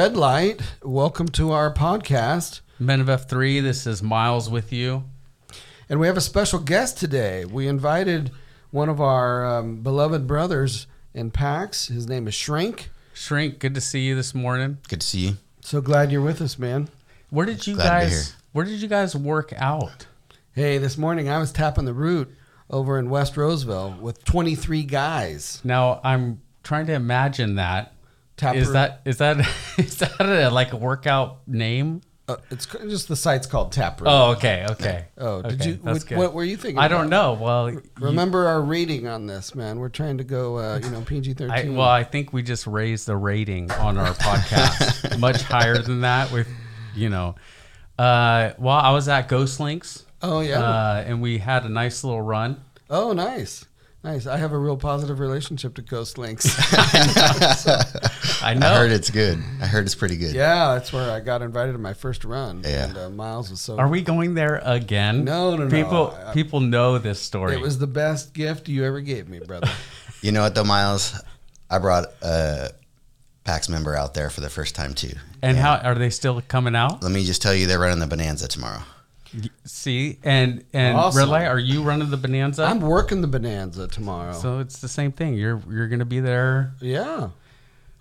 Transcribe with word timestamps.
Red 0.00 0.16
Light. 0.16 0.62
Welcome 0.82 1.28
to 1.28 1.52
our 1.52 1.70
podcast. 1.70 2.62
Men 2.78 3.02
of 3.02 3.08
F3, 3.08 3.62
this 3.62 3.86
is 3.86 4.02
Miles 4.02 4.48
with 4.48 4.72
you. 4.72 5.04
And 5.90 6.00
we 6.00 6.06
have 6.06 6.16
a 6.16 6.22
special 6.22 6.58
guest 6.58 6.96
today. 6.96 7.44
We 7.44 7.68
invited 7.68 8.30
one 8.70 8.88
of 8.88 8.98
our 8.98 9.44
um, 9.44 9.82
beloved 9.82 10.26
brothers 10.26 10.86
in 11.12 11.30
PAX. 11.30 11.88
His 11.88 12.08
name 12.08 12.26
is 12.26 12.34
Shrink. 12.34 12.88
Shrink, 13.12 13.58
good 13.58 13.74
to 13.74 13.80
see 13.82 14.00
you 14.00 14.14
this 14.16 14.34
morning. 14.34 14.78
Good 14.88 15.02
to 15.02 15.06
see 15.06 15.18
you. 15.18 15.36
So 15.60 15.82
glad 15.82 16.10
you're 16.10 16.22
with 16.22 16.40
us, 16.40 16.58
man. 16.58 16.88
Where 17.28 17.44
did 17.44 17.66
you 17.66 17.74
Glad 17.74 17.84
to 17.84 18.06
be 18.06 18.10
guys 18.10 18.28
here. 18.28 18.36
where 18.52 18.64
did 18.64 18.80
you 18.80 18.88
guys 18.88 19.14
work 19.14 19.52
out? 19.58 20.06
Hey, 20.54 20.78
this 20.78 20.96
morning 20.96 21.28
I 21.28 21.36
was 21.36 21.52
tapping 21.52 21.84
the 21.84 21.92
root 21.92 22.34
over 22.70 22.98
in 22.98 23.10
West 23.10 23.36
Roseville 23.36 23.98
with 24.00 24.24
23 24.24 24.82
guys. 24.82 25.60
Now 25.62 26.00
I'm 26.02 26.40
trying 26.62 26.86
to 26.86 26.94
imagine 26.94 27.56
that. 27.56 27.92
Tap 28.40 28.56
Is 28.56 28.72
that 28.72 29.02
is 29.04 29.18
that 29.18 29.38
is 29.78 29.98
that 29.98 30.18
a, 30.20 30.48
like 30.50 30.72
a 30.72 30.76
workout 30.76 31.46
name? 31.46 32.00
Uh, 32.28 32.36
it's 32.50 32.70
c- 32.70 32.78
just 32.88 33.08
the 33.08 33.16
site's 33.16 33.46
called 33.46 33.72
Taproot. 33.72 34.08
Oh, 34.08 34.30
okay, 34.32 34.64
okay. 34.70 35.06
Oh, 35.18 35.42
did 35.42 35.60
Okay, 35.60 35.70
you? 35.70 35.74
that's 35.82 35.98
What, 36.04 36.06
good. 36.08 36.18
what 36.18 36.32
were 36.32 36.44
you 36.44 36.56
thinking? 36.56 36.78
I 36.78 36.86
don't 36.86 37.08
know. 37.10 37.32
Well, 37.32 37.70
you- 37.72 37.82
Remember 37.98 38.46
our 38.46 38.62
rating 38.62 39.08
on 39.08 39.26
this, 39.26 39.54
man. 39.54 39.78
We're 39.80 39.88
trying 39.88 40.18
to 40.18 40.24
go, 40.24 40.56
uh, 40.58 40.80
you 40.82 40.90
know, 40.90 41.00
PG 41.00 41.30
I, 41.32 41.34
thirteen. 41.34 41.74
well, 41.76 41.88
I 41.88 42.04
think 42.04 42.32
we 42.32 42.42
just 42.42 42.66
raised 42.68 43.06
the 43.06 43.16
rating 43.16 43.70
on 43.72 43.98
our 43.98 44.14
podcast 44.14 45.18
much 45.18 45.42
higher 45.42 45.78
than 45.78 46.02
that. 46.02 46.30
With 46.32 46.46
you 46.94 47.08
know, 47.10 47.34
uh, 47.98 48.52
well, 48.58 48.76
I 48.76 48.92
was 48.92 49.08
at 49.08 49.28
Ghost 49.28 49.58
Links, 49.60 50.04
oh 50.22 50.40
yeah. 50.40 50.60
uh, 50.60 51.04
and 51.06 51.20
we 51.20 51.38
had 51.38 51.64
a 51.64 51.68
nice 51.68 52.04
little 52.04 52.22
run. 52.22 52.62
oh, 52.88 53.12
nice, 53.12 53.64
nice. 54.04 54.26
I 54.26 54.36
have 54.38 54.52
a 54.52 54.58
real 54.58 54.76
positive 54.76 55.20
relationship 55.20 55.74
to 55.74 55.82
Ghost 55.82 56.18
Links. 56.18 56.46
I 58.42 58.54
know. 58.54 58.66
I 58.68 58.76
heard 58.76 58.92
it's 58.92 59.10
good. 59.10 59.38
I 59.60 59.66
heard 59.66 59.84
it's 59.84 59.94
pretty 59.94 60.16
good. 60.16 60.34
yeah, 60.34 60.74
that's 60.74 60.92
where 60.92 61.10
I 61.10 61.20
got 61.20 61.42
invited 61.42 61.72
to 61.72 61.78
my 61.78 61.92
first 61.94 62.24
run. 62.24 62.62
Yeah. 62.64 62.86
And 62.88 62.98
uh, 62.98 63.10
Miles 63.10 63.50
was 63.50 63.60
so. 63.60 63.78
Are 63.78 63.88
we 63.88 64.02
going 64.02 64.34
there 64.34 64.60
again? 64.64 65.24
No, 65.24 65.56
no, 65.56 65.64
no. 65.64 65.70
People, 65.70 66.16
I- 66.26 66.32
people 66.32 66.60
know 66.60 66.98
this 66.98 67.20
story. 67.20 67.54
it 67.54 67.60
was 67.60 67.78
the 67.78 67.86
best 67.86 68.32
gift 68.34 68.68
you 68.68 68.84
ever 68.84 69.00
gave 69.00 69.28
me, 69.28 69.40
brother. 69.40 69.68
You 70.22 70.32
know 70.32 70.42
what 70.42 70.54
though, 70.54 70.64
Miles? 70.64 71.18
I 71.70 71.78
brought 71.78 72.04
a 72.20 72.68
PAX 73.44 73.70
member 73.70 73.96
out 73.96 74.12
there 74.12 74.28
for 74.28 74.42
the 74.42 74.50
first 74.50 74.74
time 74.74 74.92
too. 74.92 75.14
and 75.40 75.56
how 75.56 75.76
are 75.78 75.94
they 75.94 76.10
still 76.10 76.42
coming 76.42 76.76
out? 76.76 77.02
Let 77.02 77.10
me 77.10 77.24
just 77.24 77.40
tell 77.40 77.54
you, 77.54 77.66
they're 77.66 77.78
running 77.78 78.00
the 78.00 78.06
Bonanza 78.06 78.46
tomorrow. 78.46 78.82
See, 79.64 80.18
and 80.24 80.64
and 80.72 80.96
Awesome. 80.96 81.22
Relay, 81.22 81.46
are 81.46 81.58
you 81.58 81.82
running 81.82 82.10
the 82.10 82.16
Bonanza? 82.16 82.64
I'm 82.64 82.80
working 82.80 83.20
the 83.20 83.28
Bonanza 83.28 83.86
tomorrow. 83.88 84.32
so 84.32 84.58
it's 84.58 84.80
the 84.80 84.88
same 84.88 85.12
thing. 85.12 85.34
You're 85.34 85.60
you're 85.70 85.88
gonna 85.88 86.04
be 86.04 86.20
there. 86.20 86.72
yeah, 86.80 87.30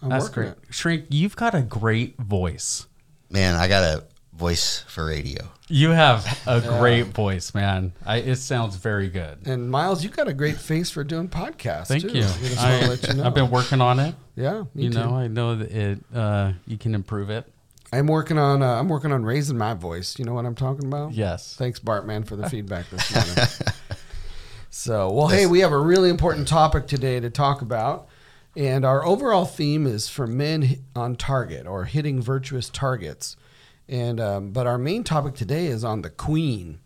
I'm 0.02 0.10
That's 0.10 0.30
great. 0.30 0.50
it. 0.50 0.58
Shrink, 0.72 1.06
you've 1.10 1.36
got 1.36 1.54
a 1.54 1.62
great 1.62 2.18
voice. 2.18 2.88
Man, 3.30 3.56
I 3.56 3.68
got 3.68 3.84
a 3.84 4.04
voice 4.34 4.84
for 4.88 5.06
radio. 5.06 5.50
You 5.68 5.92
have 5.92 6.26
a 6.48 6.62
great 6.80 7.08
voice, 7.08 7.54
man. 7.54 7.94
I, 8.04 8.18
it 8.18 8.38
sounds 8.38 8.76
very 8.78 9.08
good. 9.10 9.46
And 9.46 9.70
Miles, 9.70 10.04
you 10.04 10.10
got 10.10 10.28
a 10.28 10.34
great 10.34 10.58
face 10.58 10.90
for 10.90 11.04
doing 11.04 11.30
podcasts. 11.30 11.88
Thank 11.90 12.04
too. 12.10 12.18
you. 12.18 12.24
I 12.24 12.28
just 12.28 12.58
wanna 12.58 12.76
I, 12.76 12.88
let 12.88 13.08
you 13.08 13.14
know. 13.14 13.24
I've 13.26 13.34
been 13.36 13.52
working 13.52 13.82
on 13.82 14.00
it. 14.00 14.16
Yeah, 14.36 14.64
me 14.74 14.86
you 14.86 14.90
too. 14.90 14.98
know, 15.00 15.16
I 15.16 15.28
know 15.28 15.56
that 15.58 15.70
it. 15.72 16.00
Uh, 16.12 16.54
you 16.66 16.78
can 16.80 16.96
improve 16.96 17.30
it. 17.30 17.46
I'm 17.92 18.08
working 18.08 18.38
on. 18.38 18.62
Uh, 18.62 18.76
I'm 18.76 18.88
working 18.88 19.12
on 19.12 19.24
raising 19.24 19.58
my 19.58 19.74
voice. 19.74 20.20
You 20.20 20.26
know 20.26 20.34
what 20.34 20.46
I'm 20.46 20.56
talking 20.56 20.86
about? 20.86 21.14
Yes. 21.14 21.56
Thanks, 21.56 21.80
Bartman, 21.80 22.26
for 22.26 22.36
the 22.36 22.50
feedback 22.50 22.90
this 22.90 23.14
morning. 23.14 23.52
so, 24.70 25.12
well, 25.12 25.28
hey, 25.28 25.46
we 25.46 25.60
have 25.60 25.72
a 25.72 25.80
really 25.80 26.10
important 26.10 26.48
topic 26.48 26.88
today 26.88 27.20
to 27.20 27.30
talk 27.30 27.62
about, 27.62 28.08
and 28.56 28.86
our 28.86 29.06
overall 29.06 29.46
theme 29.46 29.88
is 29.88 30.08
for 30.08 30.28
men 30.28 30.84
on 30.96 31.16
target 31.16 31.66
or 31.66 31.86
hitting 31.86 32.22
virtuous 32.22 32.70
targets. 32.70 33.36
And 33.88 34.20
um, 34.20 34.52
but 34.52 34.68
our 34.68 34.78
main 34.78 35.04
topic 35.04 35.34
today 35.34 35.66
is 35.66 35.84
on 35.84 36.04
the 36.04 36.12
Queen, 36.12 36.80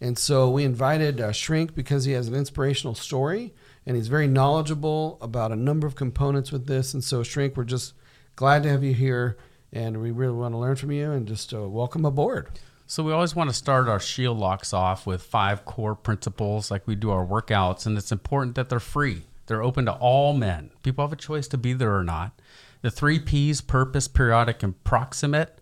and 0.00 0.18
so 0.18 0.50
we 0.50 0.64
invited 0.64 1.20
uh, 1.20 1.32
Shrink 1.32 1.74
because 1.74 2.06
he 2.06 2.12
has 2.12 2.28
an 2.28 2.34
inspirational 2.34 2.94
story 2.94 3.52
and 3.86 3.96
he's 3.96 4.08
very 4.08 4.26
knowledgeable 4.26 5.16
about 5.20 5.52
a 5.52 5.56
number 5.56 5.86
of 5.86 5.94
components 5.94 6.50
with 6.50 6.66
this. 6.66 6.92
And 6.92 7.04
so, 7.04 7.22
Shrink, 7.22 7.56
we're 7.56 7.64
just 7.64 7.94
glad 8.34 8.64
to 8.64 8.68
have 8.68 8.82
you 8.82 8.92
here, 8.92 9.36
and 9.76 10.00
we 10.00 10.10
really 10.10 10.34
want 10.34 10.54
to 10.54 10.58
learn 10.58 10.74
from 10.74 10.90
you 10.90 11.12
and 11.12 11.28
just 11.28 11.52
uh, 11.52 11.68
welcome 11.68 12.06
aboard. 12.06 12.48
So 12.86 13.02
we 13.02 13.12
always 13.12 13.36
want 13.36 13.50
to 13.50 13.54
start 13.54 13.88
our 13.88 14.00
shield 14.00 14.38
locks 14.38 14.72
off 14.72 15.06
with 15.06 15.22
five 15.22 15.64
core 15.64 15.94
principles 15.94 16.70
like 16.70 16.86
we 16.86 16.94
do 16.94 17.10
our 17.10 17.26
workouts 17.26 17.84
and 17.84 17.98
it's 17.98 18.12
important 18.12 18.54
that 18.54 18.70
they're 18.70 18.80
free. 18.80 19.24
They're 19.46 19.62
open 19.62 19.84
to 19.84 19.92
all 19.92 20.32
men. 20.32 20.70
People 20.82 21.04
have 21.04 21.12
a 21.12 21.16
choice 21.16 21.46
to 21.48 21.58
be 21.58 21.74
there 21.74 21.94
or 21.94 22.04
not. 22.04 22.40
The 22.80 22.90
3 22.90 23.18
Ps 23.18 23.60
purpose, 23.60 24.08
periodic 24.08 24.62
and 24.62 24.82
proximate. 24.82 25.60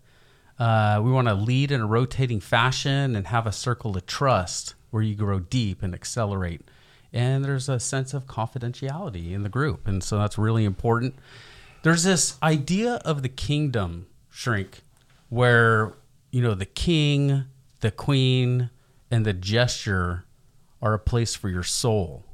Uh, 0.58 1.00
we 1.02 1.10
want 1.10 1.26
to 1.26 1.34
lead 1.34 1.72
in 1.72 1.81
a 1.81 1.86
rotating 1.86 2.41
fashion 2.41 3.16
and 3.16 3.26
have 3.26 3.46
a 3.46 3.52
circle 3.52 3.96
of 3.96 4.06
trust 4.06 4.75
where 4.91 5.02
you 5.02 5.16
grow 5.16 5.41
deep 5.41 5.82
and 5.82 5.92
accelerate. 5.92 6.60
And 7.12 7.44
there's 7.44 7.69
a 7.69 7.81
sense 7.81 8.14
of 8.14 8.26
confidentiality 8.26 9.32
in 9.32 9.42
the 9.42 9.48
group. 9.48 9.88
And 9.88 10.04
so 10.04 10.19
that's 10.19 10.38
really 10.38 10.64
important. 10.64 11.14
There's 11.84 12.03
this 12.03 12.39
idea 12.43 12.95
of 13.05 13.21
the 13.21 13.28
kingdom 13.28 14.06
shrink 14.31 14.81
where, 15.28 15.93
you 16.31 16.41
know, 16.41 16.55
the 16.55 16.65
king, 16.65 17.45
the 17.81 17.91
queen, 17.91 18.71
and 19.11 19.27
the 19.27 19.34
jester 19.34 20.25
are 20.81 20.94
a 20.94 20.99
place 20.99 21.34
for 21.34 21.50
your 21.50 21.62
soul. 21.62 22.25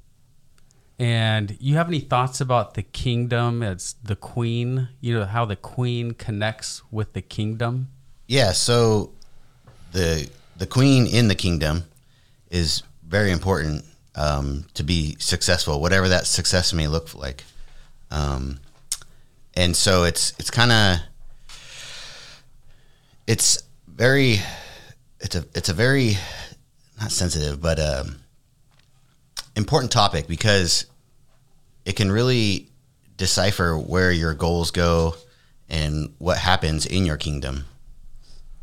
And 1.00 1.56
you 1.58 1.74
have 1.74 1.88
any 1.88 1.98
thoughts 1.98 2.40
about 2.40 2.74
the 2.74 2.84
kingdom 2.84 3.60
as 3.60 3.96
the 4.04 4.14
queen? 4.14 4.90
You 5.00 5.18
know, 5.18 5.24
how 5.24 5.46
the 5.46 5.56
queen 5.56 6.12
connects 6.12 6.82
with 6.92 7.12
the 7.14 7.22
kingdom? 7.22 7.88
Yeah, 8.28 8.52
so 8.52 9.10
the 9.90 10.30
the 10.58 10.66
queen 10.68 11.08
in 11.08 11.26
the 11.26 11.34
kingdom 11.34 11.86
is 12.50 12.84
very 13.04 13.32
important 13.32 13.84
um, 14.14 14.66
to 14.74 14.84
be 14.84 15.16
successful, 15.18 15.80
whatever 15.80 16.08
that 16.08 16.28
success 16.28 16.72
may 16.72 16.86
look 16.86 17.16
like. 17.16 17.42
Um, 18.12 18.60
and 19.54 19.76
so 19.76 20.04
it's 20.04 20.32
it's 20.38 20.50
kind 20.50 20.72
of 20.72 20.98
it's 23.26 23.62
very 23.86 24.40
it's 25.20 25.34
a 25.34 25.44
it's 25.54 25.68
a 25.68 25.74
very 25.74 26.16
not 27.00 27.10
sensitive 27.10 27.60
but 27.60 27.78
um, 27.78 28.16
important 29.56 29.92
topic 29.92 30.26
because 30.26 30.86
it 31.84 31.96
can 31.96 32.10
really 32.10 32.68
decipher 33.16 33.78
where 33.78 34.10
your 34.10 34.34
goals 34.34 34.70
go 34.70 35.14
and 35.68 36.14
what 36.18 36.38
happens 36.38 36.86
in 36.86 37.06
your 37.06 37.16
kingdom. 37.16 37.66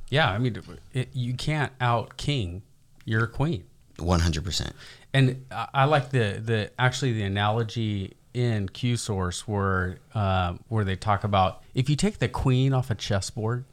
Yeah, 0.09 0.30
I 0.30 0.38
mean, 0.38 0.58
it, 0.94 1.09
you 1.14 1.34
can't 1.34 1.72
out 1.80 2.18
king 2.18 2.64
your 3.06 3.28
queen. 3.28 3.64
One 3.97 4.20
hundred 4.20 4.44
percent. 4.44 4.74
And 5.14 5.46
I 5.52 5.68
I 5.74 5.84
like 5.86 6.09
the 6.09 6.42
the 6.44 6.72
actually 6.78 7.14
the 7.14 7.24
analogy 7.24 8.16
in 8.34 8.70
Q 8.70 8.98
Source 8.98 9.48
where 9.48 10.00
uh, 10.14 10.56
where 10.68 10.84
they 10.84 10.96
talk 10.96 11.24
about 11.24 11.64
if 11.74 11.90
you 11.90 11.96
take 11.96 12.20
the 12.20 12.28
queen 12.30 12.74
off 12.74 12.90
a 12.92 12.96
chessboard, 12.96 13.66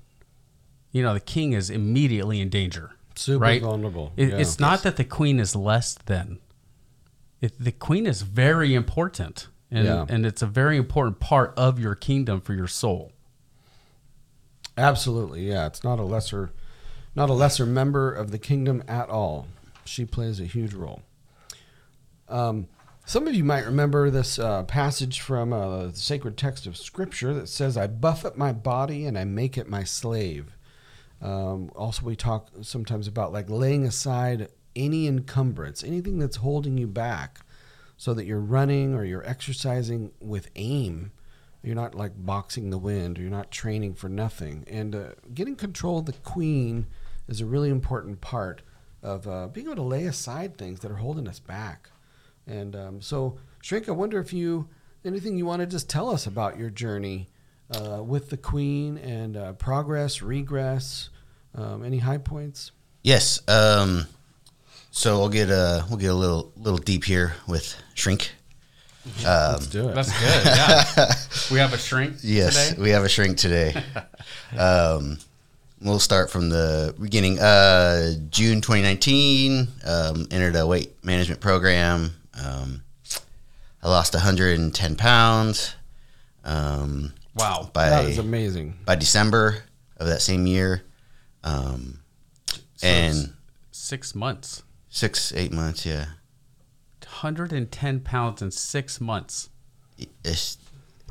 you 0.93 1.03
know 1.03 1.15
the 1.15 1.21
king 1.21 1.53
is 1.53 1.71
immediately 1.71 2.41
in 2.41 2.49
danger. 2.49 2.93
Super 3.17 3.39
right? 3.43 3.63
vulnerable, 3.63 4.13
It, 4.17 4.31
yeah. 4.31 4.39
It's 4.39 4.59
not 4.59 4.83
that 4.83 4.97
the 4.97 5.05
queen 5.05 5.39
is 5.39 5.55
less 5.55 5.95
than. 6.07 6.41
It, 7.41 7.53
the 7.63 7.71
queen 7.71 8.07
is 8.07 8.23
very 8.23 8.75
important, 8.75 9.47
and 9.71 9.87
Yeah. 9.87 10.07
and 10.09 10.27
it's 10.27 10.43
a 10.43 10.47
very 10.47 10.77
important 10.77 11.21
part 11.21 11.55
of 11.57 11.79
your 11.79 11.95
kingdom 11.95 12.41
for 12.41 12.55
your 12.55 12.67
soul. 12.67 13.13
Absolutely, 14.77 15.47
yeah. 15.49 15.67
It's 15.67 15.85
not 15.85 15.99
a 15.99 16.03
lesser, 16.03 16.51
not 17.15 17.31
a 17.31 17.33
lesser 17.33 17.67
member 17.67 18.13
of 18.13 18.31
the 18.33 18.39
kingdom 18.39 18.83
at 18.89 19.09
all. 19.09 19.47
She 19.85 20.05
plays 20.05 20.41
a 20.41 20.45
huge 20.45 20.75
role. 20.75 21.03
Um, 22.29 22.67
some 23.06 23.27
of 23.27 23.35
you 23.35 23.45
might 23.45 23.67
remember 23.67 24.11
this 24.11 24.39
uh, 24.39 24.62
passage 24.65 25.21
from 25.21 25.53
uh, 25.53 25.87
the 25.87 25.97
sacred 25.97 26.37
text 26.37 26.67
of 26.67 26.77
Scripture 26.77 27.35
that 27.35 27.49
says, 27.49 27.77
"I 27.77 27.87
buffet 27.87 28.37
my 28.37 28.53
body 28.53 29.06
and 29.06 29.19
I 29.19 29.25
make 29.25 29.59
it 29.59 29.69
my 29.69 29.85
slave." 29.85 30.56
Um, 31.21 31.71
also, 31.75 32.05
we 32.05 32.17
talk 32.17 32.49
sometimes 32.62 33.06
about 33.06 33.33
like 33.33 33.49
laying 33.49 33.85
aside 33.85 34.49
any 34.77 35.06
encumbrance, 35.06 35.85
anything 35.85 36.19
that's 36.19 36.37
holding 36.37 36.79
you 36.79 36.87
back, 36.87 37.41
so 37.97 38.15
that 38.15 38.25
you're 38.25 38.41
running 38.41 38.95
or 38.95 39.05
you're 39.05 39.27
exercising 39.27 40.12
with 40.21 40.50
aim. 40.57 41.12
You're 41.62 41.75
not 41.75 41.95
like 41.95 42.12
boxing 42.17 42.71
the 42.71 42.79
wind. 42.79 43.19
Or 43.19 43.23
you're 43.23 43.31
not 43.31 43.50
training 43.50 43.95
for 43.95 44.09
nothing. 44.09 44.65
And 44.67 44.95
uh, 44.95 45.05
getting 45.33 45.57
control 45.57 45.99
of 46.00 46.07
the 46.07 46.12
queen 46.12 46.87
is 47.27 47.41
a 47.41 47.47
really 47.47 47.71
important 47.71 48.21
part 48.21 48.62
of 49.03 49.27
uh, 49.27 49.49
being 49.49 49.67
able 49.67 49.77
to 49.77 49.83
lay 49.83 50.05
aside 50.05 50.57
things 50.57 50.81
that 50.81 50.91
are 50.91 50.97
holding 50.97 51.29
us 51.29 51.39
back. 51.39 51.91
And 52.46 52.76
um, 52.76 53.00
so, 53.00 53.38
Shrink, 53.62 53.88
I 53.88 53.93
wonder 53.93 54.19
if 54.20 54.32
you 54.32 54.69
anything 55.05 55.37
you 55.37 55.46
want 55.46 55.61
to 55.61 55.67
just 55.67 55.88
tell 55.88 56.11
us 56.11 56.26
about 56.26 56.58
your 56.58 56.70
journey 56.70 57.29
uh, 57.70 58.02
with 58.02 58.31
the 58.31 58.37
queen 58.37 58.99
and 58.99 59.37
uh, 59.37 59.52
progress, 59.55 60.23
regress, 60.23 61.11
um, 61.55 61.85
any 61.85 61.99
high 61.99 62.19
points. 62.19 62.73
Yes. 63.02 63.41
Um, 63.49 64.06
so 64.91 65.19
we'll 65.19 65.29
get 65.29 65.50
a 65.50 65.85
we'll 65.88 65.99
get 65.99 66.11
a 66.11 66.14
little 66.14 66.52
little 66.56 66.79
deep 66.79 67.05
here 67.05 67.35
with 67.49 67.76
shrink. 67.94 68.31
Let's 69.23 69.67
do 69.67 69.88
it. 69.88 69.94
That's 69.94 70.12
good. 70.12 70.44
Yeah. 70.47 71.14
we 71.50 71.58
have 71.58 71.75
a 71.75 71.79
shrink 71.79 72.17
Yes, 72.23 72.70
today. 72.70 72.82
we 72.82 72.90
have 72.90 73.05
a 73.05 73.08
shrink 73.08 73.37
today. 73.37 73.75
um, 74.58 75.19
we'll 75.82 75.99
start 75.99 76.31
from 76.31 76.49
the 76.49 76.94
beginning. 76.99 77.38
Uh, 77.38 78.14
June 78.31 78.62
2019, 78.62 79.69
um, 79.85 80.26
entered 80.31 80.56
a 80.56 80.67
weight 80.67 81.05
management 81.05 81.40
program. 81.40 82.14
Um, 82.43 82.83
I 83.83 83.89
lost 83.89 84.15
110 84.15 84.97
pounds. 84.97 85.75
Um, 86.45 87.13
Wow. 87.35 87.71
by 87.73 87.91
that 87.91 88.05
is 88.07 88.19
amazing. 88.19 88.79
by 88.85 88.95
December 88.97 89.65
of 89.97 90.07
that 90.07 90.23
same 90.23 90.47
year, 90.47 90.83
um, 91.43 92.01
and 92.83 93.33
Six 93.73 94.15
months. 94.15 94.63
six 94.89 95.33
eight 95.33 95.53
months. 95.53 95.85
Yeah, 95.87 96.07
110 97.03 98.01
pounds 98.01 98.43
in 98.43 98.51
six 98.51 99.01
months. 99.01 99.49
it's, 100.25 100.59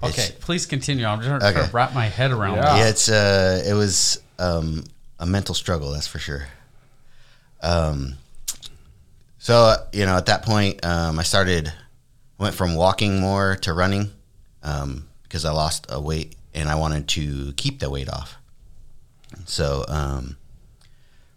Okay, 0.02 0.24
it's- 0.24 0.31
please 0.44 0.66
continue. 0.66 1.06
I'm 1.06 1.20
just 1.22 1.30
trying 1.30 1.56
Okay. 1.56 1.66
to 1.68 1.72
wrap 1.74 1.94
my 1.94 2.08
head 2.08 2.31
around 2.31 2.56
Yeah. 2.58 2.78
yeah, 2.78 2.88
it's 2.88 3.08
uh, 3.10 3.64
it 3.66 3.74
was 3.74 4.20
um, 4.40 4.84
a 5.20 5.25
mental 5.25 5.56
struggle, 5.56 5.92
that's 5.94 6.08
for 6.08 6.20
sure. 6.20 6.48
Um, 7.62 8.18
so 9.44 9.75
you 9.92 10.06
know, 10.06 10.16
at 10.16 10.28
that 10.28 10.44
point, 10.44 10.86
um, 10.86 11.19
I 11.19 11.24
started 11.24 11.74
went 12.38 12.56
from 12.56 12.75
walking 12.75 13.19
more 13.19 13.57
to 13.57 13.74
running 13.74 14.10
um, 14.63 15.10
because 15.24 15.44
I 15.44 15.51
lost 15.51 15.86
a 15.90 16.00
weight 16.00 16.38
and 16.54 16.69
I 16.69 16.75
wanted 16.75 17.10
to 17.10 17.51
keep 17.57 17.81
the 17.81 17.90
weight 17.90 18.07
off. 18.07 18.38
So 19.44 19.84
um, 19.90 20.38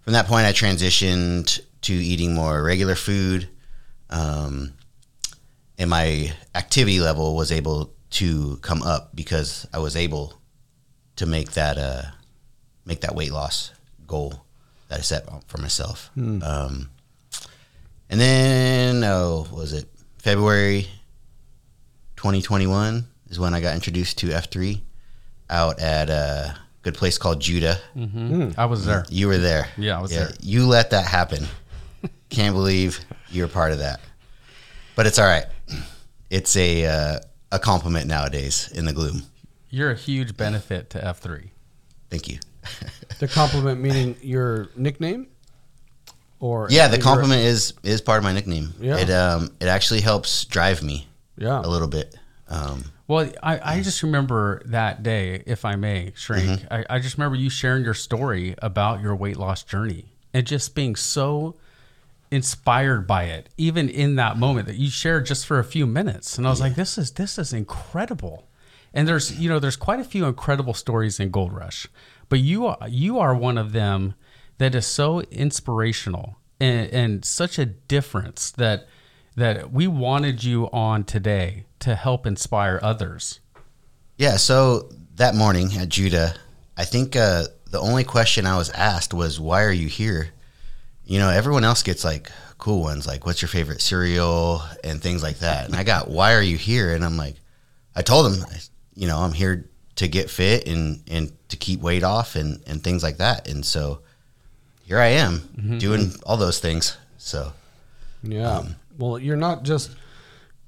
from 0.03 0.13
that 0.13 0.27
point, 0.27 0.47
I 0.47 0.53
transitioned 0.53 1.59
to 1.81 1.93
eating 1.93 2.33
more 2.33 2.63
regular 2.63 2.95
food, 2.95 3.49
um, 4.09 4.75
and 5.77 5.91
my 5.91 6.33
activity 6.55 7.01
level 7.01 7.35
was 7.35 7.51
able 7.51 7.93
to 8.11 8.59
come 8.59 8.85
up 8.85 9.17
because 9.17 9.67
I 9.75 9.81
was 9.81 9.97
able 9.97 10.41
to 11.17 11.27
make 11.27 11.55
that 11.55 11.77
uh, 11.77 12.03
make 12.85 13.01
that 13.01 13.17
weight 13.17 13.33
loss 13.33 13.73
goal 14.07 14.45
that 14.87 15.01
I 15.01 15.03
set 15.03 15.27
for 15.49 15.59
myself. 15.59 16.09
Um, 16.45 16.91
and 18.11 18.21
then, 18.21 19.05
oh, 19.05 19.47
what 19.51 19.61
was 19.61 19.73
it 19.73 19.89
February 20.19 20.89
2021 22.17 23.07
is 23.29 23.39
when 23.39 23.55
I 23.55 23.61
got 23.61 23.75
introduced 23.75 24.19
to 24.19 24.29
F3 24.29 24.81
out 25.51 25.81
at 25.81 26.11
a 26.11 26.57
good 26.83 26.95
place 26.95 27.19
called 27.19 27.41
Judah. 27.41 27.79
hmm 27.95 28.51
I 28.57 28.67
was 28.67 28.85
there. 28.87 29.05
You 29.09 29.29
were 29.29 29.39
there. 29.39 29.69
Yeah, 29.77 29.99
I 29.99 30.03
was 30.03 30.11
there. 30.11 30.31
You 30.41 30.67
let 30.67 30.91
that 30.91 31.07
happen. 31.07 31.47
Can't 32.31 32.55
believe 32.55 33.01
you're 33.31 33.49
part 33.49 33.73
of 33.73 33.79
that. 33.79 34.01
But 34.95 35.07
it's 35.07 35.19
all 35.19 35.27
right. 35.27 35.47
It's 36.31 36.57
a 36.57 36.87
uh, 36.87 37.21
a 37.53 37.59
compliment 37.59 38.07
nowadays 38.07 38.71
in 38.75 38.85
the 38.85 38.93
gloom. 38.93 39.23
You're 39.71 39.91
a 39.91 39.97
huge 39.97 40.37
benefit 40.37 40.91
to 40.91 40.99
F3. 40.99 41.51
Thank 42.11 42.29
you. 42.29 42.39
The 43.19 43.29
compliment 43.29 43.81
meaning 43.81 44.17
your 44.23 44.69
nickname, 44.77 45.29
or 46.41 46.69
Yeah, 46.71 46.89
the 46.89 46.99
compliment 46.99 47.43
is 47.43 47.75
is 47.83 48.01
part 48.01 48.19
of 48.19 48.25
my 48.25 48.33
nickname. 48.33 48.75
Yeah. 48.81 48.99
It 48.99 49.11
um 49.11 49.51
it 49.61 49.67
actually 49.69 50.01
helps 50.01 50.45
drive 50.45 50.83
me 50.83 51.07
Yeah, 51.37 51.61
a 51.61 51.69
little 51.69 51.89
bit. 51.89 52.15
Um, 52.49 52.85
Well, 53.09 53.31
I, 53.43 53.77
I 53.77 53.83
just 53.83 54.03
remember 54.03 54.63
that 54.67 55.03
day, 55.03 55.43
if 55.47 55.65
I 55.65 55.77
may, 55.77 56.13
Shrink. 56.15 56.61
Mm-hmm. 56.61 56.75
I, 56.75 56.85
I 56.91 56.99
just 56.99 57.17
remember 57.19 57.37
you 57.37 57.51
sharing 57.51 57.85
your 57.85 57.95
story 57.95 58.55
about 58.63 59.01
your 59.01 59.15
weight 59.17 59.37
loss 59.37 59.63
journey 59.65 60.07
and 60.33 60.47
just 60.47 60.75
being 60.75 60.95
so 60.97 61.57
inspired 62.31 63.07
by 63.07 63.25
it, 63.25 63.49
even 63.57 63.89
in 63.89 64.17
that 64.17 64.37
moment 64.37 64.67
that 64.67 64.77
you 64.77 64.91
shared 64.91 65.27
just 65.27 65.47
for 65.47 65.59
a 65.59 65.65
few 65.65 65.87
minutes. 65.87 66.37
And 66.39 66.47
I 66.47 66.51
was 66.51 66.61
like, 66.61 66.75
this 66.75 66.99
is 66.99 67.13
this 67.13 67.39
is 67.39 67.53
incredible. 67.53 68.49
And 68.93 69.07
there's 69.07 69.39
you 69.39 69.49
know 69.49 69.59
there's 69.59 69.77
quite 69.77 70.01
a 70.01 70.05
few 70.05 70.25
incredible 70.25 70.75
stories 70.75 71.21
in 71.21 71.31
Gold 71.31 71.53
Rush, 71.53 71.87
but 72.29 72.41
you 72.41 72.67
are 72.67 72.79
you 72.89 73.19
are 73.19 73.35
one 73.35 73.59
of 73.59 73.73
them 73.73 74.15
that 74.59 74.75
is 74.75 74.87
so 74.87 75.21
inspirational 75.31 76.37
and, 76.61 76.91
and 76.91 77.25
such 77.25 77.59
a 77.59 77.67
difference 77.67 78.51
that 78.53 78.87
that 79.37 79.71
we 79.71 79.87
wanted 79.87 80.43
you 80.43 80.71
on 80.73 81.05
today 81.05 81.67
to 81.79 81.95
help 81.95 82.27
inspire 82.27 82.81
others. 82.83 83.41
yeah. 84.17 84.37
So 84.37 84.89
that 85.17 85.35
morning 85.35 85.77
at 85.77 85.91
Judah, 85.91 86.35
I 86.77 86.85
think 86.85 87.17
uh, 87.17 87.45
the 87.71 87.79
only 87.81 88.03
question 88.03 88.47
I 88.47 88.57
was 88.57 88.71
asked 88.71 89.13
was, 89.13 89.39
"Why 89.39 89.63
are 89.65 89.73
you 89.73 89.89
here?" 89.89 90.31
You 91.05 91.19
know, 91.19 91.29
everyone 91.29 91.65
else 91.65 91.83
gets 91.83 92.05
like 92.05 92.31
cool 92.59 92.81
ones, 92.81 93.07
like 93.07 93.27
"What's 93.27 93.43
your 93.43 93.49
favorite 93.49 93.83
cereal?" 93.83 94.63
and 94.83 95.03
things 95.03 95.23
like 95.23 95.41
that. 95.41 95.67
And 95.67 95.77
I 95.77 95.85
got, 95.85 96.09
"Why 96.09 96.33
are 96.35 96.43
you 96.43 96.57
here?" 96.57 96.95
And 96.95 97.05
I'm 97.05 97.17
like, 97.19 97.37
I 97.95 98.03
told 98.03 98.33
them, 98.33 98.47
you 98.95 99.07
know, 99.07 99.19
I'm 99.19 99.33
here 99.33 99.69
to 99.97 100.09
get 100.09 100.31
fit 100.31 100.67
and 100.69 101.03
and 101.09 101.33
to 101.49 101.57
keep 101.57 101.81
weight 101.81 102.03
off 102.05 102.37
and 102.37 102.63
and 102.67 102.83
things 102.83 103.03
like 103.03 103.19
that. 103.19 103.49
And 103.49 103.65
so 103.65 104.01
here 104.87 105.01
I 105.01 105.09
am 105.09 105.79
doing 105.79 106.13
all 106.25 106.37
those 106.37 106.61
things. 106.61 106.97
So 107.19 107.53
yeah. 108.23 108.63
well, 108.97 109.19
you're 109.19 109.37
not 109.37 109.65
just 109.65 109.91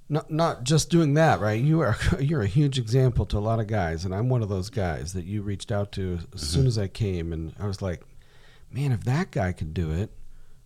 not 0.08 0.30
not 0.30 0.64
just 0.64 0.90
doing 0.90 1.14
that, 1.14 1.40
right? 1.40 1.62
You 1.62 1.80
are 1.80 1.96
you're 2.20 2.42
a 2.42 2.46
huge 2.46 2.78
example 2.78 3.26
to 3.26 3.38
a 3.38 3.40
lot 3.40 3.60
of 3.60 3.68
guys, 3.68 4.04
and 4.04 4.14
I'm 4.14 4.28
one 4.28 4.42
of 4.42 4.48
those 4.48 4.70
guys 4.70 5.12
that 5.12 5.24
you 5.24 5.42
reached 5.42 5.70
out 5.70 5.92
to 5.92 6.18
as 6.34 6.40
soon 6.40 6.66
as 6.66 6.78
I 6.78 6.88
came, 6.88 7.32
and 7.32 7.54
I 7.60 7.66
was 7.66 7.80
like, 7.80 8.02
man, 8.70 8.92
if 8.92 9.04
that 9.04 9.30
guy 9.30 9.52
can 9.52 9.72
do 9.72 9.92
it, 9.92 10.10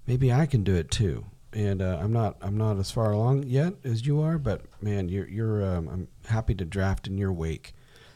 maybe 0.07 0.33
I 0.33 0.47
can 0.47 0.65
do 0.65 0.75
it 0.75 0.91
too. 0.91 1.27
And 1.53 1.83
uh, 1.83 1.99
I'm 2.01 2.13
not 2.13 2.39
I'm 2.41 2.57
not 2.57 2.79
as 2.79 2.91
far 2.91 3.13
along 3.13 3.43
yet 3.43 3.75
as 3.85 4.07
you 4.07 4.23
are, 4.23 4.39
but 4.39 4.63
man, 4.81 5.11
you're 5.11 5.29
you're 5.29 5.65
um, 5.65 5.89
I'm 5.89 6.09
happy 6.27 6.55
to 6.55 6.65
draft 6.65 7.07
in 7.07 7.19
your 7.19 7.33
wake, 7.33 7.75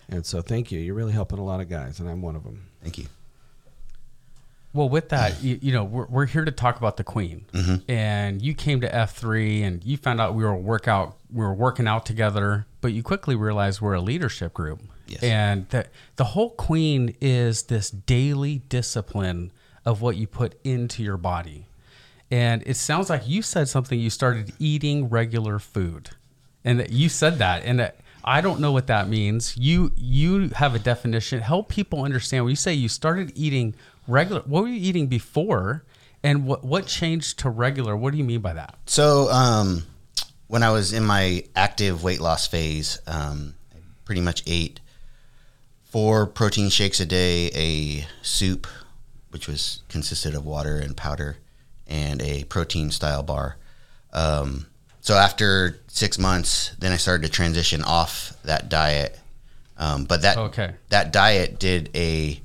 and 0.08 0.24
so 0.24 0.40
thank 0.40 0.72
you. 0.72 0.80
You're 0.80 0.94
really 0.94 1.12
helping 1.12 1.38
a 1.38 1.44
lot 1.44 1.60
of 1.60 1.68
guys, 1.68 2.00
and 2.00 2.08
I'm 2.08 2.22
one 2.22 2.36
of 2.36 2.44
them. 2.44 2.68
thank 2.82 2.96
you. 2.96 3.06
Well, 4.76 4.90
with 4.90 5.08
that, 5.08 5.42
you, 5.42 5.58
you 5.62 5.72
know, 5.72 5.84
we're, 5.84 6.04
we're 6.06 6.26
here 6.26 6.44
to 6.44 6.52
talk 6.52 6.76
about 6.76 6.98
the 6.98 7.04
Queen, 7.04 7.46
mm-hmm. 7.52 7.90
and 7.90 8.42
you 8.42 8.54
came 8.54 8.82
to 8.82 8.94
F 8.94 9.16
three, 9.16 9.62
and 9.62 9.82
you 9.82 9.96
found 9.96 10.20
out 10.20 10.34
we 10.34 10.44
were 10.44 10.54
workout, 10.54 11.16
we 11.32 11.42
were 11.42 11.54
working 11.54 11.88
out 11.88 12.04
together, 12.04 12.66
but 12.82 12.92
you 12.92 13.02
quickly 13.02 13.34
realized 13.34 13.80
we're 13.80 13.94
a 13.94 14.00
leadership 14.02 14.52
group, 14.52 14.82
Yes. 15.08 15.22
and 15.22 15.66
that 15.70 15.88
the 16.16 16.24
whole 16.24 16.50
Queen 16.50 17.16
is 17.20 17.64
this 17.64 17.90
daily 17.90 18.58
discipline 18.68 19.50
of 19.86 20.02
what 20.02 20.16
you 20.16 20.26
put 20.26 20.56
into 20.62 21.02
your 21.02 21.16
body, 21.16 21.66
and 22.30 22.62
it 22.66 22.76
sounds 22.76 23.08
like 23.08 23.26
you 23.26 23.40
said 23.40 23.68
something. 23.68 23.98
You 23.98 24.10
started 24.10 24.52
eating 24.58 25.08
regular 25.08 25.58
food, 25.58 26.10
and 26.64 26.78
that 26.80 26.90
you 26.90 27.08
said 27.08 27.38
that, 27.38 27.64
and 27.64 27.80
that. 27.80 27.96
I 28.28 28.40
don't 28.40 28.58
know 28.58 28.72
what 28.72 28.88
that 28.88 29.08
means. 29.08 29.56
You 29.56 29.92
you 29.96 30.48
have 30.56 30.74
a 30.74 30.80
definition. 30.80 31.40
Help 31.40 31.68
people 31.68 32.02
understand. 32.02 32.42
When 32.44 32.50
you 32.50 32.56
say 32.56 32.74
you 32.74 32.88
started 32.88 33.30
eating 33.36 33.76
regular, 34.06 34.42
what 34.42 34.62
were 34.62 34.68
you 34.68 34.80
eating 34.88 35.06
before, 35.06 35.84
and 36.22 36.46
what 36.46 36.64
what 36.64 36.86
changed 36.86 37.38
to 37.40 37.50
regular? 37.50 37.96
What 37.96 38.12
do 38.12 38.18
you 38.18 38.24
mean 38.24 38.40
by 38.40 38.54
that? 38.54 38.76
So, 38.86 39.30
um, 39.30 39.84
when 40.48 40.62
I 40.62 40.70
was 40.70 40.92
in 40.92 41.04
my 41.04 41.44
active 41.54 42.02
weight 42.02 42.20
loss 42.20 42.46
phase, 42.46 42.98
um, 43.06 43.54
I 43.74 43.78
pretty 44.04 44.20
much 44.20 44.42
ate 44.46 44.80
four 45.84 46.26
protein 46.26 46.68
shakes 46.68 47.00
a 47.00 47.06
day, 47.06 47.50
a 47.54 48.06
soup, 48.22 48.66
which 49.30 49.48
was 49.48 49.82
consisted 49.88 50.34
of 50.34 50.44
water 50.44 50.76
and 50.78 50.96
powder, 50.96 51.38
and 51.86 52.20
a 52.22 52.44
protein 52.44 52.90
style 52.90 53.22
bar. 53.22 53.56
Um, 54.12 54.66
so 55.00 55.14
after 55.14 55.80
six 55.88 56.18
months, 56.18 56.72
then 56.78 56.92
I 56.92 56.96
started 56.96 57.26
to 57.26 57.32
transition 57.32 57.82
off 57.82 58.32
that 58.44 58.68
diet. 58.68 59.18
Um, 59.78 60.04
but 60.04 60.22
that 60.22 60.36
Okay. 60.38 60.74
that 60.88 61.12
diet 61.12 61.58
did 61.58 61.90
a 61.94 62.40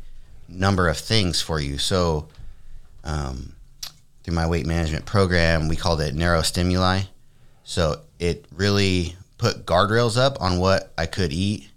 number 0.51 0.88
of 0.88 0.98
things 0.98 1.41
for 1.41 1.60
you. 1.60 1.77
So 1.77 2.27
um, 3.03 3.53
through 4.24 4.36
my 4.36 4.48
weight 4.48 4.65
management 4.65 5.05
program, 5.05 5.67
we 5.67 5.75
called 5.75 6.01
it 6.01 6.13
narrow 6.15 6.41
stimuli. 6.41 7.01
So 7.63 8.01
it 8.20 8.46
really 8.53 9.15
put 9.38 9.65
guardrails 9.65 10.17
up 10.17 10.39
on 10.41 10.60
what 10.60 10.91
I 10.98 11.05
could 11.05 11.31
eat 11.34 11.70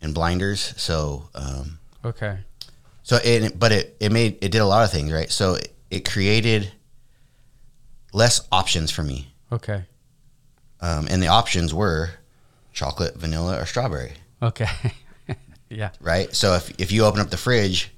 and 0.00 0.14
blinders. 0.14 0.74
So 0.76 1.28
um, 1.34 1.78
Okay. 2.04 2.38
so 3.02 3.18
it 3.22 3.58
but 3.58 3.72
it 3.72 3.96
it 4.00 4.10
made 4.12 4.38
it 4.40 4.50
did 4.52 4.60
a 4.60 4.66
lot 4.66 4.84
of 4.84 4.90
things 4.90 5.12
right. 5.12 5.30
So 5.30 5.54
it, 5.54 5.74
it 5.90 6.08
created 6.08 6.72
less 8.12 8.40
options 8.50 8.90
for 8.90 9.02
me, 9.02 9.32
Okay. 9.52 9.84
um, 10.80 11.06
and 11.10 11.22
the 11.22 11.28
options 11.28 11.72
were 11.74 12.10
chocolate, 12.72 13.16
vanilla, 13.16 13.60
or 13.60 13.66
strawberry. 13.66 14.12
Okay. 14.42 14.66
yeah. 15.68 15.90
right? 16.00 16.34
So 16.34 16.54
if 16.54 16.72
if 16.80 16.90
you 16.92 17.04
open 17.04 17.20
up 17.20 17.30
the 17.30 17.36
fridge 17.36 17.90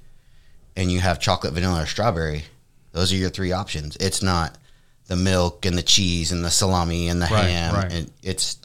and 0.75 0.91
you 0.91 0.99
have 0.99 1.19
chocolate, 1.19 1.53
vanilla, 1.53 1.83
or 1.83 1.85
strawberry, 1.85 2.45
those 2.91 3.11
are 3.13 3.15
your 3.15 3.29
three 3.29 3.51
options. 3.51 3.95
It's 3.97 4.21
not 4.23 4.57
the 5.07 5.15
milk 5.15 5.65
and 5.65 5.77
the 5.77 5.83
cheese 5.83 6.31
and 6.31 6.43
the 6.45 6.51
salami 6.51 7.07
and 7.09 7.21
the 7.21 7.27
Right, 7.27 7.45
ham. 7.49 7.73
right. 7.75 7.91
And 7.93 8.11
it's 8.21 8.57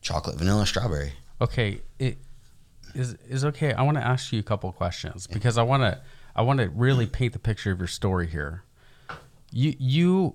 chocolate, 0.00 0.36
vanilla, 0.36 0.66
strawberry. 0.66 1.12
Okay. 1.40 1.80
It 1.98 2.18
is 2.94 3.14
is 3.28 3.44
okay. 3.44 3.72
I 3.72 3.82
want 3.82 3.96
to 3.98 4.06
ask 4.06 4.32
you 4.32 4.40
a 4.40 4.42
couple 4.42 4.68
of 4.70 4.76
questions 4.76 5.26
because 5.26 5.56
I 5.58 5.62
want 5.62 5.82
to 5.82 6.00
I 6.34 6.42
want 6.42 6.58
to 6.60 6.68
really 6.70 7.06
paint 7.06 7.32
the 7.32 7.38
picture 7.38 7.70
of 7.72 7.78
your 7.78 7.86
story 7.88 8.26
here. 8.26 8.64
You 9.52 9.74
you 9.78 10.34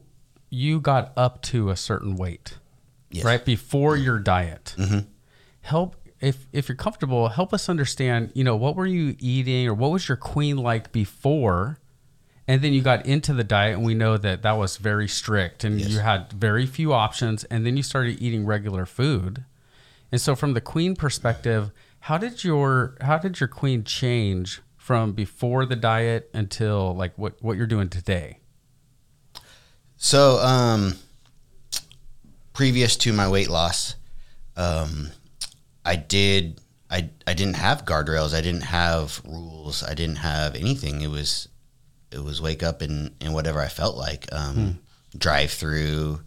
you 0.50 0.80
got 0.80 1.12
up 1.18 1.42
to 1.44 1.70
a 1.70 1.75
certain 1.75 2.16
weight. 2.16 2.58
Yes. 3.12 3.24
right 3.24 3.46
before 3.46 3.96
your 3.96 4.20
diet. 4.20 4.74
Mm-hmm. 4.78 5.00
Help 5.62 5.96
if 6.22 6.48
if 6.53 6.67
you're 6.69 6.75
comfortable, 6.75 7.29
help 7.29 7.53
us 7.53 7.69
understand. 7.69 8.31
You 8.34 8.43
know, 8.43 8.55
what 8.55 8.75
were 8.75 8.86
you 8.88 9.15
eating, 9.19 9.67
or 9.67 9.74
what 9.74 9.91
was 9.91 10.07
your 10.07 10.17
queen 10.17 10.57
like 10.57 10.91
before, 10.91 11.79
and 12.48 12.62
then 12.62 12.74
you 12.74 12.81
got 12.81 13.05
into 13.05 13.34
the 13.34 13.43
diet, 13.43 13.75
and 13.75 13.86
we 13.86 13.93
know 13.93 14.17
that 14.17 14.41
that 14.43 14.53
was 14.57 14.77
very 14.77 15.07
strict, 15.07 15.63
and 15.63 15.79
Yes. 15.79 15.89
you 15.89 16.00
had 16.00 16.31
very 16.34 16.65
few 16.65 16.93
options, 16.93 17.43
and 17.45 17.65
then 17.65 17.75
you 17.77 17.84
started 17.84 18.22
eating 18.22 18.45
regular 18.45 18.86
food. 18.86 19.43
And 20.12 20.22
so, 20.22 20.36
from 20.36 20.53
the 20.53 20.62
queen 20.62 20.95
perspective, 20.95 21.72
how 22.01 22.17
did 22.17 22.43
your 22.43 22.95
how 23.01 23.17
did 23.17 23.39
your 23.39 23.50
queen 23.50 23.84
change 23.84 24.62
from 24.77 25.12
before 25.13 25.65
the 25.65 25.75
diet 25.75 26.29
until 26.34 26.95
like 26.95 27.17
what 27.17 27.41
what 27.41 27.57
you're 27.57 27.65
doing 27.67 27.89
today? 27.89 28.39
So, 29.98 30.38
um, 30.39 30.95
previous 32.53 32.95
to 32.98 33.12
my 33.13 33.27
weight 33.27 33.50
loss, 33.50 33.95
um, 34.55 35.10
I 35.86 35.96
did. 35.96 36.60
I, 36.89 37.10
I 37.25 37.34
didn't 37.34 37.56
have 37.56 37.86
guardrails. 37.86 38.34
I 38.36 38.42
didn't 38.42 38.62
have 38.63 39.22
rules. 39.25 39.84
I 39.84 39.94
didn't 39.94 40.18
have 40.18 40.56
anything. 40.56 41.01
It 41.01 41.10
was 41.10 41.48
it 42.12 42.24
was 42.24 42.42
wake 42.42 42.63
up 42.63 42.82
and, 42.82 43.12
and 43.22 43.34
whatever 43.34 43.60
I 43.60 43.68
felt 43.68 43.98
like. 43.98 44.27
Um, 44.32 44.80
Drive 45.18 45.51
through, 45.51 46.20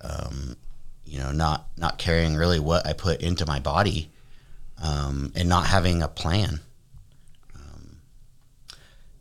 um, 0.00 0.56
you 1.04 1.18
know, 1.18 1.32
not 1.32 1.66
not 1.76 1.98
caring 1.98 2.36
really 2.36 2.60
what 2.60 2.86
I 2.86 2.92
put 2.92 3.20
into 3.20 3.44
my 3.46 3.58
body, 3.58 4.10
um, 4.80 5.32
and 5.34 5.48
not 5.48 5.66
having 5.66 6.02
a 6.02 6.08
plan. 6.08 6.60
Um, 7.56 7.96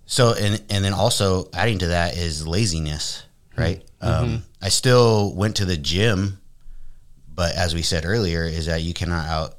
so 0.06 0.34
and 0.38 0.62
and 0.70 0.86
then 0.86 0.94
also 0.94 1.50
adding 1.51 1.79
to 1.79 1.88
that 1.88 2.15
is 2.15 2.46
laziness, 2.48 3.24
right? 3.58 3.84
Um, 4.01 4.44
I 4.62 4.70
still 4.70 5.34
went 5.34 5.56
to 5.56 5.65
the 5.65 5.77
gym, 5.77 6.39
but 7.34 7.56
as 7.56 7.74
we 7.74 7.82
said 7.82 8.06
earlier, 8.06 8.44
is 8.44 8.67
that 8.67 8.84
you 8.84 8.94
cannot 8.94 9.25
out 9.27 9.57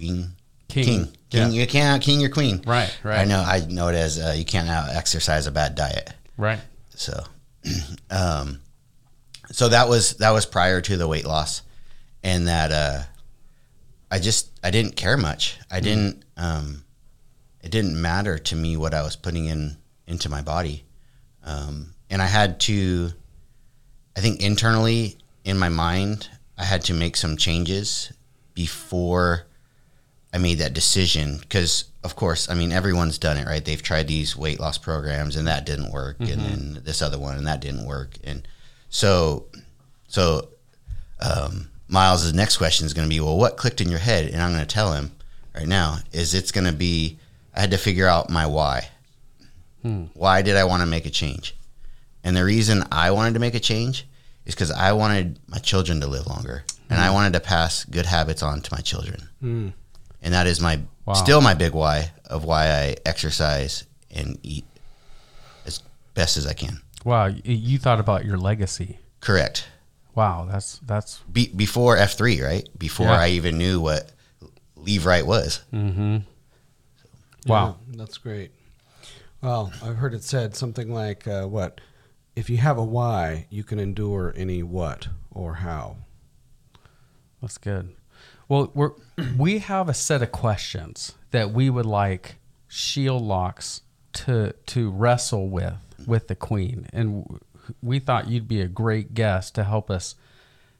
queen 0.00 0.34
King. 0.68 0.84
king 0.84 1.12
king. 1.30 1.52
Yeah. 1.52 1.60
You 1.60 1.66
can't 1.66 1.96
out 1.96 2.00
king 2.02 2.20
your 2.20 2.30
queen. 2.30 2.62
Right, 2.66 2.96
right. 3.02 3.20
I 3.20 3.24
know. 3.24 3.40
I 3.40 3.64
know 3.66 3.88
it 3.88 3.94
as 3.94 4.18
uh, 4.18 4.34
you 4.36 4.44
can't 4.44 4.68
out 4.68 4.90
exercise 4.90 5.46
a 5.46 5.52
bad 5.52 5.74
diet. 5.74 6.12
Right. 6.36 6.60
So, 6.94 7.22
um, 8.10 8.60
so 9.50 9.68
that 9.68 9.88
was 9.88 10.14
that 10.14 10.30
was 10.30 10.46
prior 10.46 10.80
to 10.80 10.96
the 10.96 11.08
weight 11.08 11.26
loss, 11.26 11.62
and 12.22 12.48
that 12.48 12.72
uh, 12.72 13.02
I 14.10 14.18
just 14.18 14.50
I 14.62 14.70
didn't 14.70 14.96
care 14.96 15.16
much. 15.16 15.58
I 15.70 15.80
didn't. 15.80 16.24
Um, 16.36 16.84
it 17.62 17.70
didn't 17.70 18.00
matter 18.00 18.38
to 18.38 18.56
me 18.56 18.76
what 18.76 18.94
I 18.94 19.02
was 19.02 19.16
putting 19.16 19.46
in 19.46 19.76
into 20.06 20.28
my 20.28 20.42
body, 20.42 20.84
um, 21.44 21.94
and 22.10 22.20
I 22.20 22.26
had 22.26 22.60
to. 22.60 23.10
I 24.16 24.20
think 24.20 24.40
internally 24.40 25.16
in 25.44 25.56
my 25.58 25.68
mind, 25.68 26.28
I 26.58 26.64
had 26.64 26.82
to 26.86 26.94
make 26.94 27.16
some 27.16 27.36
changes 27.36 28.12
before 28.54 29.46
I 30.32 30.38
made 30.38 30.58
that 30.58 30.74
decision 30.74 31.38
because, 31.38 31.84
of 32.04 32.14
course, 32.16 32.48
I 32.48 32.54
mean 32.54 32.72
everyone's 32.72 33.18
done 33.18 33.36
it, 33.36 33.46
right? 33.46 33.64
They've 33.64 33.82
tried 33.82 34.08
these 34.08 34.36
weight 34.36 34.60
loss 34.60 34.78
programs 34.78 35.36
and 35.36 35.46
that 35.46 35.66
didn't 35.66 35.92
work, 35.92 36.20
and 36.20 36.28
mm-hmm. 36.28 36.42
then 36.74 36.82
this 36.84 37.02
other 37.02 37.18
one 37.18 37.36
and 37.36 37.46
that 37.46 37.60
didn't 37.60 37.86
work, 37.86 38.16
and 38.24 38.46
so, 38.90 39.46
so 40.08 40.48
um, 41.20 41.68
Miles' 41.88 42.32
next 42.34 42.56
question 42.56 42.86
is 42.86 42.92
going 42.92 43.08
to 43.08 43.14
be, 43.14 43.20
well, 43.20 43.38
what 43.38 43.56
clicked 43.56 43.80
in 43.80 43.88
your 43.88 44.00
head? 44.00 44.26
And 44.26 44.42
I'm 44.42 44.52
going 44.52 44.66
to 44.66 44.74
tell 44.74 44.92
him 44.92 45.12
right 45.54 45.66
now 45.66 45.98
is 46.12 46.34
it's 46.34 46.52
going 46.52 46.66
to 46.66 46.72
be 46.72 47.18
I 47.54 47.60
had 47.60 47.70
to 47.70 47.78
figure 47.78 48.06
out 48.06 48.30
my 48.30 48.46
why. 48.46 48.88
Hmm. 49.82 50.04
Why 50.14 50.42
did 50.42 50.56
I 50.56 50.64
want 50.64 50.82
to 50.82 50.86
make 50.86 51.06
a 51.06 51.10
change? 51.10 51.56
And 52.22 52.36
the 52.36 52.44
reason 52.44 52.84
I 52.92 53.12
wanted 53.12 53.34
to 53.34 53.40
make 53.40 53.54
a 53.54 53.60
change 53.60 54.06
is 54.44 54.54
because 54.54 54.70
I 54.70 54.92
wanted 54.92 55.38
my 55.48 55.58
children 55.58 56.00
to 56.00 56.06
live 56.06 56.26
longer, 56.26 56.64
and 56.90 57.00
I 57.00 57.08
hmm. 57.08 57.14
wanted 57.14 57.32
to 57.34 57.40
pass 57.40 57.84
good 57.84 58.06
habits 58.06 58.42
on 58.42 58.60
to 58.60 58.74
my 58.74 58.80
children. 58.80 59.28
Hmm. 59.40 59.68
And 60.22 60.34
that 60.34 60.46
is 60.46 60.60
my 60.60 60.80
Wow. 61.06 61.14
still 61.14 61.40
my 61.40 61.54
big 61.54 61.72
why 61.72 62.12
of 62.26 62.44
why 62.44 62.68
I 62.70 62.96
exercise 63.04 63.84
and 64.10 64.38
eat 64.42 64.64
as 65.66 65.80
best 66.14 66.36
as 66.36 66.46
I 66.46 66.52
can. 66.52 66.80
Wow, 67.04 67.26
you 67.26 67.78
thought 67.78 67.98
about 67.98 68.24
your 68.24 68.36
legacy. 68.36 68.98
Correct. 69.20 69.66
Wow, 70.14 70.46
that's 70.50 70.78
that's 70.80 71.20
Be, 71.32 71.48
before 71.48 71.96
F 71.96 72.14
three, 72.14 72.40
right? 72.42 72.68
Before 72.78 73.06
Yeah. 73.06 73.20
I 73.20 73.28
even 73.30 73.56
knew 73.58 73.80
what 73.80 74.12
leave 74.76 75.06
right 75.06 75.26
was. 75.26 75.62
wow. 75.72 76.22
Yeah, 77.46 77.72
that's 77.96 78.18
great. 78.18 78.52
Well, 79.42 79.72
I've 79.82 79.96
heard 79.96 80.12
it 80.14 80.22
said 80.22 80.54
something 80.54 80.92
like, 80.92 81.26
uh, 81.26 81.46
"What 81.46 81.80
if 82.36 82.50
you 82.50 82.58
have 82.58 82.76
a 82.78 82.84
why, 82.84 83.46
you 83.50 83.64
can 83.64 83.78
endure 83.78 84.34
any 84.36 84.62
what 84.62 85.08
or 85.30 85.54
how." 85.54 85.96
That's 87.40 87.56
good. 87.56 87.94
Well, 88.50 88.72
we're 88.74 88.92
we 89.38 89.60
have 89.60 89.88
a 89.88 89.94
set 89.94 90.22
of 90.22 90.32
questions 90.32 91.14
that 91.30 91.52
we 91.52 91.70
would 91.70 91.86
like 91.86 92.36
Shield 92.68 93.22
Locks 93.22 93.82
to 94.12 94.52
to 94.66 94.90
wrestle 94.90 95.48
with 95.48 95.78
with 96.06 96.26
the 96.26 96.34
Queen, 96.34 96.88
and 96.92 97.40
we 97.80 98.00
thought 98.00 98.28
you'd 98.28 98.48
be 98.48 98.60
a 98.60 98.66
great 98.66 99.14
guest 99.14 99.54
to 99.54 99.64
help 99.64 99.88
us 99.88 100.16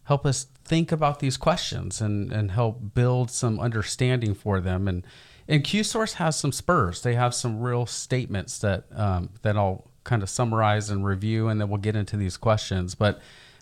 help 0.04 0.26
us 0.26 0.46
think 0.64 0.90
about 0.90 1.20
these 1.20 1.36
questions 1.36 2.00
and 2.00 2.32
and 2.32 2.50
help 2.50 2.92
build 2.94 3.30
some 3.30 3.60
understanding 3.60 4.34
for 4.34 4.60
them. 4.60 4.88
And 4.88 5.06
and 5.46 5.62
Q 5.62 5.84
Source 5.84 6.14
has 6.14 6.36
some 6.36 6.52
spurs. 6.52 7.02
They 7.02 7.14
have 7.14 7.34
some 7.34 7.60
real 7.60 7.86
statements 7.86 8.58
that 8.58 8.86
um, 8.92 9.30
that 9.42 9.56
I'll 9.56 9.88
kind 10.02 10.24
of 10.24 10.28
summarize 10.28 10.90
and 10.90 11.04
review, 11.04 11.46
and 11.46 11.60
then 11.60 11.68
we'll 11.68 11.78
get 11.78 11.94
into 11.94 12.16
these 12.16 12.36
questions. 12.36 12.96
But 12.96 13.20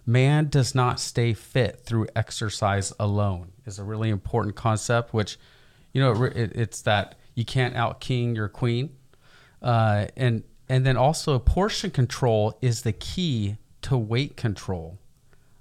man 0.08 0.48
does 0.48 0.74
not 0.74 0.98
stay 0.98 1.34
fit 1.34 1.80
through 1.80 2.06
exercise 2.16 2.94
alone 2.98 3.52
is 3.66 3.78
a 3.78 3.84
really 3.84 4.08
important 4.08 4.56
concept. 4.56 5.12
Which 5.12 5.38
you 5.92 6.00
know 6.00 6.24
it, 6.24 6.36
it, 6.36 6.52
it's 6.56 6.80
that 6.82 7.16
you 7.34 7.44
can't 7.44 7.76
out 7.76 8.00
king 8.00 8.34
your 8.34 8.48
queen, 8.48 8.96
uh, 9.62 10.06
and 10.16 10.42
and 10.68 10.84
then 10.84 10.96
also 10.96 11.38
portion 11.38 11.90
control 11.90 12.58
is 12.62 12.82
the 12.82 12.92
key 12.92 13.56
to 13.82 13.96
weight 13.96 14.36
control. 14.36 14.98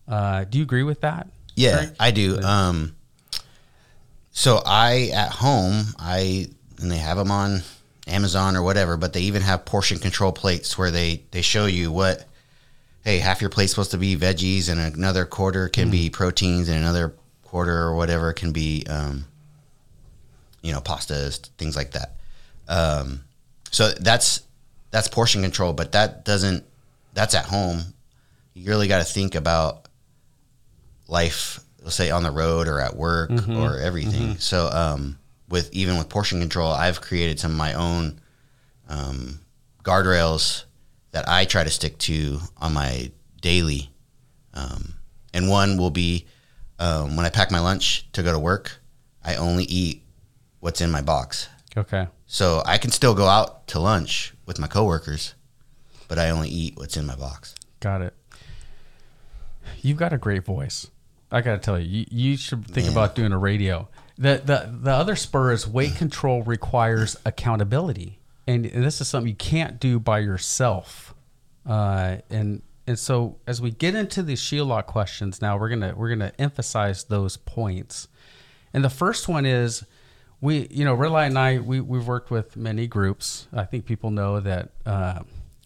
Uh, 0.07 0.45
do 0.45 0.57
you 0.57 0.63
agree 0.63 0.83
with 0.83 1.01
that? 1.01 1.27
Yeah, 1.55 1.77
Frank? 1.77 1.95
I 1.99 2.11
do. 2.11 2.39
Um, 2.41 2.95
so 4.31 4.61
I 4.65 5.09
at 5.13 5.31
home, 5.31 5.87
I 5.99 6.47
and 6.79 6.89
they 6.89 6.97
have 6.97 7.17
them 7.17 7.31
on 7.31 7.63
Amazon 8.07 8.55
or 8.55 8.63
whatever, 8.63 8.95
but 8.95 9.11
they 9.11 9.21
even 9.21 9.41
have 9.41 9.65
portion 9.65 9.99
control 9.99 10.31
plates 10.31 10.77
where 10.77 10.89
they 10.89 11.23
they 11.31 11.41
show 11.41 11.65
you 11.65 11.91
what. 11.91 12.26
Hey, 13.03 13.19
half 13.19 13.39
your 13.41 13.49
plate's 13.49 13.71
supposed 13.71 13.91
to 13.91 13.97
be 13.97 14.15
veggies, 14.17 14.69
and 14.69 14.79
another 14.95 15.25
quarter 15.25 15.69
can 15.69 15.89
be 15.89 16.09
proteins, 16.09 16.67
and 16.67 16.77
another 16.77 17.13
quarter 17.43 17.73
or 17.83 17.95
whatever 17.95 18.33
can 18.33 18.51
be, 18.51 18.85
um, 18.89 19.25
you 20.61 20.73
know, 20.73 20.81
pastas, 20.81 21.47
things 21.57 21.75
like 21.75 21.91
that. 21.91 22.15
Um, 22.67 23.23
so 23.71 23.91
that's 23.91 24.41
that's 24.91 25.07
portion 25.07 25.41
control, 25.41 25.73
but 25.73 25.93
that 25.93 26.25
doesn't. 26.25 26.65
That's 27.13 27.33
at 27.33 27.45
home. 27.45 27.81
You 28.53 28.69
really 28.69 28.87
got 28.87 28.99
to 28.99 29.03
think 29.05 29.35
about 29.35 29.87
life, 31.07 31.59
let's 31.81 31.95
say 31.95 32.11
on 32.11 32.23
the 32.23 32.31
road 32.31 32.67
or 32.67 32.79
at 32.79 32.95
work 32.95 33.31
or 33.57 33.77
everything. 33.79 34.37
So, 34.39 34.67
um, 34.67 35.17
with 35.49 35.71
even 35.73 35.97
with 35.97 36.09
portion 36.09 36.39
control, 36.41 36.71
I've 36.71 36.99
created 37.01 37.39
some 37.39 37.51
of 37.51 37.57
my 37.57 37.73
own 37.73 38.19
um, 38.89 39.39
guardrails 39.83 40.63
that 41.11 41.27
I 41.27 41.45
try 41.45 41.63
to 41.63 41.69
stick 41.69 41.97
to 41.99 42.39
on 42.57 42.73
my 42.73 43.11
daily. 43.41 43.91
Um, 44.53 44.95
and 45.33 45.49
one 45.49 45.77
will 45.77 45.91
be 45.91 46.25
um, 46.79 47.15
when 47.15 47.25
I 47.25 47.29
pack 47.29 47.51
my 47.51 47.59
lunch 47.59 48.07
to 48.13 48.23
go 48.23 48.31
to 48.31 48.39
work, 48.39 48.79
I 49.23 49.35
only 49.35 49.63
eat 49.65 50.03
what's 50.59 50.81
in 50.81 50.91
my 50.91 51.01
box. 51.01 51.49
Okay. 51.75 52.07
So 52.25 52.61
I 52.65 52.77
can 52.77 52.91
still 52.91 53.13
go 53.13 53.27
out 53.27 53.67
to 53.67 53.79
lunch 53.79 54.33
with 54.45 54.59
my 54.59 54.67
coworkers, 54.67 55.35
but 56.07 56.17
I 56.17 56.29
only 56.29 56.49
eat 56.49 56.75
what's 56.77 56.97
in 56.97 57.05
my 57.05 57.15
box. 57.15 57.55
Got 57.79 58.01
it. 58.01 58.13
You've 59.81 59.97
got 59.97 60.13
a 60.13 60.17
great 60.17 60.43
voice. 60.43 60.87
I 61.31 61.41
got 61.41 61.53
to 61.53 61.59
tell 61.59 61.79
you, 61.79 61.87
you, 61.99 62.05
you 62.09 62.37
should 62.37 62.65
think 62.65 62.87
Man. 62.87 62.93
about 62.93 63.15
doing 63.15 63.31
a 63.31 63.37
radio. 63.37 63.89
The, 64.17 64.41
the 64.43 64.69
the 64.81 64.91
other 64.91 65.15
spur 65.15 65.51
is 65.51 65.67
weight 65.67 65.95
control 65.95 66.41
requires 66.41 67.17
accountability, 67.25 68.16
and, 68.47 68.65
and 68.65 68.83
this 68.83 69.01
is 69.01 69.07
something 69.07 69.29
you 69.29 69.35
can't 69.35 69.79
do 69.79 69.99
by 69.99 70.19
yourself. 70.19 71.13
Uh, 71.65 72.17
and 72.29 72.61
and 72.87 72.97
so 72.97 73.37
as 73.45 73.61
we 73.61 73.71
get 73.71 73.93
into 73.93 74.23
the 74.23 74.35
shield 74.37 74.69
lock 74.69 74.87
questions 74.87 75.41
now, 75.41 75.57
we're 75.57 75.69
gonna 75.69 75.93
we're 75.95 76.09
gonna 76.09 76.31
emphasize 76.39 77.03
those 77.05 77.37
points. 77.37 78.07
And 78.73 78.83
the 78.83 78.89
first 78.89 79.27
one 79.27 79.45
is 79.45 79.85
we, 80.39 80.67
you 80.69 80.85
know, 80.85 80.93
Red 80.93 81.11
Light 81.11 81.25
and 81.25 81.37
I, 81.39 81.57
we, 81.59 81.81
we've 81.81 82.07
worked 82.07 82.31
with 82.31 82.55
many 82.55 82.87
groups. 82.87 83.47
I 83.51 83.65
think 83.65 83.85
people 83.85 84.11
know 84.11 84.39
that 84.39 84.69
uh, 84.85 85.19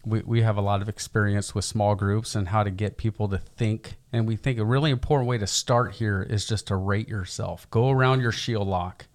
we, 0.04 0.22
we 0.22 0.42
have 0.42 0.56
a 0.56 0.62
lot 0.62 0.80
of 0.80 0.88
experience 0.88 1.54
with 1.54 1.64
small 1.64 1.94
groups 1.94 2.34
and 2.34 2.48
how 2.48 2.62
to 2.62 2.70
get 2.70 2.96
people 2.96 3.28
to 3.28 3.38
think. 3.38 3.96
And 4.12 4.26
we 4.26 4.36
think 4.36 4.58
a 4.58 4.64
really 4.64 4.90
important 4.90 5.28
way 5.28 5.36
to 5.38 5.46
start 5.46 5.92
here 5.92 6.22
is 6.22 6.46
just 6.46 6.68
to 6.68 6.76
rate 6.76 7.08
yourself. 7.08 7.68
Go 7.70 7.90
around 7.90 8.20
your 8.20 8.32
shield 8.32 8.66
lock 8.66 9.06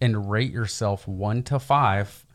and 0.00 0.30
rate 0.30 0.50
yourself 0.52 1.06
one 1.06 1.42
to 1.44 1.58
five. 1.60 2.25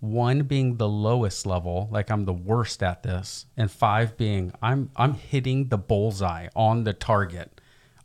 One 0.00 0.42
being 0.42 0.76
the 0.76 0.88
lowest 0.88 1.46
level, 1.46 1.88
like 1.90 2.10
I'm 2.10 2.24
the 2.24 2.32
worst 2.32 2.82
at 2.82 3.02
this, 3.02 3.46
and 3.56 3.70
five 3.70 4.16
being 4.16 4.52
I'm 4.62 4.90
I'm 4.96 5.14
hitting 5.14 5.68
the 5.68 5.78
bullseye 5.78 6.48
on 6.56 6.84
the 6.84 6.92
target 6.92 7.60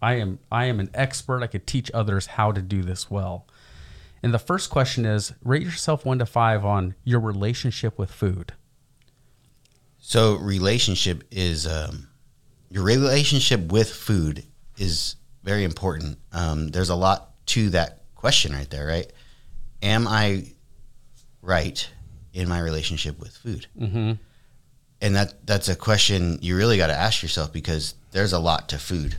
I 0.06 0.14
am 0.16 0.38
I 0.52 0.66
am 0.66 0.80
an 0.80 0.92
expert. 0.94 1.42
I 1.42 1.48
could 1.48 1.66
teach 1.66 1.90
others 1.92 2.28
how 2.28 2.52
to 2.52 2.62
do 2.62 2.84
this 2.84 3.10
well. 3.10 3.48
And 4.22 4.34
the 4.34 4.40
first 4.40 4.70
question 4.70 5.04
is 5.04 5.34
rate 5.44 5.64
yourself 5.64 6.06
1 6.06 6.20
to 6.20 6.26
5 6.26 6.64
on 6.64 6.96
your 7.04 7.20
relationship 7.20 7.98
with 7.98 8.12
food. 8.12 8.54
So 9.98 10.36
relationship 10.36 11.24
is 11.32 11.66
um, 11.66 12.08
your 12.70 12.84
relationship 12.84 13.72
with 13.72 13.90
food 13.90 14.44
is 14.78 15.16
very 15.44 15.64
important. 15.64 16.20
Um, 16.32 16.70
there's 16.70 16.90
a 16.90 16.96
lot 16.96 17.32
to 17.48 17.70
that 17.72 18.04
question 18.14 18.54
right 18.54 18.70
there, 18.70 18.86
right? 18.86 19.12
Am 19.82 20.08
I 20.08 20.54
right 21.46 21.88
in 22.34 22.50
my 22.50 22.60
relationship 22.60 23.20
with 23.20 23.36
food? 23.38 23.68
Mm-hmm. 23.80 24.14
And 25.02 25.16
that 25.16 25.46
that's 25.46 25.70
a 25.70 25.76
question 25.76 26.40
you 26.42 26.58
really 26.58 26.78
got 26.78 26.88
to 26.88 26.94
ask 26.96 27.22
yourself 27.22 27.54
because 27.54 27.96
there's 28.12 28.34
a 28.34 28.40
lot 28.40 28.70
to 28.70 28.78
food. 28.80 29.16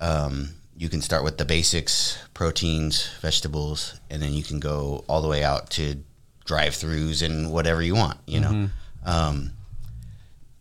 Um, 0.00 0.50
you 0.76 0.88
can 0.88 1.00
start 1.00 1.24
with 1.24 1.38
the 1.38 1.44
basics, 1.44 2.18
proteins, 2.34 3.08
vegetables, 3.20 3.98
and 4.10 4.20
then 4.22 4.32
you 4.32 4.42
can 4.42 4.60
go 4.60 5.04
all 5.08 5.22
the 5.22 5.28
way 5.28 5.42
out 5.42 5.70
to 5.70 5.96
drive-throughs 6.44 7.22
and 7.24 7.52
whatever 7.52 7.82
you 7.82 7.94
want. 7.94 8.18
You 8.26 8.40
know. 8.40 8.68
Um, 9.04 9.50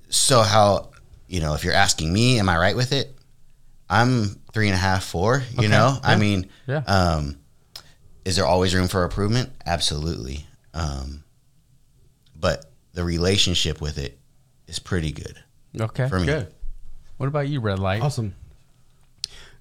so 0.10 0.42
how 0.42 0.90
you 1.28 1.40
know 1.40 1.54
if 1.54 1.64
you're 1.64 1.74
asking 1.74 2.12
me, 2.14 2.40
am 2.40 2.50
I 2.50 2.58
right 2.58 2.76
with 2.76 2.92
it? 2.92 3.14
I'm 3.90 4.40
three 4.54 4.68
and 4.68 4.76
a 4.76 4.80
half, 4.80 5.04
four. 5.04 5.44
You 5.52 5.60
Okay, 5.60 5.68
know, 5.68 5.98
I 6.04 6.16
mean, 6.16 6.50
yeah. 6.68 6.82
um, 6.88 7.38
is 8.26 8.36
there 8.36 8.46
always 8.46 8.74
room 8.74 8.88
for 8.88 9.04
improvement? 9.04 9.52
Absolutely. 9.66 10.48
Um, 10.76 11.24
but 12.36 12.66
the 12.94 13.04
relationship 13.04 13.82
with 13.82 13.98
it 13.98 14.20
is 14.68 14.78
pretty 14.78 15.12
good. 15.12 15.44
Okay. 15.80 16.08
For 16.08 16.20
me. 16.20 16.26
Good. 16.28 16.54
What 17.18 17.28
about 17.28 17.48
you, 17.48 17.62
Red 17.62 17.80
Light? 17.80 18.02
Awesome. 18.02 18.36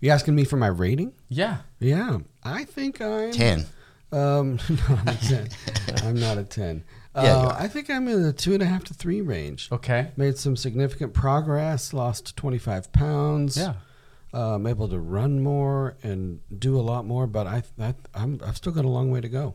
You 0.01 0.11
asking 0.11 0.35
me 0.35 0.45
for 0.45 0.57
my 0.57 0.67
rating? 0.67 1.15
Yeah. 1.29 1.59
Yeah, 1.79 2.19
I 2.43 2.65
think 2.65 3.01
I'm 3.01 3.33
Ten. 3.33 3.67
Um, 4.13 4.59
no, 4.69 4.77
I'm 4.89 5.09
a 5.09 5.15
ten. 5.15 5.49
I'm 6.05 6.21
not 6.21 6.39
a 6.39 6.45
ten. 6.45 6.85
Yeah, 7.17 7.37
uh, 7.37 7.47
are. 7.47 7.53
I 7.61 7.69
think 7.69 7.91
I'm 7.91 8.09
in 8.09 8.25
the 8.25 8.33
two 8.33 8.55
and 8.55 8.63
a 8.63 8.67
half 8.67 8.83
to 8.87 8.95
three 8.95 9.21
range. 9.21 9.69
Okay. 9.71 10.11
Made 10.17 10.37
some 10.37 10.57
significant 10.57 11.15
progress. 11.15 11.93
Lost 11.93 12.37
25 12.37 12.91
pounds. 12.91 13.57
Yeah. 13.57 13.75
Uh, 14.35 14.57
I'm 14.57 14.67
able 14.67 14.89
to 14.89 14.99
run 14.99 15.41
more 15.41 15.97
and 16.03 16.41
do 16.59 16.77
a 16.77 16.83
lot 16.83 17.05
more, 17.05 17.29
but 17.29 17.47
I, 17.47 17.63
I 17.79 17.95
I'm 18.15 18.41
I've 18.45 18.57
still 18.57 18.73
got 18.73 18.85
a 18.85 18.89
long 18.89 19.13
way 19.13 19.21
to 19.21 19.29
go. 19.29 19.55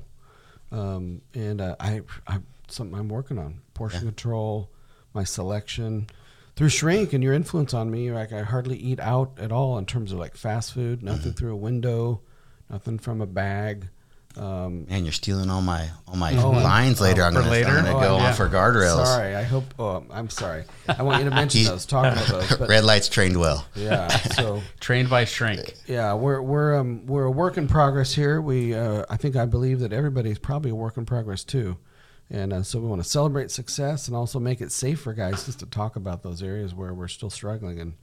Um, 0.71 1.21
and 1.33 1.61
uh, 1.61 1.75
I 1.79 2.01
I 2.27 2.39
something 2.67 2.97
I'm 2.97 3.09
working 3.09 3.37
on 3.37 3.61
portion 3.73 4.01
control, 4.01 4.69
my 5.13 5.23
selection 5.23 6.07
through 6.55 6.69
shrink 6.69 7.13
and 7.13 7.23
your 7.23 7.33
influence 7.33 7.73
on 7.73 7.89
me. 7.89 8.11
Like 8.11 8.33
I 8.33 8.41
hardly 8.41 8.77
eat 8.77 8.99
out 8.99 9.37
at 9.39 9.51
all 9.51 9.77
in 9.77 9.85
terms 9.85 10.11
of 10.11 10.19
like 10.19 10.35
fast 10.35 10.73
food. 10.73 11.01
Nothing 11.01 11.33
through 11.33 11.53
a 11.53 11.57
window, 11.57 12.21
nothing 12.69 12.99
from 12.99 13.21
a 13.21 13.27
bag. 13.27 13.89
Um, 14.37 14.85
Man, 14.87 15.03
you're 15.05 15.11
stealing 15.11 15.49
all 15.49 15.61
my 15.61 15.89
all 16.07 16.15
my 16.15 16.37
Oh, 16.37 16.51
lines 16.51 17.01
later. 17.01 17.23
I'm 17.23 17.33
for 17.33 17.39
gonna, 17.39 17.51
later? 17.51 17.69
I'm 17.69 17.83
gonna 17.83 17.97
Oh, 17.97 18.01
go 18.01 18.17
yeah. 18.17 18.27
on 18.27 18.33
for 18.35 18.47
guardrails. 18.47 19.03
Sorry, 19.05 19.35
I 19.35 19.41
hope. 19.43 19.65
Oh, 19.79 20.05
I'm 20.11 20.29
sorry. 20.29 20.65
I 20.87 21.01
want 21.01 21.23
you 21.23 21.29
to 21.29 21.35
mention 21.35 21.63
those. 21.65 21.85
Talk 21.87 22.13
about 22.13 22.27
those. 22.49 22.55
But 22.57 22.69
Red 22.69 22.83
lights 22.85 23.09
trained 23.09 23.37
well. 23.37 23.65
yeah, 23.75 24.07
so 24.07 24.61
Trained 24.79 25.09
by 25.09 25.25
Shrink. 25.25 25.73
yeah, 25.87 26.13
we're 26.13 26.41
we're 26.41 26.77
um 26.77 27.05
we're 27.07 27.23
a 27.25 27.31
work 27.31 27.57
in 27.57 27.67
progress 27.67 28.13
here. 28.13 28.39
We 28.39 28.75
uh, 28.75 29.03
I 29.09 29.17
think 29.17 29.35
I 29.35 29.45
believe 29.45 29.79
that 29.79 29.91
everybody's 29.91 30.37
probably 30.39 30.71
a 30.71 30.75
work 30.75 30.95
in 30.97 31.05
progress 31.05 31.43
too, 31.43 31.77
and 32.29 32.53
uh, 32.53 32.61
so 32.63 32.79
we 32.79 32.85
want 32.87 33.01
to 33.03 33.09
celebrate 33.09 33.49
success 33.49 34.07
and 34.07 34.15
also 34.15 34.39
make 34.39 34.61
it 34.61 34.71
safe 34.71 35.01
for 35.01 35.13
guys 35.13 35.47
just 35.47 35.59
to 35.61 35.65
talk 35.65 35.95
about 35.95 36.21
those 36.21 36.43
areas 36.43 36.73
where 36.75 36.93
we're 36.93 37.07
still 37.07 37.31
struggling. 37.31 37.79
And 37.79 37.93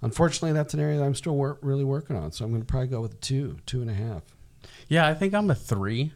unfortunately, 0.00 0.52
that's 0.52 0.72
an 0.72 0.80
area 0.80 0.96
that 0.98 1.04
I'm 1.04 1.14
still 1.14 1.36
wor- 1.36 1.58
really 1.60 1.84
working 1.84 2.16
on. 2.16 2.32
So 2.32 2.46
I'm 2.46 2.50
going 2.50 2.62
to 2.62 2.66
probably 2.66 2.88
go 2.88 3.02
with 3.02 3.20
two, 3.20 3.58
two 3.66 3.82
and 3.82 3.90
a 3.90 3.94
half. 3.94 4.22
Yeah, 4.88 5.06
I 5.06 5.14
think 5.14 5.34
I'm 5.34 5.50
a 5.50 5.54
three, 5.54 6.12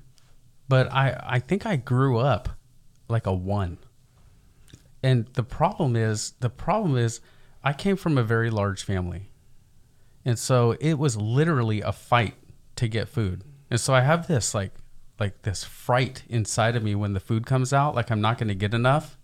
but 0.69 0.91
I, 0.93 1.21
I 1.25 1.39
think 1.39 1.67
I 1.67 1.77
grew 1.77 2.19
up 2.19 2.51
like 3.09 3.27
a 3.27 3.33
one. 3.33 3.79
And 5.03 5.27
the 5.33 5.43
problem 5.43 5.97
is, 5.97 6.35
the 6.41 6.51
problem 6.51 6.97
is, 6.97 7.21
I 7.63 7.73
came 7.73 7.97
from 7.97 8.17
a 8.17 8.23
very 8.23 8.51
large 8.51 8.85
family. 8.85 9.31
And 10.25 10.39
so 10.39 10.77
it 10.81 10.95
was 10.95 11.17
literally 11.17 11.81
a 11.81 11.93
fight 11.93 12.35
to 12.77 12.89
get 12.89 13.09
food. 13.09 13.45
And 13.71 13.81
so 13.81 13.95
I 13.95 14.03
have 14.03 14.29
this 14.29 14.55
like, 14.55 14.73
like 15.19 15.43
this 15.43 15.65
fright 15.65 16.23
inside 16.29 16.77
of 16.77 16.83
me 16.83 16.95
when 16.95 17.13
the 17.13 17.21
food 17.21 17.47
comes 17.47 17.73
out, 17.73 17.95
like 17.95 18.11
I'm 18.11 18.21
not 18.21 18.39
going 18.39 18.49
to 18.49 18.55
get 18.55 18.75
enough. 18.75 19.19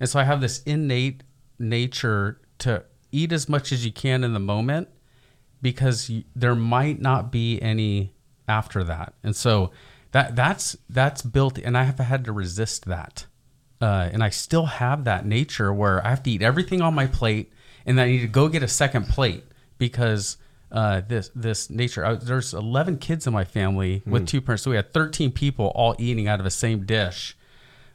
And 0.00 0.08
so 0.08 0.18
I 0.18 0.24
have 0.24 0.40
this 0.40 0.62
innate 0.62 1.22
nature 1.58 2.40
to 2.58 2.84
eat 3.12 3.32
as 3.32 3.48
much 3.48 3.72
as 3.72 3.84
you 3.84 3.92
can 3.92 4.24
in 4.24 4.32
the 4.32 4.40
moment 4.40 4.88
because 5.60 6.10
you, 6.10 6.24
there 6.34 6.54
might 6.54 7.00
not 7.00 7.30
be 7.30 7.60
any 7.60 8.13
after 8.48 8.84
that. 8.84 9.14
And 9.22 9.34
so 9.34 9.70
that 10.12 10.36
that's 10.36 10.76
that's 10.88 11.22
built 11.22 11.58
and 11.58 11.76
I 11.76 11.84
have 11.84 11.98
had 11.98 12.24
to 12.24 12.32
resist 12.32 12.86
that. 12.86 13.26
Uh, 13.80 14.08
and 14.12 14.22
I 14.22 14.30
still 14.30 14.66
have 14.66 15.04
that 15.04 15.26
nature 15.26 15.72
where 15.72 16.04
I 16.06 16.10
have 16.10 16.22
to 16.22 16.30
eat 16.30 16.42
everything 16.42 16.80
on 16.80 16.94
my 16.94 17.06
plate 17.06 17.52
and 17.84 18.00
I 18.00 18.06
need 18.06 18.20
to 18.20 18.28
go 18.28 18.48
get 18.48 18.62
a 18.62 18.68
second 18.68 19.08
plate 19.08 19.44
because 19.78 20.38
uh, 20.72 21.02
this 21.06 21.30
this 21.34 21.70
nature. 21.70 22.04
I, 22.04 22.14
there's 22.14 22.52
11 22.52 22.98
kids 22.98 23.26
in 23.26 23.32
my 23.32 23.44
family 23.44 24.02
with 24.04 24.26
two 24.26 24.40
parents, 24.40 24.64
so 24.64 24.70
we 24.70 24.76
had 24.76 24.92
13 24.92 25.30
people 25.30 25.66
all 25.74 25.94
eating 25.98 26.26
out 26.26 26.40
of 26.40 26.44
the 26.44 26.50
same 26.50 26.84
dish, 26.84 27.36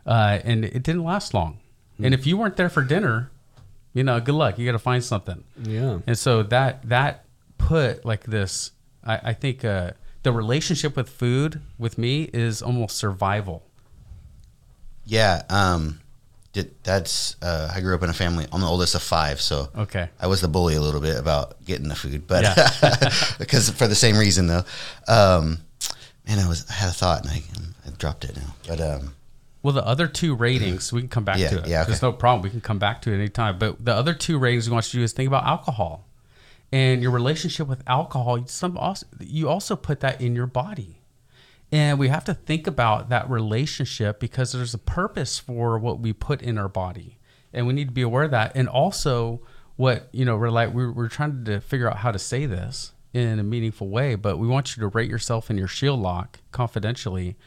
uh, 0.06 0.40
and 0.46 0.64
it 0.64 0.82
didn't 0.84 1.04
last 1.04 1.34
long. 1.34 1.60
And 2.02 2.14
if 2.14 2.26
you 2.26 2.38
weren't 2.38 2.56
there 2.56 2.70
for 2.70 2.82
dinner, 2.82 3.32
you 3.94 4.06
know, 4.06 4.22
good 4.22 4.36
luck. 4.36 4.58
You 4.58 4.66
got 4.66 4.72
to 4.72 4.80
find 4.80 5.04
something. 5.04 5.44
Yeah. 5.62 6.00
And 6.08 6.18
so 6.18 6.44
that 6.44 6.88
that 6.88 7.26
put 7.58 8.06
like 8.06 8.24
this. 8.24 8.72
I, 9.04 9.20
I 9.24 9.34
think 9.34 9.66
uh, 9.66 9.92
the 10.24 10.32
relationship 10.32 10.96
with 10.96 11.10
food 11.10 11.62
with 11.78 11.98
me 11.98 12.30
is 12.34 12.62
almost 12.62 12.98
survival. 12.98 13.64
Yeah. 15.06 15.44
Um, 15.50 16.02
did, 16.54 16.74
that's 16.84 17.36
uh, 17.42 17.72
I 17.74 17.80
grew 17.82 17.96
up 17.96 18.04
in 18.04 18.10
a 18.10 18.14
family. 18.14 18.46
I'm 18.52 18.62
the 18.62 18.68
oldest 18.68 18.96
of 18.96 19.04
five, 19.04 19.40
so 19.40 19.70
Okay. 19.78 20.10
I 20.20 20.28
was 20.28 20.42
the 20.42 20.48
bully 20.48 20.76
a 20.76 20.82
little 20.82 21.02
bit 21.02 21.18
about 21.18 21.64
getting 21.64 21.88
the 21.88 21.96
food, 21.96 22.26
but 22.28 22.44
Yeah. 22.44 23.14
because 23.40 23.70
for 23.70 23.88
the 23.88 23.96
same 23.96 24.18
reason 24.18 24.48
though. 24.48 24.64
Um, 25.08 25.60
man, 26.28 26.40
I 26.40 26.48
was 26.48 26.66
I 26.70 26.74
had 26.74 26.90
a 26.90 26.94
thought 26.94 27.22
and 27.24 27.32
I, 27.32 27.42
I 27.88 27.92
dropped 27.98 28.26
it 28.26 28.36
now. 28.36 28.56
But 28.68 28.82
um, 28.82 29.14
Well, 29.62 29.74
the 29.74 29.86
other 29.86 30.08
two 30.08 30.36
ratings, 30.36 30.92
we 30.92 31.02
can 31.02 31.10
come 31.10 31.24
back 31.24 31.38
Yeah, 31.38 31.50
to 31.50 31.60
it. 31.60 31.68
yeah, 31.68 31.82
okay. 31.82 31.92
There's 31.92 32.02
no 32.02 32.12
problem. 32.14 32.42
We 32.42 32.50
can 32.50 32.62
come 32.62 32.80
back 32.80 33.02
to 33.04 33.12
it 33.12 33.16
anytime. 33.16 33.58
But 33.60 33.84
the 33.86 33.94
other 33.94 34.14
two 34.16 34.40
ratings 34.40 34.68
we 34.68 34.74
want 34.74 34.86
you 34.88 34.92
to 34.92 34.98
do 34.98 35.04
is 35.04 35.14
think 35.14 35.28
about 35.28 35.44
alcohol 35.46 36.06
and 36.72 37.02
your 37.02 37.12
relationship 37.12 37.68
with 37.68 37.84
alcohol. 37.88 38.46
Some 38.48 38.78
also, 38.78 39.08
you 39.20 39.50
also 39.50 39.76
put 39.76 40.00
that 40.02 40.22
in 40.22 40.36
your 40.36 40.48
body. 40.48 41.02
And 41.72 42.00
we 42.00 42.08
have 42.08 42.26
to 42.26 42.34
think 42.34 42.66
about 42.66 43.10
that 43.10 43.30
relationship 43.30 44.20
because 44.20 44.52
there's 44.52 44.74
a 44.74 44.80
purpose 44.80 45.38
for 45.38 45.78
what 45.78 46.00
we 46.00 46.14
put 46.14 46.42
in 46.42 46.58
our 46.58 46.70
body. 46.70 47.20
And 47.54 47.68
we 47.68 47.74
need 47.74 47.90
to 47.90 47.94
be 47.94 48.02
aware 48.02 48.24
of 48.24 48.32
that. 48.32 48.54
And 48.56 48.68
also, 48.68 49.42
what, 49.76 50.10
you 50.12 50.26
know, 50.26 50.36
we're 50.36 50.50
like, 50.50 50.74
we're, 50.74 50.92
we're 50.92 51.10
trying 51.10 51.46
to 51.46 51.62
figure 51.62 51.90
out 51.90 51.98
how 51.98 52.12
to 52.12 52.20
say 52.20 52.46
this 52.46 52.94
in 53.14 53.40
a 53.40 53.44
meaningful 53.44 53.90
way, 53.90 54.16
but 54.16 54.38
we 54.38 54.48
want 54.48 54.76
you 54.76 54.82
to 54.82 54.88
rate 54.88 55.10
yourself 55.10 55.50
in 55.50 55.58
your 55.58 55.68
shield 55.68 56.00
lock 56.00 56.40
confidentially 56.52 57.38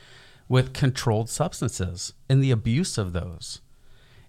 with 0.49 0.73
controlled 0.73 1.29
substances 1.29 2.15
and 2.29 2.43
the 2.43 2.51
abuse 2.51 2.99
of 2.99 3.13
those. 3.13 3.61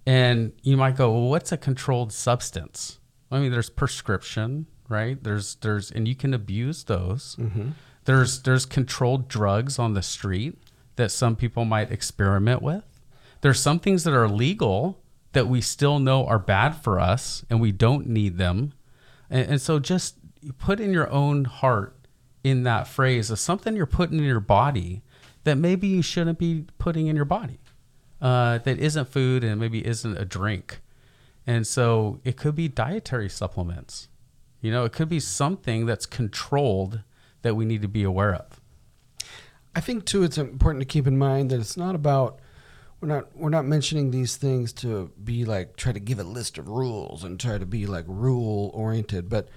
And 0.06 0.53
you 0.62 0.77
might 0.77 0.95
go, 0.95 1.12
well, 1.12 1.29
what's 1.29 1.51
a 1.51 1.58
controlled 1.58 2.12
substance? 2.12 2.99
I 3.32 3.39
mean, 3.39 3.51
there's 3.51 3.69
prescription, 3.69 4.67
right? 4.89 5.22
There's 5.24 5.56
there's 5.56 5.91
and 5.91 6.08
you 6.08 6.15
can 6.15 6.34
abuse 6.34 6.84
those. 6.86 7.36
There's 8.06 8.41
there's 8.41 8.65
controlled 8.65 9.28
drugs 9.28 9.80
on 9.80 9.93
the 9.93 10.02
street 10.02 10.58
that 10.96 11.12
some 11.12 11.36
people 11.36 11.65
might 11.65 11.91
experiment 11.91 12.62
with. 12.62 12.84
There's 13.41 13.60
some 13.60 13.80
things 13.80 14.04
that 14.04 14.13
are 14.13 14.30
legal 14.30 15.00
that 15.34 15.48
we 15.48 15.62
still 15.62 16.00
know 16.00 16.26
are 16.26 16.39
bad 16.39 16.72
for 16.74 17.00
us 17.00 17.43
and 17.50 17.60
we 17.60 17.72
don't 17.72 18.08
need 18.08 18.38
them. 18.38 18.74
And, 19.30 19.52
and 19.52 19.62
so 19.62 19.80
just 19.80 20.15
put 20.60 20.80
in 20.80 20.93
your 20.93 21.10
own 21.10 21.46
heart 21.46 21.96
in 22.43 22.63
that 22.63 22.88
phrase 22.88 23.32
of 23.32 23.39
something 23.39 23.76
you're 23.76 23.86
putting 23.86 24.19
in 24.19 24.26
your 24.26 24.39
body 24.39 25.02
that 25.43 25.56
maybe 25.56 25.88
you 25.88 26.02
shouldn't 26.02 26.38
be 26.38 26.65
putting 26.78 27.08
in 27.08 27.15
your 27.15 27.26
body 27.26 27.60
uh, 28.22 28.60
that 28.60 28.80
isn't 28.80 29.10
food 29.10 29.43
and 29.43 29.60
maybe 29.60 29.86
isn't 29.86 30.17
a 30.17 30.26
drink. 30.26 30.82
And 31.46 31.67
so 31.67 32.19
it 32.24 32.38
could 32.38 32.56
be 32.56 32.67
dietary 32.67 33.30
supplements. 33.30 34.08
You 34.63 34.71
know, 34.71 34.86
it 34.86 34.93
could 34.93 35.10
be 35.10 35.19
something 35.19 35.86
that's 35.86 36.06
controlled 36.06 37.02
that 37.41 37.56
we 37.56 37.65
need 37.65 37.82
to 37.82 37.89
be 37.89 38.04
aware 38.04 38.34
of. 38.34 38.62
I 39.76 39.82
think 39.82 40.06
too 40.06 40.23
it's 40.23 40.38
important 40.38 40.82
to 40.82 40.86
keep 40.86 41.06
in 41.06 41.17
mind 41.17 41.49
that 41.49 41.60
it's 41.60 41.76
not 41.76 41.95
about 41.95 42.39
we're 43.02 43.10
not 43.10 43.36
we're 43.36 43.49
not 43.49 43.65
mentioning 43.65 44.12
these 44.12 44.38
things 44.38 44.71
to 44.73 45.12
be 45.21 45.43
like 45.43 45.76
try 45.76 45.91
to 45.91 45.99
give 45.99 46.17
a 46.17 46.23
list 46.23 46.58
of 46.58 46.69
rules 46.69 47.26
and 47.26 47.38
try 47.38 47.58
to 47.58 47.65
be 47.65 47.86
like 47.86 48.06
rule 48.08 48.71
oriented, 48.73 49.28
but 49.28 49.49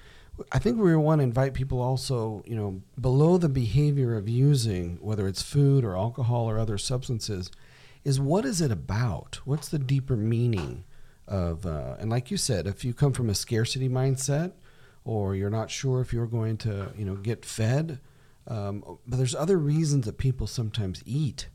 I 0.50 0.58
think 0.58 0.76
we 0.78 0.94
want 0.96 1.20
to 1.20 1.22
invite 1.22 1.54
people 1.54 1.80
also, 1.80 2.42
you 2.44 2.56
know, 2.56 2.82
below 3.00 3.38
the 3.38 3.48
behavior 3.48 4.16
of 4.16 4.28
using 4.28 4.98
whether 5.00 5.28
it's 5.28 5.40
food 5.40 5.84
or 5.84 5.96
alcohol 5.96 6.50
or 6.50 6.58
other 6.58 6.78
substances 6.78 7.48
is 8.04 8.18
what 8.18 8.44
is 8.44 8.60
it 8.60 8.72
about? 8.72 9.38
What's 9.44 9.68
the 9.68 9.78
deeper 9.78 10.16
meaning 10.16 10.82
of 11.28 11.64
uh, 11.64 11.94
and 12.00 12.10
like 12.10 12.32
you 12.32 12.36
said, 12.36 12.66
if 12.66 12.84
you 12.84 12.92
come 12.92 13.12
from 13.12 13.30
a 13.30 13.36
scarcity 13.36 13.88
mindset 13.88 14.50
or 15.06 15.36
you're 15.36 15.48
not 15.48 15.70
sure 15.70 16.00
if 16.00 16.12
you're 16.12 16.26
going 16.26 16.56
to, 16.56 16.88
you 16.98 17.04
know, 17.04 17.14
get 17.14 17.44
fed. 17.44 18.00
Um, 18.48 18.98
but 19.06 19.16
there's 19.16 19.36
other 19.36 19.56
reasons 19.56 20.04
that 20.04 20.18
people 20.18 20.48
sometimes 20.48 21.00
eat. 21.06 21.48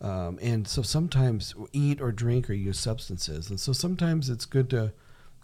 Um, 0.00 0.38
and 0.42 0.66
so 0.66 0.82
sometimes 0.82 1.54
eat 1.72 2.00
or 2.00 2.10
drink 2.10 2.50
or 2.50 2.54
use 2.54 2.78
substances. 2.78 3.50
And 3.50 3.60
so 3.60 3.72
sometimes 3.72 4.28
it's 4.28 4.44
good 4.44 4.68
to 4.70 4.92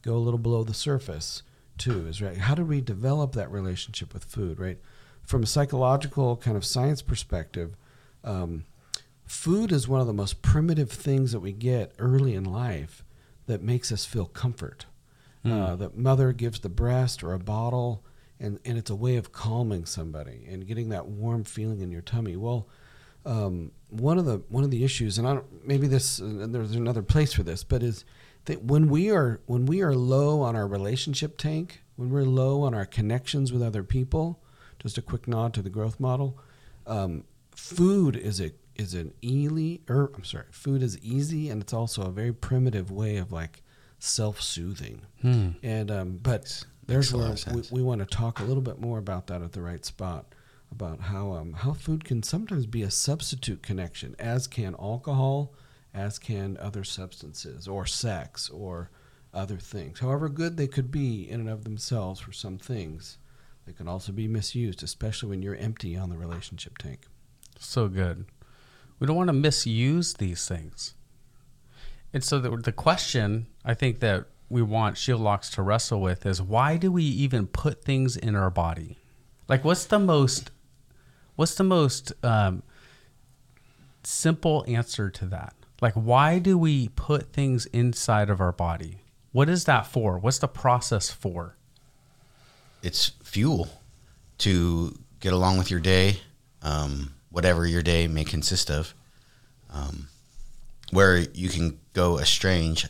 go 0.03 0.15
a 0.15 0.19
little 0.19 0.39
below 0.39 0.65
the 0.65 0.75
surface 0.75 1.43
too, 1.79 2.07
is 2.09 2.21
right. 2.21 2.37
How 2.37 2.57
do 2.57 2.65
we 2.65 2.81
develop 2.81 3.33
that 3.33 3.51
relationship 3.51 4.13
with 4.13 4.25
food, 4.25 4.59
right? 4.59 4.79
From 5.23 5.45
a 5.45 5.47
psychological 5.47 6.37
kind 6.37 6.57
of 6.57 6.65
science 6.65 7.03
perspective, 7.03 7.77
um, 8.25 8.65
food 9.25 9.71
is 9.71 9.89
one 9.89 10.01
of 10.01 10.09
the 10.09 10.13
most 10.13 10.43
primitive 10.43 10.91
things 10.91 11.31
that 11.31 11.41
we 11.41 11.53
get 11.53 11.93
early 11.99 12.35
in 12.35 12.45
life 12.45 13.05
that 13.47 13.63
makes 13.63 13.93
us 13.93 14.05
feel 14.05 14.27
comfort. 14.27 14.87
Uh, 15.45 15.77
that 15.77 15.97
mother 15.97 16.33
gives 16.33 16.61
the 16.61 16.71
breast 16.71 17.23
or 17.23 17.35
a 17.35 17.39
bottle, 17.39 18.03
and, 18.41 18.59
and 18.65 18.79
it's 18.79 18.89
a 18.89 18.95
way 18.95 19.17
of 19.17 19.31
calming 19.31 19.85
somebody 19.85 20.47
and 20.49 20.67
getting 20.67 20.89
that 20.89 21.07
warm 21.07 21.45
feeling 21.45 21.81
in 21.81 21.91
your 21.91 22.01
tummy. 22.01 22.35
Well, 22.35 22.67
um, 23.27 23.73
one 23.91 24.19
of 24.19 24.25
the 24.25 24.43
one 24.49 24.65
of 24.65 24.71
the 24.71 24.85
issues, 24.85 25.19
and 25.19 25.27
I 25.29 25.35
don't, 25.35 25.67
maybe 25.67 25.87
this 25.87 26.19
and 26.19 26.55
there's 26.55 26.75
another 26.75 27.03
place 27.03 27.33
for 27.33 27.43
this, 27.43 27.63
but 27.63 27.83
is 27.83 28.05
that 28.47 28.65
when 28.65 28.89
we 28.89 29.11
are 29.11 29.41
when 29.47 29.67
we 29.67 29.83
are 29.83 29.95
low 29.95 30.41
on 30.41 30.57
our 30.57 30.67
relationship 30.67 31.37
tank, 31.37 31.83
when 31.97 32.11
we're 32.11 32.25
low 32.25 32.63
on 32.63 32.75
our 32.75 32.87
connections 32.87 33.53
with 33.53 33.63
other 33.63 33.83
people, 33.83 34.41
just 34.79 34.99
a 34.99 35.03
quick 35.03 35.27
nod 35.29 35.55
to 35.55 35.63
the 35.63 35.71
growth 35.71 36.01
model. 36.01 36.39
Um, 36.87 37.25
food 37.55 38.17
is 38.17 38.41
a 38.41 38.53
is 38.77 38.95
an 38.95 39.15
easy 39.23 39.83
or 39.89 40.11
I'm 40.15 40.25
sorry, 40.25 40.47
food 40.51 40.83
is 40.83 40.99
easy 40.99 41.49
and 41.49 41.63
it's 41.63 41.73
also 41.73 42.03
a 42.03 42.11
very 42.11 42.33
primitive 42.33 42.91
way 42.91 43.17
of 43.17 43.33
like 43.33 43.63
self-soothing. 44.05 45.03
And 45.23 45.91
um, 45.91 46.19
but 46.23 46.65
there's 46.87 47.11
Hmm. 47.11 47.17
a 47.17 47.35
where 47.35 47.55
we, 47.55 47.63
we 47.71 47.83
want 47.83 48.01
to 48.01 48.07
talk 48.07 48.41
a 48.41 48.45
little 48.45 48.63
bit 48.63 48.79
more 48.81 48.99
about 48.99 49.27
that 49.29 49.43
at 49.43 49.53
the 49.53 49.63
right 49.63 49.85
spot 49.85 50.35
about 50.71 51.01
how 51.01 51.33
um, 51.33 51.53
how 51.53 51.73
food 51.73 52.05
can 52.05 52.23
sometimes 52.23 52.67
be 52.67 52.83
a 52.83 52.91
substitute 52.91 53.63
connection, 53.63 54.15
as 54.19 54.47
can 54.47 54.75
alcohol, 54.79 55.55
as 55.95 56.19
can 56.19 56.57
other 56.59 56.85
substances 56.85 57.67
or 57.69 57.87
sex 57.87 58.51
or 58.51 58.91
other 59.33 59.59
things. 59.59 60.01
However 60.01 60.29
good 60.29 60.57
they 60.57 60.67
could 60.67 60.91
be 60.91 61.29
in 61.29 61.41
and 61.41 61.49
of 61.49 61.65
themselves 61.65 62.21
for 62.21 62.33
some 62.33 62.59
things, 62.59 63.19
they 63.67 63.73
can 63.73 63.89
also 63.89 64.13
be 64.13 64.29
misused, 64.29 64.83
especially 64.83 65.31
when 65.31 65.43
you're 65.43 65.57
empty 65.57 65.97
on 65.97 66.11
the 66.11 66.19
relationship 66.19 66.77
tank. 66.79 67.07
So 67.59 67.89
good. 67.89 68.27
We 68.99 69.07
don't 69.07 69.17
want 69.17 69.29
to 69.29 69.33
misuse 69.33 70.15
these 70.15 70.47
things. 70.47 70.95
And 72.15 72.25
so 72.25 72.39
the, 72.39 72.57
the 72.57 72.73
question 72.73 73.47
I 73.65 73.75
think 73.75 74.01
that 74.01 74.25
we 74.49 74.63
want 74.63 74.97
Shield 74.97 75.21
Locks 75.21 75.51
to 75.51 75.63
wrestle 75.63 76.01
with 76.01 76.25
is 76.25 76.41
why 76.41 76.79
do 76.79 76.91
we 76.91 77.03
even 77.03 77.47
put 77.47 77.85
things 77.85 78.17
in 78.17 78.35
our 78.35 78.51
body? 78.51 78.97
Like 79.49 79.65
what's 79.65 79.85
the 79.85 79.99
most 79.99 80.51
what's 81.37 81.57
the 81.57 81.65
most 81.65 82.13
um, 82.25 82.63
simple 84.05 84.65
answer 84.67 85.11
to 85.11 85.27
that? 85.27 85.55
Like 85.83 85.95
why 85.95 86.39
do 86.39 86.57
we 86.57 86.89
put 86.89 87.35
things 87.35 87.67
inside 87.67 88.31
of 88.31 88.41
our 88.41 88.53
body? 88.53 89.03
What 89.33 89.51
is 89.51 89.65
that 89.65 89.87
for? 89.87 90.19
What's 90.19 90.39
the 90.39 90.49
process 90.49 91.11
for? 91.11 91.57
it's 92.85 93.13
fuel 93.23 93.69
to 94.37 94.97
get 95.19 95.33
along 95.33 95.57
with 95.57 95.71
your 95.71 95.81
day, 95.81 96.21
um, 96.63 97.15
whatever 97.31 97.67
your 97.67 97.83
day 97.83 98.07
may 98.07 98.25
consist 98.25 98.71
of. 98.71 98.95
Um, 99.71 100.09
where 100.91 101.19
you 101.19 101.49
can 101.49 101.79
go 101.93 102.19
estrange 102.19 102.87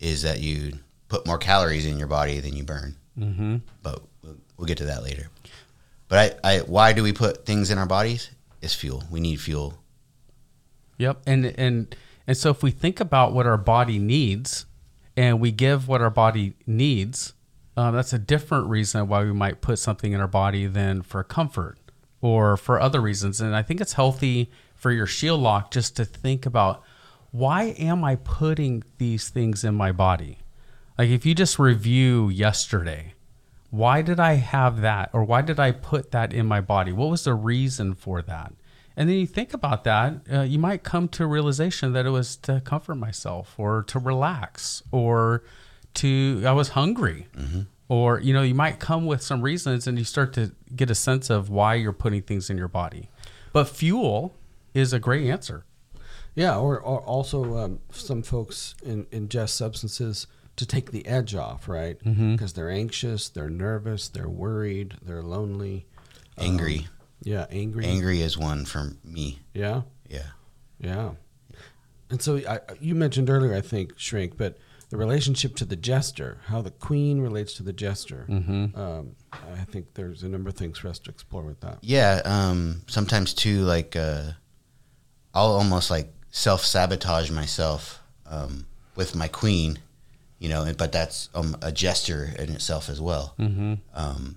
is 0.00 0.22
that 0.22 0.40
you 0.40 0.78
put 1.08 1.26
more 1.26 1.38
calories 1.38 1.86
in 1.86 1.98
your 1.98 2.08
body 2.08 2.40
than 2.40 2.56
you 2.56 2.64
burn. 2.64 2.96
Mm-hmm. 3.18 3.56
But 3.82 4.02
we'll, 4.22 4.36
we'll 4.56 4.66
get 4.66 4.78
to 4.78 4.86
that 4.86 5.02
later. 5.02 5.28
But 6.08 6.38
I, 6.44 6.56
I, 6.56 6.58
why 6.60 6.92
do 6.92 7.02
we 7.02 7.12
put 7.12 7.46
things 7.46 7.70
in 7.70 7.78
our 7.78 7.86
bodies? 7.86 8.30
It's 8.60 8.74
fuel. 8.74 9.04
We 9.10 9.20
need 9.20 9.40
fuel. 9.40 9.78
Yep. 10.98 11.22
And 11.26 11.46
and 11.58 11.96
and 12.26 12.36
so 12.36 12.50
if 12.50 12.62
we 12.62 12.70
think 12.70 13.00
about 13.00 13.32
what 13.32 13.46
our 13.46 13.56
body 13.56 13.98
needs 13.98 14.66
and 15.16 15.40
we 15.40 15.52
give 15.52 15.88
what 15.88 16.00
our 16.00 16.10
body 16.10 16.54
needs, 16.66 17.34
um, 17.76 17.94
that's 17.94 18.12
a 18.12 18.18
different 18.18 18.68
reason 18.68 19.08
why 19.08 19.24
we 19.24 19.32
might 19.32 19.60
put 19.60 19.78
something 19.78 20.12
in 20.12 20.20
our 20.20 20.28
body 20.28 20.66
than 20.66 21.02
for 21.02 21.22
comfort 21.24 21.78
or 22.20 22.56
for 22.56 22.80
other 22.80 23.00
reasons. 23.00 23.40
And 23.40 23.54
I 23.54 23.62
think 23.62 23.80
it's 23.80 23.94
healthy 23.94 24.50
for 24.74 24.90
your 24.90 25.06
shield 25.06 25.40
lock 25.40 25.70
just 25.70 25.96
to 25.96 26.04
think 26.04 26.46
about 26.46 26.82
why 27.34 27.74
am 27.80 28.04
I 28.04 28.14
putting 28.14 28.84
these 28.98 29.28
things 29.28 29.64
in 29.64 29.74
my 29.74 29.90
body? 29.90 30.38
Like 30.96 31.08
if 31.08 31.26
you 31.26 31.34
just 31.34 31.58
review 31.58 32.28
yesterday, 32.28 33.14
why 33.70 34.02
did 34.02 34.20
I 34.20 34.34
have 34.34 34.82
that 34.82 35.10
or 35.12 35.24
why 35.24 35.42
did 35.42 35.58
I 35.58 35.72
put 35.72 36.12
that 36.12 36.32
in 36.32 36.46
my 36.46 36.60
body? 36.60 36.92
What 36.92 37.10
was 37.10 37.24
the 37.24 37.34
reason 37.34 37.96
for 37.96 38.22
that? 38.22 38.52
And 38.96 39.08
then 39.08 39.16
you 39.16 39.26
think 39.26 39.52
about 39.52 39.82
that, 39.82 40.20
uh, 40.32 40.42
you 40.42 40.60
might 40.60 40.84
come 40.84 41.08
to 41.08 41.24
a 41.24 41.26
realization 41.26 41.92
that 41.94 42.06
it 42.06 42.10
was 42.10 42.36
to 42.36 42.60
comfort 42.60 42.94
myself 42.94 43.56
or 43.58 43.82
to 43.88 43.98
relax 43.98 44.84
or 44.92 45.42
to, 45.94 46.44
I 46.46 46.52
was 46.52 46.68
hungry. 46.68 47.26
Or, 47.88 48.20
you 48.20 48.32
know, 48.32 48.42
you 48.42 48.54
might 48.54 48.78
come 48.78 49.06
with 49.06 49.22
some 49.22 49.42
reasons 49.42 49.88
and 49.88 49.98
you 49.98 50.04
start 50.04 50.34
to 50.34 50.52
get 50.76 50.88
a 50.88 50.94
sense 50.94 51.30
of 51.30 51.50
why 51.50 51.74
you're 51.74 51.92
putting 51.92 52.22
things 52.22 52.48
in 52.48 52.56
your 52.56 52.68
body. 52.68 53.10
But 53.52 53.68
fuel 53.68 54.36
is 54.72 54.92
a 54.92 55.00
great 55.00 55.28
answer. 55.28 55.64
Yeah, 56.34 56.56
or, 56.58 56.80
or 56.80 57.00
also 57.02 57.56
um, 57.58 57.80
some 57.92 58.22
folks 58.22 58.74
in, 58.82 59.04
ingest 59.06 59.50
substances 59.50 60.26
to 60.56 60.66
take 60.66 60.90
the 60.90 61.06
edge 61.06 61.34
off, 61.34 61.68
right? 61.68 61.98
Because 62.02 62.52
they're 62.52 62.70
anxious, 62.70 63.28
they're 63.28 63.50
nervous, 63.50 64.08
they're 64.08 64.28
worried, 64.28 64.94
they're 65.02 65.22
lonely. 65.22 65.86
Angry. 66.38 66.88
Yeah, 67.22 67.46
angry. 67.50 67.86
Angry 67.86 68.20
is 68.20 68.36
one 68.36 68.64
for 68.64 68.92
me. 69.04 69.40
Yeah, 69.54 69.82
Yeah. 70.08 70.26
yeah. 70.78 71.10
And 72.10 72.20
so 72.20 72.36
I, 72.48 72.60
you 72.80 72.94
mentioned 72.94 73.30
earlier, 73.30 73.54
I 73.54 73.60
think, 73.60 73.94
shrink, 73.98 74.36
but 74.36 74.58
the 74.90 74.96
relationship 74.96 75.56
to 75.56 75.64
the 75.64 75.74
jester, 75.74 76.38
how 76.46 76.62
the 76.62 76.70
queen 76.70 77.20
relates 77.20 77.54
to 77.54 77.62
the 77.64 77.72
jester. 77.72 78.26
Mm-hmm. 78.28 78.78
Um, 78.78 79.16
I 79.32 79.64
think 79.64 79.94
there's 79.94 80.22
a 80.22 80.28
number 80.28 80.50
of 80.50 80.54
things 80.56 80.78
for 80.78 80.88
us 80.88 80.98
to 81.00 81.10
explore 81.10 81.42
with 81.42 81.60
that. 81.60 81.78
Yeah, 81.80 82.20
um, 82.24 82.82
sometimes 82.86 83.34
too, 83.34 83.62
like 83.62 83.96
uh, 83.96 84.32
I'll 85.32 85.52
almost 85.52 85.90
like 85.90 86.12
self 86.34 86.64
sabotage 86.66 87.30
myself 87.30 88.00
um, 88.26 88.66
with 88.96 89.14
my 89.14 89.28
queen, 89.28 89.78
you 90.40 90.48
know. 90.48 90.70
But 90.76 90.90
that's 90.92 91.30
um, 91.34 91.56
a 91.62 91.70
jester 91.70 92.34
in 92.36 92.50
itself 92.50 92.90
as 92.90 93.00
well. 93.00 93.34
Mm-hmm. 93.38 93.74
Um, 93.94 94.36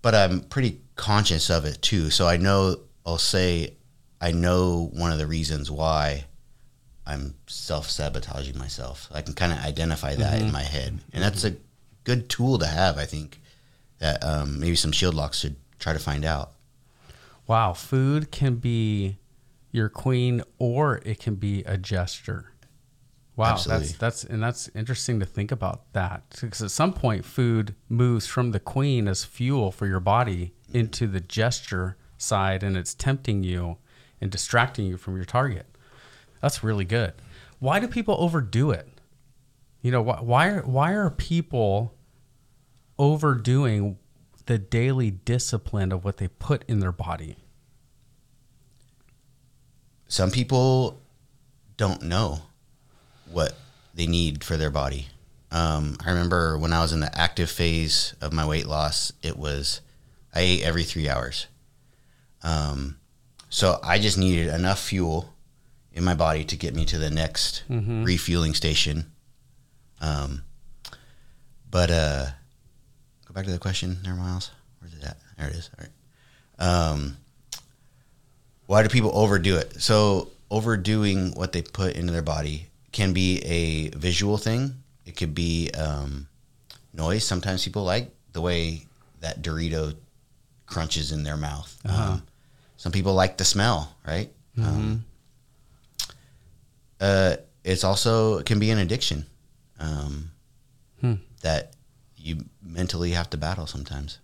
but 0.00 0.14
I'm 0.14 0.40
pretty 0.40 0.80
conscious 0.94 1.50
of 1.50 1.64
it 1.64 1.82
too, 1.82 2.10
so 2.10 2.28
I 2.28 2.36
know 2.36 2.76
I'll 3.04 3.18
say 3.18 3.74
I 4.20 4.30
know 4.30 4.88
one 4.94 5.12
of 5.12 5.18
the 5.18 5.26
reasons 5.26 5.68
why 5.70 6.24
I'm 7.04 7.34
self 7.48 7.90
sabotaging 7.90 8.56
myself. 8.56 9.08
I 9.12 9.20
can 9.20 9.34
kind 9.34 9.52
of 9.52 9.58
identify 9.58 10.14
that 10.14 10.40
in 10.40 10.52
my 10.52 10.62
head, 10.62 11.00
and 11.12 11.22
that's 11.22 11.44
a 11.44 11.56
good 12.04 12.28
tool 12.28 12.58
to 12.60 12.66
have. 12.66 12.98
I 12.98 13.04
think 13.04 13.40
that 13.98 14.22
um, 14.22 14.60
maybe 14.60 14.76
some 14.76 14.92
shield 14.92 15.16
locks 15.16 15.40
should 15.40 15.56
try 15.80 15.92
to 15.92 15.98
find 15.98 16.24
out. 16.24 16.52
Wow, 17.48 17.72
food 17.72 18.30
can 18.30 18.56
be 18.56 19.18
your 19.76 19.88
queen 19.88 20.42
or 20.58 21.00
it 21.04 21.20
can 21.20 21.36
be 21.36 21.62
a 21.64 21.76
jester. 21.78 22.52
Wow, 23.36 23.52
Absolutely. 23.52 23.86
that's 23.88 23.98
that's 23.98 24.24
and 24.24 24.42
that's 24.42 24.70
interesting 24.74 25.20
to 25.20 25.26
think 25.26 25.52
about 25.52 25.92
that 25.92 26.24
because 26.40 26.62
at 26.62 26.70
some 26.70 26.94
point 26.94 27.24
food 27.24 27.74
moves 27.88 28.26
from 28.26 28.52
the 28.52 28.60
queen 28.60 29.06
as 29.06 29.24
fuel 29.24 29.70
for 29.70 29.86
your 29.86 30.00
body 30.00 30.54
into 30.72 31.06
the 31.06 31.20
jester 31.20 31.98
side 32.16 32.62
and 32.62 32.78
it's 32.78 32.94
tempting 32.94 33.44
you 33.44 33.76
and 34.22 34.30
distracting 34.30 34.86
you 34.86 34.96
from 34.96 35.16
your 35.16 35.26
target. 35.26 35.66
That's 36.40 36.64
really 36.64 36.86
good. 36.86 37.12
Why 37.58 37.78
do 37.78 37.88
people 37.88 38.16
overdo 38.18 38.70
it? 38.70 38.88
You 39.82 39.90
know, 39.90 40.00
why 40.00 40.20
why 40.20 40.48
are, 40.48 40.62
why 40.62 40.92
are 40.92 41.10
people 41.10 41.94
overdoing 42.98 43.98
the 44.46 44.56
daily 44.58 45.10
discipline 45.10 45.92
of 45.92 46.04
what 46.04 46.16
they 46.16 46.28
put 46.28 46.64
in 46.66 46.80
their 46.80 46.92
body? 46.92 47.36
Some 50.08 50.30
people 50.30 51.00
don't 51.76 52.02
know 52.02 52.40
what 53.30 53.54
they 53.94 54.06
need 54.06 54.44
for 54.44 54.56
their 54.56 54.70
body. 54.70 55.06
Um, 55.50 55.96
I 56.04 56.10
remember 56.10 56.58
when 56.58 56.72
I 56.72 56.80
was 56.82 56.92
in 56.92 57.00
the 57.00 57.18
active 57.18 57.50
phase 57.50 58.14
of 58.20 58.32
my 58.32 58.46
weight 58.46 58.66
loss, 58.66 59.12
it 59.22 59.36
was 59.36 59.80
I 60.34 60.40
ate 60.40 60.62
every 60.62 60.84
three 60.84 61.08
hours. 61.08 61.46
Um, 62.42 62.96
so 63.48 63.78
I 63.82 63.98
just 63.98 64.18
needed 64.18 64.48
enough 64.48 64.80
fuel 64.80 65.32
in 65.92 66.04
my 66.04 66.14
body 66.14 66.44
to 66.44 66.56
get 66.56 66.74
me 66.74 66.84
to 66.86 66.98
the 66.98 67.10
next 67.10 67.62
refueling 68.04 68.54
station. 68.54 69.10
Um, 70.00 70.42
but 71.70 71.90
uh, 71.90 72.26
go 73.26 73.32
back 73.34 73.46
to 73.46 73.50
the 73.52 73.58
question 73.58 73.98
there, 74.02 74.14
Miles. 74.14 74.50
Where's 74.80 74.94
it 74.94 75.04
at? 75.04 75.16
There 75.38 75.48
it 75.48 75.54
is. 75.54 75.70
All 75.78 75.84
right. 75.84 76.90
Um, 76.90 77.16
why 78.66 78.82
do 78.82 78.88
people 78.88 79.10
overdo 79.14 79.56
it? 79.56 79.80
So 79.80 80.30
overdoing 80.50 81.32
what 81.32 81.52
they 81.52 81.62
put 81.62 81.94
into 81.96 82.12
their 82.12 82.22
body 82.22 82.68
can 82.92 83.12
be 83.12 83.38
a 83.44 83.88
visual 83.96 84.36
thing. 84.38 84.74
It 85.04 85.16
could 85.16 85.34
be 85.34 85.70
um, 85.72 86.28
noise. 86.92 87.24
Sometimes 87.24 87.64
people 87.64 87.84
like 87.84 88.10
the 88.32 88.40
way 88.40 88.86
that 89.20 89.42
Dorito 89.42 89.94
crunches 90.66 91.12
in 91.12 91.22
their 91.22 91.36
mouth. 91.36 91.76
Uh-huh. 91.84 92.12
Um, 92.12 92.22
some 92.76 92.92
people 92.92 93.14
like 93.14 93.36
the 93.38 93.44
smell, 93.44 93.94
right? 94.06 94.30
Um, 94.58 95.04
uh, 97.00 97.36
it's 97.64 97.84
also 97.84 98.38
it 98.38 98.46
can 98.46 98.58
be 98.58 98.70
an 98.70 98.78
addiction 98.78 99.26
um, 99.78 100.30
Hmm. 101.00 101.14
that 101.42 101.72
you 102.16 102.44
mentally 102.62 103.10
have 103.10 103.28
to 103.30 103.36
battle 103.36 103.66
sometimes. 103.66 104.18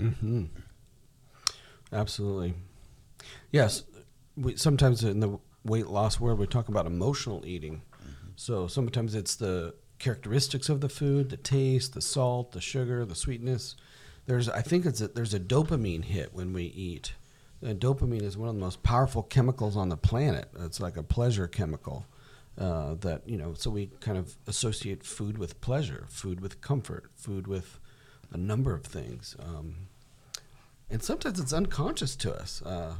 Mm-hmm. 0.00 0.44
Absolutely. 1.92 2.54
Yes. 3.52 3.84
We, 4.36 4.56
sometimes 4.56 5.04
in 5.04 5.20
the 5.20 5.38
weight 5.62 5.86
loss 5.86 6.18
world, 6.18 6.40
we 6.40 6.46
talk 6.46 6.68
about 6.68 6.86
emotional 6.86 7.44
eating. 7.46 7.82
So 8.34 8.66
sometimes 8.66 9.14
it's 9.14 9.36
the 9.36 9.74
characteristics 9.98 10.68
of 10.68 10.80
the 10.80 10.88
food, 10.88 11.28
the 11.30 11.36
taste, 11.36 11.94
the 11.94 12.00
salt, 12.00 12.52
the 12.52 12.60
sugar, 12.60 13.04
the 13.04 13.14
sweetness. 13.14 13.76
There's, 14.26 14.48
I 14.48 14.62
think 14.62 14.86
it's 14.86 15.00
a, 15.00 15.08
there's 15.08 15.34
a 15.34 15.38
dopamine 15.38 16.04
hit 16.04 16.34
when 16.34 16.52
we 16.52 16.64
eat. 16.64 17.12
And 17.60 17.78
dopamine 17.78 18.22
is 18.22 18.36
one 18.36 18.48
of 18.48 18.54
the 18.56 18.60
most 18.60 18.82
powerful 18.82 19.22
chemicals 19.22 19.76
on 19.76 19.90
the 19.90 19.96
planet. 19.96 20.48
It's 20.58 20.80
like 20.80 20.96
a 20.96 21.02
pleasure 21.02 21.46
chemical. 21.46 22.06
Uh, 22.58 22.94
that 23.00 23.22
you 23.26 23.38
know, 23.38 23.54
so 23.54 23.70
we 23.70 23.86
kind 24.00 24.18
of 24.18 24.36
associate 24.46 25.02
food 25.02 25.38
with 25.38 25.58
pleasure, 25.62 26.04
food 26.10 26.40
with 26.40 26.60
comfort, 26.60 27.10
food 27.14 27.46
with 27.46 27.78
a 28.30 28.36
number 28.36 28.74
of 28.74 28.84
things. 28.84 29.36
Um, 29.38 29.88
and 30.90 31.02
sometimes 31.02 31.40
it's 31.40 31.52
unconscious 31.54 32.14
to 32.16 32.34
us. 32.34 32.60
Uh, 32.60 32.96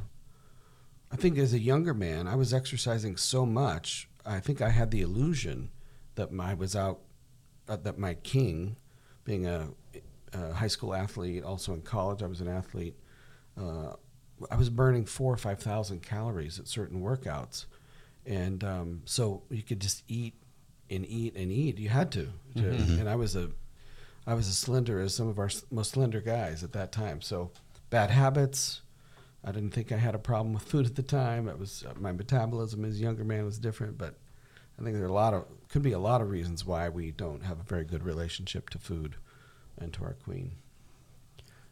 I 1.13 1.15
think 1.15 1.37
as 1.37 1.53
a 1.53 1.59
younger 1.59 1.93
man, 1.93 2.27
I 2.27 2.35
was 2.35 2.53
exercising 2.53 3.17
so 3.17 3.45
much. 3.45 4.09
I 4.25 4.39
think 4.39 4.61
I 4.61 4.69
had 4.69 4.89
the 4.91 5.01
illusion 5.01 5.69
that 6.15 6.29
I 6.39 6.53
was 6.55 6.75
out, 6.75 7.01
uh, 7.69 7.75
that 7.77 7.97
my 7.99 8.15
king, 8.15 8.77
being 9.23 9.45
a, 9.45 9.69
a 10.33 10.53
high 10.53 10.67
school 10.67 10.93
athlete, 10.93 11.43
also 11.43 11.73
in 11.73 11.81
college, 11.81 12.23
I 12.23 12.27
was 12.27 12.41
an 12.41 12.47
athlete. 12.47 12.95
Uh, 13.55 13.93
I 14.49 14.55
was 14.55 14.69
burning 14.69 15.05
four 15.05 15.31
or 15.33 15.37
five 15.37 15.59
thousand 15.59 16.01
calories 16.01 16.59
at 16.59 16.67
certain 16.67 17.01
workouts, 17.01 17.65
and 18.25 18.63
um, 18.63 19.01
so 19.05 19.43
you 19.49 19.61
could 19.61 19.79
just 19.79 20.03
eat 20.07 20.33
and 20.89 21.05
eat 21.05 21.35
and 21.35 21.51
eat. 21.51 21.77
You 21.77 21.89
had 21.89 22.11
to, 22.13 22.29
to 22.55 22.61
Mhm. 22.63 22.99
and 23.01 23.07
I 23.07 23.15
was 23.15 23.35
a, 23.35 23.51
I 24.25 24.33
was 24.33 24.47
as 24.47 24.57
slender 24.57 24.99
as 24.99 25.13
some 25.13 25.27
of 25.27 25.37
our 25.37 25.49
most 25.71 25.91
slender 25.91 26.21
guys 26.21 26.63
at 26.63 26.73
that 26.73 26.91
time. 26.91 27.21
So 27.21 27.51
bad 27.91 28.09
habits. 28.09 28.81
I 29.43 29.51
didn't 29.51 29.71
think 29.71 29.91
I 29.91 29.97
had 29.97 30.15
a 30.15 30.19
problem 30.19 30.53
with 30.53 30.63
food 30.63 30.85
at 30.85 30.95
the 30.95 31.03
time. 31.03 31.47
It 31.47 31.59
was 31.59 31.83
uh, 31.87 31.93
my 31.99 32.11
metabolism 32.11 32.85
as 32.85 32.97
a 32.97 33.03
younger 33.03 33.23
man 33.23 33.45
was 33.45 33.59
different, 33.59 33.97
but 33.97 34.15
I 34.79 34.83
think 34.83 34.95
there 34.95 35.05
are 35.05 35.09
a 35.09 35.13
lot 35.13 35.33
of 35.33 35.45
could 35.69 35.81
be 35.81 35.91
a 35.91 35.99
lot 35.99 36.21
of 36.21 36.29
reasons 36.29 36.65
why 36.65 36.89
we 36.89 37.11
don't 37.11 37.43
have 37.43 37.59
a 37.59 37.63
very 37.63 37.83
good 37.83 38.03
relationship 38.03 38.69
to 38.71 38.77
food 38.77 39.15
and 39.77 39.91
to 39.93 40.03
our 40.03 40.13
queen. 40.13 40.53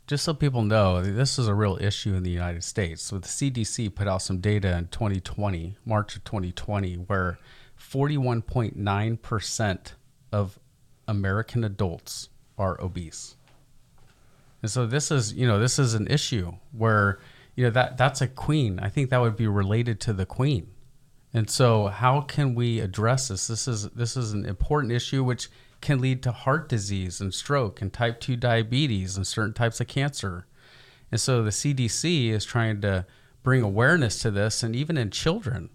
Just 0.07 0.25
so 0.25 0.33
people 0.33 0.63
know, 0.63 1.01
this 1.01 1.39
is 1.39 1.47
a 1.47 1.55
real 1.55 1.77
issue 1.79 2.13
in 2.13 2.23
the 2.23 2.31
United 2.31 2.63
States. 2.63 3.01
So 3.01 3.19
the 3.19 3.27
CDC 3.27 3.95
put 3.95 4.07
out 4.07 4.21
some 4.21 4.39
data 4.39 4.77
in 4.77 4.87
2020, 4.87 5.77
March 5.85 6.17
of 6.17 6.23
2020, 6.25 6.95
where 6.95 7.39
41.9% 7.79 9.93
of 10.33 10.59
American 11.07 11.63
adults 11.63 12.29
are 12.57 12.81
obese. 12.81 13.37
And 14.61 14.69
so 14.69 14.85
this 14.85 15.11
is, 15.11 15.33
you 15.33 15.47
know, 15.47 15.59
this 15.59 15.79
is 15.79 15.93
an 15.93 16.07
issue 16.07 16.53
where, 16.71 17.19
you 17.55 17.65
know, 17.65 17.69
that 17.71 17.97
that's 17.97 18.21
a 18.21 18.27
queen. 18.27 18.79
I 18.79 18.89
think 18.89 19.09
that 19.09 19.21
would 19.21 19.35
be 19.35 19.47
related 19.47 19.99
to 20.01 20.13
the 20.13 20.25
queen. 20.25 20.67
And 21.33 21.49
so 21.49 21.87
how 21.87 22.21
can 22.21 22.55
we 22.55 22.79
address 22.79 23.29
this? 23.29 23.47
This 23.47 23.67
is 23.67 23.89
this 23.89 24.17
is 24.17 24.33
an 24.33 24.45
important 24.45 24.93
issue 24.93 25.23
which 25.23 25.49
can 25.79 25.99
lead 25.99 26.21
to 26.23 26.31
heart 26.31 26.69
disease 26.69 27.19
and 27.19 27.33
stroke 27.33 27.81
and 27.81 27.91
type 27.91 28.19
2 28.19 28.35
diabetes 28.35 29.17
and 29.17 29.25
certain 29.25 29.53
types 29.53 29.81
of 29.81 29.87
cancer. 29.87 30.45
And 31.11 31.19
so 31.19 31.41
the 31.41 31.49
CDC 31.49 32.29
is 32.29 32.45
trying 32.45 32.81
to 32.81 33.05
bring 33.43 33.63
awareness 33.63 34.21
to 34.21 34.29
this 34.29 34.61
and 34.61 34.75
even 34.75 34.97
in 34.97 35.09
children. 35.09 35.69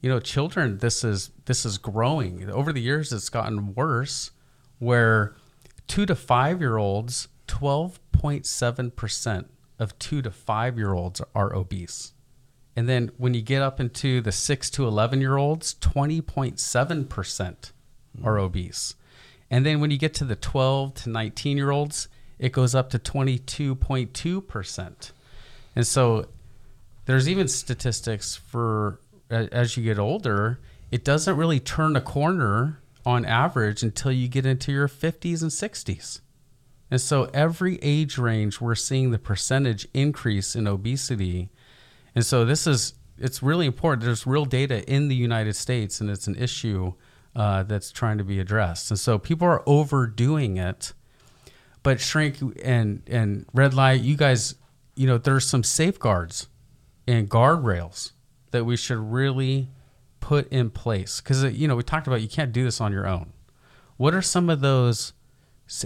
You 0.00 0.08
know, 0.08 0.20
children 0.20 0.78
this 0.78 1.04
is 1.04 1.30
this 1.44 1.64
is 1.64 1.78
growing. 1.78 2.48
Over 2.50 2.72
the 2.72 2.80
years 2.80 3.12
it's 3.12 3.28
gotten 3.28 3.74
worse 3.74 4.30
where 4.78 5.34
2 5.88 6.06
to 6.06 6.14
5 6.14 6.60
year 6.60 6.76
olds 6.78 7.28
12.7% 7.48 9.44
of 9.82 9.98
2 9.98 10.22
to 10.22 10.30
5 10.30 10.78
year 10.78 10.94
olds 10.94 11.20
are 11.34 11.54
obese. 11.54 12.14
And 12.74 12.88
then 12.88 13.10
when 13.18 13.34
you 13.34 13.42
get 13.42 13.60
up 13.60 13.80
into 13.80 14.22
the 14.22 14.32
6 14.32 14.70
to 14.70 14.86
11 14.86 15.20
year 15.20 15.36
olds, 15.36 15.74
20.7% 15.74 17.72
are 18.24 18.38
hmm. 18.38 18.44
obese. 18.44 18.94
And 19.50 19.66
then 19.66 19.80
when 19.80 19.90
you 19.90 19.98
get 19.98 20.14
to 20.14 20.24
the 20.24 20.36
12 20.36 20.94
to 20.94 21.10
19 21.10 21.58
year 21.58 21.70
olds, 21.70 22.08
it 22.38 22.52
goes 22.52 22.74
up 22.74 22.88
to 22.90 22.98
22.2%. 22.98 25.12
And 25.76 25.86
so 25.86 26.26
there's 27.04 27.28
even 27.28 27.48
statistics 27.48 28.34
for 28.34 28.98
as 29.30 29.76
you 29.76 29.84
get 29.84 29.98
older, 29.98 30.58
it 30.90 31.04
doesn't 31.04 31.36
really 31.36 31.60
turn 31.60 31.96
a 31.96 32.00
corner 32.00 32.80
on 33.04 33.24
average 33.24 33.82
until 33.82 34.12
you 34.12 34.28
get 34.28 34.46
into 34.46 34.70
your 34.72 34.88
50s 34.88 35.42
and 35.42 35.50
60s. 35.50 36.20
And 36.92 37.00
so 37.00 37.30
every 37.32 37.78
age 37.80 38.18
range, 38.18 38.60
we're 38.60 38.74
seeing 38.74 39.12
the 39.12 39.18
percentage 39.18 39.88
increase 39.94 40.54
in 40.54 40.66
obesity. 40.66 41.48
And 42.14 42.22
so 42.22 42.44
this 42.44 42.66
is, 42.66 42.92
it's 43.16 43.42
really 43.42 43.64
important. 43.64 44.04
There's 44.04 44.26
real 44.26 44.44
data 44.44 44.86
in 44.86 45.08
the 45.08 45.14
United 45.14 45.56
States, 45.56 46.02
and 46.02 46.10
it's 46.10 46.26
an 46.26 46.36
issue 46.36 46.92
uh, 47.34 47.62
that's 47.62 47.92
trying 47.92 48.18
to 48.18 48.24
be 48.24 48.38
addressed. 48.38 48.90
And 48.90 49.00
so 49.00 49.18
people 49.18 49.48
are 49.48 49.62
overdoing 49.64 50.58
it. 50.58 50.92
But 51.82 51.98
Shrink 51.98 52.36
and, 52.62 53.02
and 53.06 53.46
Red 53.54 53.72
Light, 53.72 54.02
you 54.02 54.14
guys, 54.14 54.56
you 54.94 55.06
know, 55.06 55.16
there's 55.16 55.46
some 55.46 55.64
safeguards 55.64 56.48
and 57.08 57.26
guardrails 57.26 58.12
that 58.50 58.66
we 58.66 58.76
should 58.76 58.98
really 58.98 59.70
put 60.20 60.46
in 60.52 60.68
place. 60.68 61.22
Because, 61.22 61.42
you 61.54 61.66
know, 61.66 61.76
we 61.76 61.84
talked 61.84 62.06
about 62.06 62.20
you 62.20 62.28
can't 62.28 62.52
do 62.52 62.64
this 62.64 62.82
on 62.82 62.92
your 62.92 63.06
own. 63.06 63.32
What 63.96 64.12
are 64.12 64.20
some 64.20 64.50
of 64.50 64.60
those? 64.60 65.14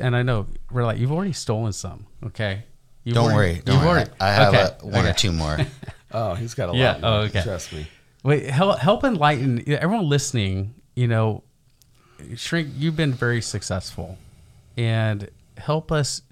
And 0.00 0.16
I 0.16 0.22
know, 0.22 0.46
Red 0.70 0.84
Light, 0.84 0.98
you've 0.98 1.12
already 1.12 1.32
stolen 1.32 1.72
some, 1.72 2.06
okay? 2.24 2.64
You've 3.04 3.14
Don't 3.14 3.32
already- 3.32 3.54
worry. 3.54 3.62
Don't 3.64 3.74
you've 3.76 3.84
worry. 3.84 3.90
already- 4.02 4.10
I 4.20 4.28
have 4.32 4.54
okay, 4.54 4.62
uh 4.62 4.70
one 4.86 5.06
or 5.06 5.12
two 5.12 5.32
more. 5.32 5.58
Oh, 6.12 6.34
he's 6.34 6.54
got 6.54 6.72
a 6.72 6.76
Yeah, 6.78 6.92
lot. 6.92 7.00
more, 7.02 7.10
oh, 7.10 7.16
okay. 7.24 7.42
Trust 7.42 7.72
me. 7.72 7.86
Wait, 8.22 8.48
help, 8.48 8.78
help 8.78 9.04
enlighten 9.04 9.62
everyone 9.68 10.08
listening. 10.08 10.74
You 10.94 11.08
know, 11.08 11.42
Shrink, 12.36 12.68
you've 12.76 12.96
been 12.96 13.12
very 13.12 13.42
successful, 13.42 14.16
and 14.78 15.28
help 15.58 15.92
us, 15.92 16.22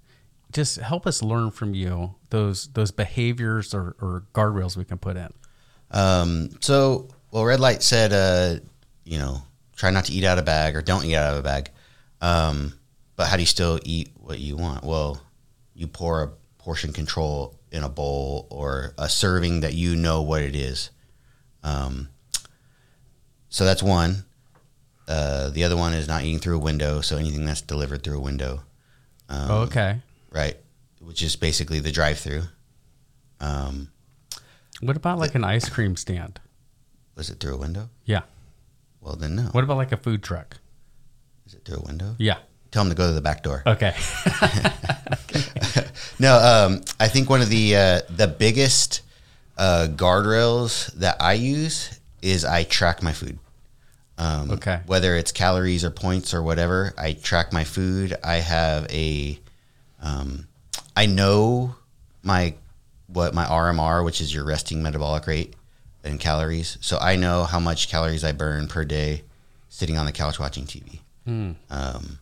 just 0.53 0.77
help 0.79 1.07
us 1.07 1.23
learn 1.23 1.51
from 1.51 1.75
you 1.75 2.15
those 2.31 2.69
those 2.69 2.93
behaviors 2.93 3.75
or, 3.75 3.95
or 4.01 4.23
guardrails 4.33 4.77
we 4.77 4.85
can 4.85 4.97
put 4.97 5.17
in. 5.17 5.33
Um, 5.91 6.51
so, 6.61 7.09
well, 7.31 7.45
Red 7.45 7.61
Light 7.61 7.83
said, 7.83 8.13
uh, 8.13 8.61
you 9.05 9.19
know, 9.19 9.43
try 9.77 9.91
not 9.91 10.07
to 10.07 10.13
eat 10.13 10.25
out 10.25 10.39
of 10.39 10.45
a 10.45 10.47
bag 10.47 10.77
or 10.77 10.83
don't 10.83 11.05
eat 11.05 11.15
out 11.17 11.33
of 11.35 11.41
a 11.41 11.43
bag. 11.43 11.71
Um, 12.23 12.75
but 13.17 13.29
how 13.29 13.37
do 13.37 13.43
you 13.43 13.47
still 13.47 13.79
eat 13.85 14.11
what 14.17 14.39
you 14.39 14.57
want? 14.57 14.85
Well, 14.85 15.21
you 15.75 15.87
pour 15.87 16.23
a 16.23 16.29
portion 16.59 16.93
control 16.93 17.59
in 17.71 17.83
a 17.83 17.89
bowl 17.89 18.47
or 18.51 18.95
a 18.97 19.09
serving 19.09 19.61
that 19.61 19.75
you 19.75 19.97
know 19.97 20.23
what 20.23 20.43
it 20.43 20.55
is. 20.57 20.91
Um, 21.63 22.09
so 23.49 23.65
that's 23.65 23.83
one. 23.83 24.25
Uh, 25.07 25.51
the 25.51 25.65
other 25.65 25.77
one 25.77 25.93
is 25.93 26.09
not 26.09 26.23
eating 26.25 26.39
through 26.39 26.57
a 26.57 26.61
window. 26.61 27.01
So 27.01 27.17
anything 27.17 27.45
that's 27.45 27.61
delivered 27.61 28.03
through 28.03 28.19
a 28.19 28.21
window. 28.23 28.63
Um, 29.29 29.51
Oh, 29.51 29.59
okay. 29.63 30.01
Right. 30.31 30.57
Which 31.01 31.23
is 31.23 31.37
basically 31.37 31.81
the 31.81 31.93
drive 31.93 32.19
through. 32.19 32.45
Um, 33.41 33.91
What 34.81 34.97
about 34.97 35.19
like 35.19 35.35
an 35.35 35.45
ice 35.45 35.69
cream 35.69 35.97
stand? 35.97 36.41
was 37.17 37.31
it 37.31 37.39
through 37.39 37.55
a 37.55 37.59
window? 37.59 37.91
Yeah. 38.05 38.23
Well, 39.01 39.15
then 39.15 39.37
no. 39.37 39.43
What 39.53 39.63
about 39.63 39.77
like 39.77 39.93
a 39.93 39.97
food 39.97 40.23
truck? 40.23 40.57
Is 41.47 41.55
it 41.55 41.65
through 41.65 41.77
a 41.77 41.83
window? 41.83 42.17
Yeah. 42.19 42.39
Tell 42.75 42.83
them 42.83 42.91
to 42.91 42.97
go 42.97 43.07
to 43.07 43.13
the 43.13 43.21
back 43.21 43.45
door. 43.45 43.63
Okay. 43.69 43.95
No, 46.19 46.37
um, 46.39 46.81
I 46.99 47.07
think 47.07 47.31
one 47.31 47.41
of 47.41 47.49
the 47.49 47.77
uh, 47.77 48.01
the 48.11 48.27
biggest 48.27 49.03
uh, 49.57 49.87
guardrails 49.91 50.93
that 50.95 51.17
I 51.21 51.35
use 51.35 52.01
is 52.21 52.45
I 52.45 52.65
track 52.65 53.01
my 53.01 53.13
food. 53.13 53.39
Um, 54.19 54.51
Okay. 54.51 54.81
Whether 54.87 55.15
it's 55.15 55.31
calories 55.31 55.85
or 55.85 55.91
points 55.91 56.35
or 56.35 56.43
whatever, 56.43 56.93
I 56.99 57.13
track 57.13 57.53
my 57.53 57.63
food. 57.63 58.17
I 58.25 58.37
have 58.37 58.91
a, 58.91 59.39
um, 60.03 60.49
I 60.97 61.07
know 61.07 61.77
my 62.25 62.55
what 63.07 63.35
my 63.35 63.45
RMR, 63.45 64.05
which 64.05 64.21
is 64.21 64.35
your 64.35 64.45
resting 64.45 64.83
metabolic 64.83 65.29
rate, 65.29 65.55
and 66.03 66.19
calories. 66.19 66.77
So 66.81 66.99
I 66.99 67.15
know 67.15 67.45
how 67.45 67.61
much 67.61 67.89
calories 67.89 68.25
I 68.25 68.33
burn 68.33 68.67
per 68.67 68.85
day 68.85 69.23
sitting 69.69 69.97
on 69.97 70.07
the 70.07 70.13
couch 70.13 70.41
watching 70.41 70.65
TV. 70.65 70.99
Hmm. 71.25 71.53
Um, 71.71 72.19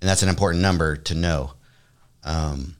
and 0.00 0.08
that's 0.08 0.22
an 0.22 0.28
important 0.28 0.62
number 0.62 0.96
to 0.96 1.14
know. 1.14 1.52
Um, 2.24 2.76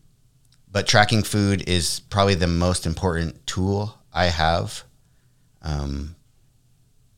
but 0.71 0.87
tracking 0.87 1.23
food 1.23 1.69
is 1.69 2.01
probably 2.01 2.35
the 2.35 2.47
most 2.47 2.87
important 2.87 3.47
tool 3.47 3.99
I 4.13 4.27
have. 4.27 4.85
Um, 5.63 6.17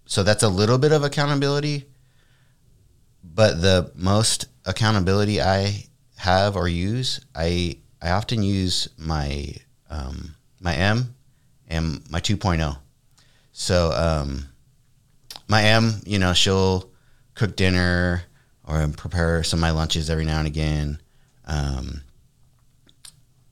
so 0.06 0.22
that's 0.22 0.42
a 0.42 0.48
little 0.48 0.78
bit 0.78 0.92
of 0.92 1.04
accountability, 1.04 1.86
but 3.22 3.60
the 3.60 3.92
most 3.94 4.46
accountability 4.64 5.40
I 5.40 5.84
have 6.16 6.56
or 6.56 6.68
use, 6.68 7.20
I 7.34 7.78
I 8.02 8.10
often 8.10 8.42
use 8.42 8.88
my 8.96 9.54
um, 9.90 10.34
my 10.60 10.74
M 10.74 11.14
and 11.68 12.08
my 12.10 12.20
2.0. 12.20 12.78
So 13.52 13.92
um, 13.92 14.48
my 15.48 15.62
M, 15.64 16.00
you 16.04 16.18
know, 16.18 16.32
she'll 16.32 16.90
cook 17.34 17.56
dinner 17.56 18.22
or 18.70 18.86
prepare 18.88 19.42
some 19.42 19.58
of 19.58 19.62
my 19.62 19.70
lunches 19.72 20.08
every 20.10 20.24
now 20.24 20.38
and 20.38 20.46
again. 20.46 21.00
Um, 21.46 22.02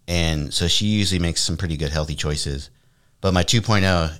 and 0.07 0.53
so 0.55 0.69
she 0.69 0.87
usually 0.87 1.19
makes 1.19 1.43
some 1.43 1.57
pretty 1.57 1.77
good 1.77 1.91
healthy 1.91 2.15
choices. 2.15 2.71
But 3.21 3.35
my 3.35 3.43
2.0, 3.43 4.17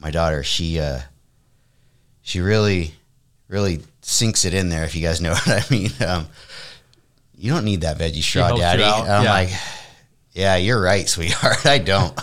my 0.00 0.10
daughter, 0.10 0.42
she 0.42 0.78
uh, 0.80 1.00
she 2.22 2.40
really 2.40 2.92
really 3.48 3.80
sinks 4.02 4.44
it 4.44 4.52
in 4.52 4.68
there. 4.68 4.84
If 4.84 4.94
you 4.94 5.02
guys 5.02 5.20
know 5.20 5.30
what 5.46 5.48
I 5.48 5.62
mean. 5.70 5.90
Um, 6.06 6.26
you 7.38 7.52
don't 7.52 7.64
need 7.64 7.82
that 7.82 7.98
veggie 7.98 8.22
straw, 8.22 8.46
helps 8.46 8.56
you 8.60 8.62
daddy. 8.62 8.82
I'm 8.82 9.24
yeah. 9.24 9.30
like, 9.30 9.48
yeah, 10.32 10.56
you're 10.56 10.80
right, 10.80 11.06
sweetheart. 11.08 11.66
I 11.66 11.78
don't. 11.78 12.18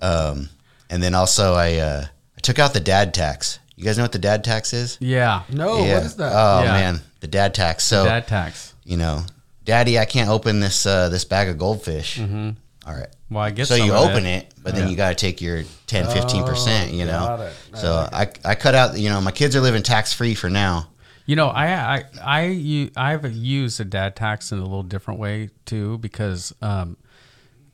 um, 0.00 0.48
and 0.90 1.02
then 1.02 1.14
also, 1.14 1.54
I 1.54 1.76
uh, 1.76 2.04
I 2.36 2.40
took 2.40 2.58
out 2.58 2.72
the 2.72 2.80
dad 2.80 3.14
tax. 3.14 3.58
You 3.76 3.84
guys 3.84 3.96
know 3.96 4.04
what 4.04 4.12
the 4.12 4.18
dad 4.18 4.42
tax 4.44 4.72
is? 4.72 4.96
Yeah. 5.00 5.42
No, 5.50 5.84
Yeah. 5.84 5.94
what 5.94 6.02
is 6.04 6.16
that? 6.16 6.32
Oh 6.34 6.62
Yeah. 6.64 6.72
man, 6.72 7.00
the 7.20 7.26
dad 7.26 7.54
tax. 7.54 7.84
So 7.84 8.04
Dad 8.04 8.26
tax. 8.26 8.74
you 8.84 8.96
know, 8.96 9.24
daddy, 9.64 9.98
I 9.98 10.04
can't 10.04 10.30
open 10.30 10.60
this 10.60 10.86
uh, 10.86 11.08
this 11.08 11.24
bag 11.24 11.48
of 11.48 11.58
goldfish. 11.58 12.20
All 12.20 12.94
right. 12.94 13.08
Well, 13.30 13.42
I 13.42 13.50
guess 13.50 13.68
so 13.68 13.76
some 13.76 13.86
you 13.86 13.92
of 13.92 14.08
open 14.08 14.24
it, 14.24 14.54
but 14.62 14.74
then 14.74 14.88
you 14.88 14.96
got 14.96 15.10
to 15.10 15.14
take 15.14 15.42
your 15.42 15.64
10, 15.88 16.06
15 16.06 16.44
percent. 16.44 16.92
You 16.92 17.04
know. 17.04 17.26
got 17.26 17.40
it. 17.40 17.52
I 17.74 17.76
So 17.76 18.08
I, 18.10 18.28
I 18.44 18.54
cut 18.54 18.74
out. 18.74 18.98
You 18.98 19.10
know, 19.10 19.20
my 19.20 19.30
kids 19.30 19.54
are 19.54 19.60
living 19.60 19.82
tax 19.82 20.14
free 20.14 20.34
for 20.34 20.48
now. 20.48 20.88
You 21.26 21.36
know, 21.36 21.48
I 21.48 21.96
I 21.96 22.04
I 22.22 22.90
I've 22.96 23.30
used 23.30 23.78
a 23.80 23.84
dad 23.84 24.16
tax 24.16 24.50
in 24.50 24.58
a 24.58 24.62
little 24.62 24.82
different 24.82 25.20
way 25.20 25.50
too 25.66 25.98
because 25.98 26.54
um, 26.62 26.96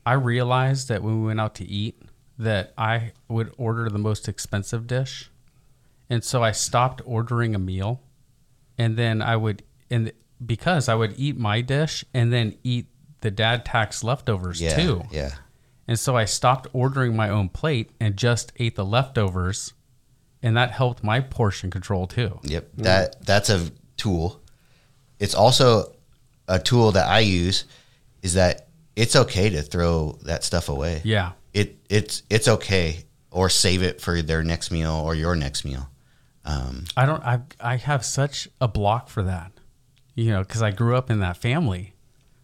I 0.05 0.13
realized 0.13 0.89
that 0.89 1.01
when 1.01 1.21
we 1.21 1.27
went 1.27 1.39
out 1.39 1.55
to 1.55 1.65
eat 1.65 2.01
that 2.37 2.73
I 2.77 3.13
would 3.29 3.53
order 3.57 3.89
the 3.89 3.97
most 3.97 4.27
expensive 4.27 4.87
dish, 4.87 5.29
and 6.09 6.21
so 6.21 6.43
I 6.43 6.51
stopped 6.51 7.01
ordering 7.05 7.55
a 7.55 7.59
meal, 7.59 8.01
and 8.77 8.97
then 8.97 9.21
I 9.21 9.35
would 9.35 9.63
and 9.89 10.11
because 10.45 10.89
I 10.89 10.95
would 10.95 11.13
eat 11.17 11.37
my 11.37 11.61
dish 11.61 12.03
and 12.13 12.31
then 12.33 12.57
eat 12.63 12.87
the 13.21 13.31
dad 13.31 13.65
tax 13.65 14.03
leftovers 14.03 14.59
Yeah. 14.61 14.75
too, 14.75 15.03
Yeah. 15.11 15.31
and 15.87 15.97
so 15.97 16.15
I 16.17 16.25
stopped 16.25 16.67
ordering 16.73 17.15
my 17.15 17.29
own 17.29 17.49
plate 17.49 17.89
and 17.99 18.17
just 18.17 18.51
ate 18.57 18.75
the 18.75 18.85
leftovers, 18.85 19.73
and 20.43 20.55
that 20.57 20.71
helped 20.71 21.03
my 21.03 21.19
portion 21.21 21.71
control 21.71 22.05
too. 22.07 22.39
Yep. 22.43 22.69
That 22.77 23.25
that's 23.25 23.49
a 23.49 23.71
tool. 23.97 24.41
It's 25.19 25.33
also 25.33 25.93
a 26.47 26.59
tool 26.59 26.91
that 26.91 27.07
I 27.07 27.19
use 27.19 27.63
is 28.21 28.33
that 28.33 28.67
it's 28.95 29.15
okay 29.15 29.49
to 29.49 29.61
throw 29.61 30.19
that 30.23 30.43
stuff 30.43 30.69
away. 30.69 31.01
Yeah. 31.03 31.31
It 31.53 31.77
it's 31.89 32.23
it's 32.29 32.47
okay 32.47 33.05
or 33.31 33.49
save 33.49 33.81
it 33.83 34.01
for 34.01 34.21
their 34.21 34.43
next 34.43 34.71
meal 34.71 34.91
or 34.91 35.15
your 35.15 35.35
next 35.35 35.65
meal. 35.65 35.89
Um, 36.45 36.85
I 36.95 37.05
don't. 37.05 37.23
I 37.23 37.41
I 37.59 37.75
have 37.77 38.05
such 38.05 38.47
a 38.61 38.67
block 38.67 39.09
for 39.09 39.23
that, 39.23 39.51
you 40.13 40.29
know, 40.31 40.41
because 40.41 40.61
I 40.61 40.71
grew 40.71 40.95
up 40.95 41.09
in 41.09 41.19
that 41.19 41.37
family. 41.37 41.93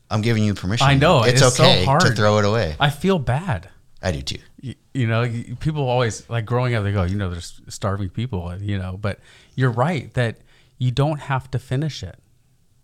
I'm 0.09 0.21
giving 0.21 0.43
you 0.43 0.53
permission. 0.53 0.87
I 0.87 0.95
know, 0.95 1.23
it's, 1.23 1.41
it's 1.41 1.55
so 1.55 1.63
okay 1.63 1.85
to 1.85 2.15
throw 2.15 2.39
it 2.39 2.45
away. 2.45 2.75
I 2.79 2.89
feel 2.89 3.17
bad. 3.19 3.69
I 4.01 4.11
do 4.11 4.21
too. 4.21 4.39
You, 4.59 4.75
you 4.93 5.07
know, 5.07 5.31
people 5.59 5.87
always 5.87 6.27
like 6.29 6.45
growing 6.45 6.73
up. 6.75 6.83
They 6.83 6.91
go, 6.91 7.03
you 7.03 7.15
know, 7.15 7.29
there's 7.29 7.61
starving 7.69 8.09
people, 8.09 8.53
you 8.59 8.77
know. 8.77 8.97
But 8.97 9.19
you're 9.55 9.71
right 9.71 10.11
that 10.15 10.39
you 10.79 10.89
don't 10.91 11.19
have 11.19 11.49
to 11.51 11.59
finish 11.59 12.01
it, 12.03 12.17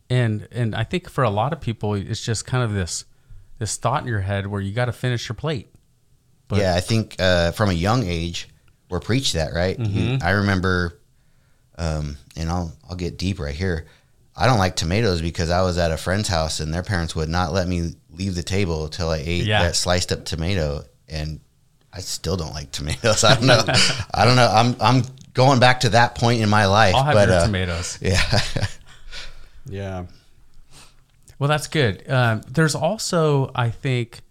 and 0.09 0.47
and 0.51 0.75
I 0.75 0.83
think 0.83 1.09
for 1.09 1.23
a 1.23 1.29
lot 1.31 1.51
of 1.51 1.59
people, 1.59 1.95
it's 1.95 2.23
just 2.23 2.45
kind 2.45 2.63
of 2.63 2.73
this 2.73 3.05
this 3.57 3.75
thought 3.77 4.03
in 4.03 4.07
your 4.07 4.21
head 4.21 4.45
where 4.47 4.61
you 4.61 4.71
got 4.71 4.85
to 4.85 4.93
finish 4.93 5.27
your 5.27 5.35
plate. 5.35 5.73
But- 6.47 6.59
yeah, 6.59 6.75
I 6.75 6.79
think 6.79 7.15
uh, 7.19 7.51
from 7.53 7.71
a 7.71 7.73
young 7.73 8.05
age, 8.05 8.47
we're 8.89 8.99
preached 8.99 9.33
that, 9.33 9.53
right? 9.53 9.77
Mm-hmm. 9.77 10.23
I 10.25 10.29
remember, 10.29 10.99
um, 11.77 12.17
and 12.35 12.49
I'll 12.49 12.73
I'll 12.89 12.95
get 12.95 13.17
deep 13.17 13.39
right 13.39 13.55
here. 13.55 13.85
I 14.35 14.45
don't 14.45 14.59
like 14.59 14.75
tomatoes 14.75 15.21
because 15.21 15.49
I 15.49 15.61
was 15.63 15.77
at 15.79 15.91
a 15.91 15.97
friend's 15.97 16.27
house 16.27 16.59
and 16.59 16.71
their 16.73 16.83
parents 16.83 17.15
would 17.15 17.29
not 17.29 17.53
let 17.53 17.67
me 17.67 17.95
leave 18.11 18.35
the 18.35 18.43
table 18.43 18.85
until 18.85 19.09
I 19.09 19.17
ate 19.17 19.45
Yeah. 19.45 19.63
that 19.63 19.75
sliced 19.75 20.11
up 20.11 20.25
tomato, 20.25 20.83
and 21.09 21.39
I 21.91 21.99
still 22.01 22.37
don't 22.37 22.53
like 22.53 22.71
tomatoes. 22.71 23.23
I 23.25 23.33
don't 23.35 23.47
know. 23.47 23.63
I 24.13 24.25
don't 24.25 24.35
know. 24.35 24.49
I'm 24.51 24.75
I'm 24.79 25.03
going 25.33 25.59
back 25.59 25.79
to 25.81 25.89
that 25.89 26.15
point 26.15 26.41
in 26.41 26.49
my 26.49 26.65
life. 26.65 26.95
I'll 26.95 27.03
have 27.03 27.13
but, 27.13 27.29
your 27.29 27.37
uh, 27.37 27.45
tomatoes. 27.45 27.97
Yeah, 28.01 28.41
Yeah. 29.69 30.05
Well, 31.39 31.47
that's 31.47 31.67
good. 31.67 32.09
Um, 32.09 32.41
there's 32.49 32.73
also, 32.73 33.51
I 33.53 33.69
think, 33.69 34.21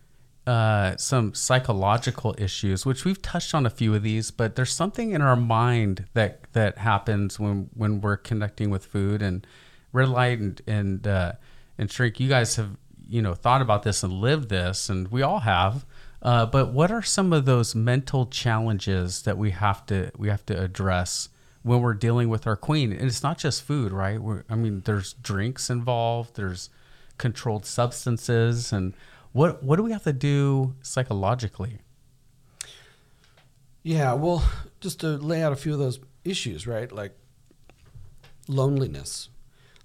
uh, 0.47 0.97
some 0.97 1.35
psychological 1.35 2.35
issues, 2.39 2.87
which 2.87 3.05
we've 3.05 3.21
touched 3.21 3.55
on 3.55 3.67
a 3.67 3.71
few 3.71 3.95
of 3.95 4.03
these, 4.03 4.31
but 4.31 4.55
there's 4.55 4.73
something 4.73 5.11
in 5.11 5.21
our 5.21 5.37
mind 5.37 6.05
that 6.15 6.41
that 6.53 6.79
happens 6.79 7.41
when 7.41 7.69
when 7.75 8.01
we're 8.01 8.17
connecting 8.17 8.71
with 8.71 8.87
food 8.87 9.23
and 9.23 9.47
red 9.93 10.09
light 10.09 10.39
and 10.39 10.63
and 10.67 11.07
uh, 11.07 11.33
and 11.79 11.91
shrink. 11.91 12.21
You 12.21 12.29
guys 12.29 12.57
have 12.57 12.77
you 13.09 13.21
know 13.23 13.35
thought 13.35 13.61
about 13.61 13.83
this 13.83 14.03
and 14.03 14.13
lived 14.13 14.49
this, 14.49 14.89
and 14.89 15.09
we 15.09 15.23
all 15.23 15.41
have. 15.41 15.85
Uh, 16.23 16.47
but 16.47 16.73
what 16.73 16.91
are 16.91 17.03
some 17.03 17.33
of 17.33 17.45
those 17.45 17.75
mental 17.75 18.27
challenges 18.27 19.23
that 19.23 19.37
we 19.37 19.51
have 19.51 19.85
to 19.87 20.11
we 20.17 20.29
have 20.29 20.47
to 20.47 20.61
address 20.61 21.29
when 21.63 21.81
we're 21.81 21.95
dealing 21.95 22.29
with 22.29 22.47
our 22.47 22.57
queen? 22.57 22.93
And 22.93 23.03
it's 23.03 23.23
not 23.23 23.39
just 23.39 23.63
food, 23.63 23.91
right? 23.93 24.21
We're, 24.21 24.45
I 24.49 24.55
mean, 24.55 24.83
there's 24.85 25.15
drinks 25.15 25.71
involved. 25.71 26.37
There's 26.37 26.71
controlled 27.19 27.67
substances, 27.67 28.73
and 28.73 28.95
what 29.37 29.63
what 29.63 29.77
do 29.77 29.83
we 29.83 29.93
have 29.93 30.05
to 30.05 30.15
do 30.15 30.75
psychologically? 30.81 31.79
Yeah, 33.83 34.15
well, 34.15 34.43
just 34.81 35.01
to 35.01 35.09
lay 35.09 35.43
out 35.43 35.53
a 35.53 35.57
few 35.57 35.75
of 35.75 35.79
those 35.79 36.01
issues, 36.25 36.67
right? 36.67 36.91
Like 36.91 37.15
loneliness. 38.49 39.29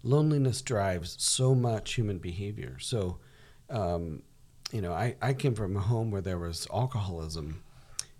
Loneliness 0.03 0.61
drives 0.61 1.17
so 1.19 1.53
much 1.53 1.93
human 1.95 2.17
behavior. 2.17 2.77
So, 2.79 3.17
um, 3.69 4.23
you 4.71 4.81
know, 4.81 4.93
I, 4.93 5.15
I 5.21 5.33
came 5.33 5.53
from 5.53 5.75
a 5.75 5.81
home 5.81 6.11
where 6.11 6.21
there 6.21 6.39
was 6.39 6.65
alcoholism 6.73 7.61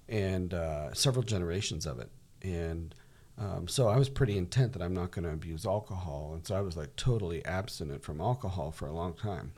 and 0.10 0.54
uh, 0.54 0.94
several 0.94 1.24
generations 1.24 1.86
of 1.86 2.00
it. 2.00 2.10
And 2.44 2.94
um, 3.38 3.68
so 3.70 3.88
I 3.88 3.98
was 3.98 4.10
pretty 4.10 4.38
intent 4.38 4.74
that 4.74 4.82
I'm 4.82 4.94
not 4.94 5.12
going 5.12 5.24
to 5.24 5.32
abuse 5.32 5.66
alcohol. 5.66 6.34
And 6.36 6.46
so 6.46 6.56
I 6.56 6.62
was 6.62 6.76
like 6.76 6.96
totally 6.98 7.44
abstinent 7.46 8.04
from 8.04 8.20
alcohol 8.20 8.72
for 8.72 8.88
a 8.88 8.94
long 8.94 9.14
time. 9.14 9.54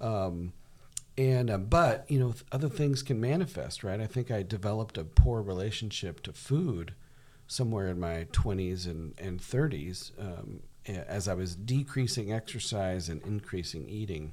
Um, 0.00 0.52
and 1.20 1.50
uh, 1.50 1.58
but 1.58 2.06
you 2.08 2.18
know 2.18 2.32
th- 2.32 2.44
other 2.50 2.68
things 2.68 3.02
can 3.02 3.20
manifest 3.20 3.84
right? 3.84 4.00
I 4.00 4.06
think 4.06 4.30
i 4.30 4.42
developed 4.42 4.96
a 4.96 5.04
poor 5.04 5.42
relationship 5.42 6.22
to 6.22 6.32
food 6.32 6.94
somewhere 7.46 7.88
in 7.88 8.00
my 8.00 8.26
20s 8.32 8.86
and, 8.86 9.12
and 9.18 9.40
30s 9.40 10.12
um, 10.18 10.60
as 10.86 11.28
i 11.28 11.34
was 11.34 11.54
decreasing 11.54 12.32
exercise 12.32 13.08
and 13.08 13.22
increasing 13.22 13.88
eating. 13.88 14.32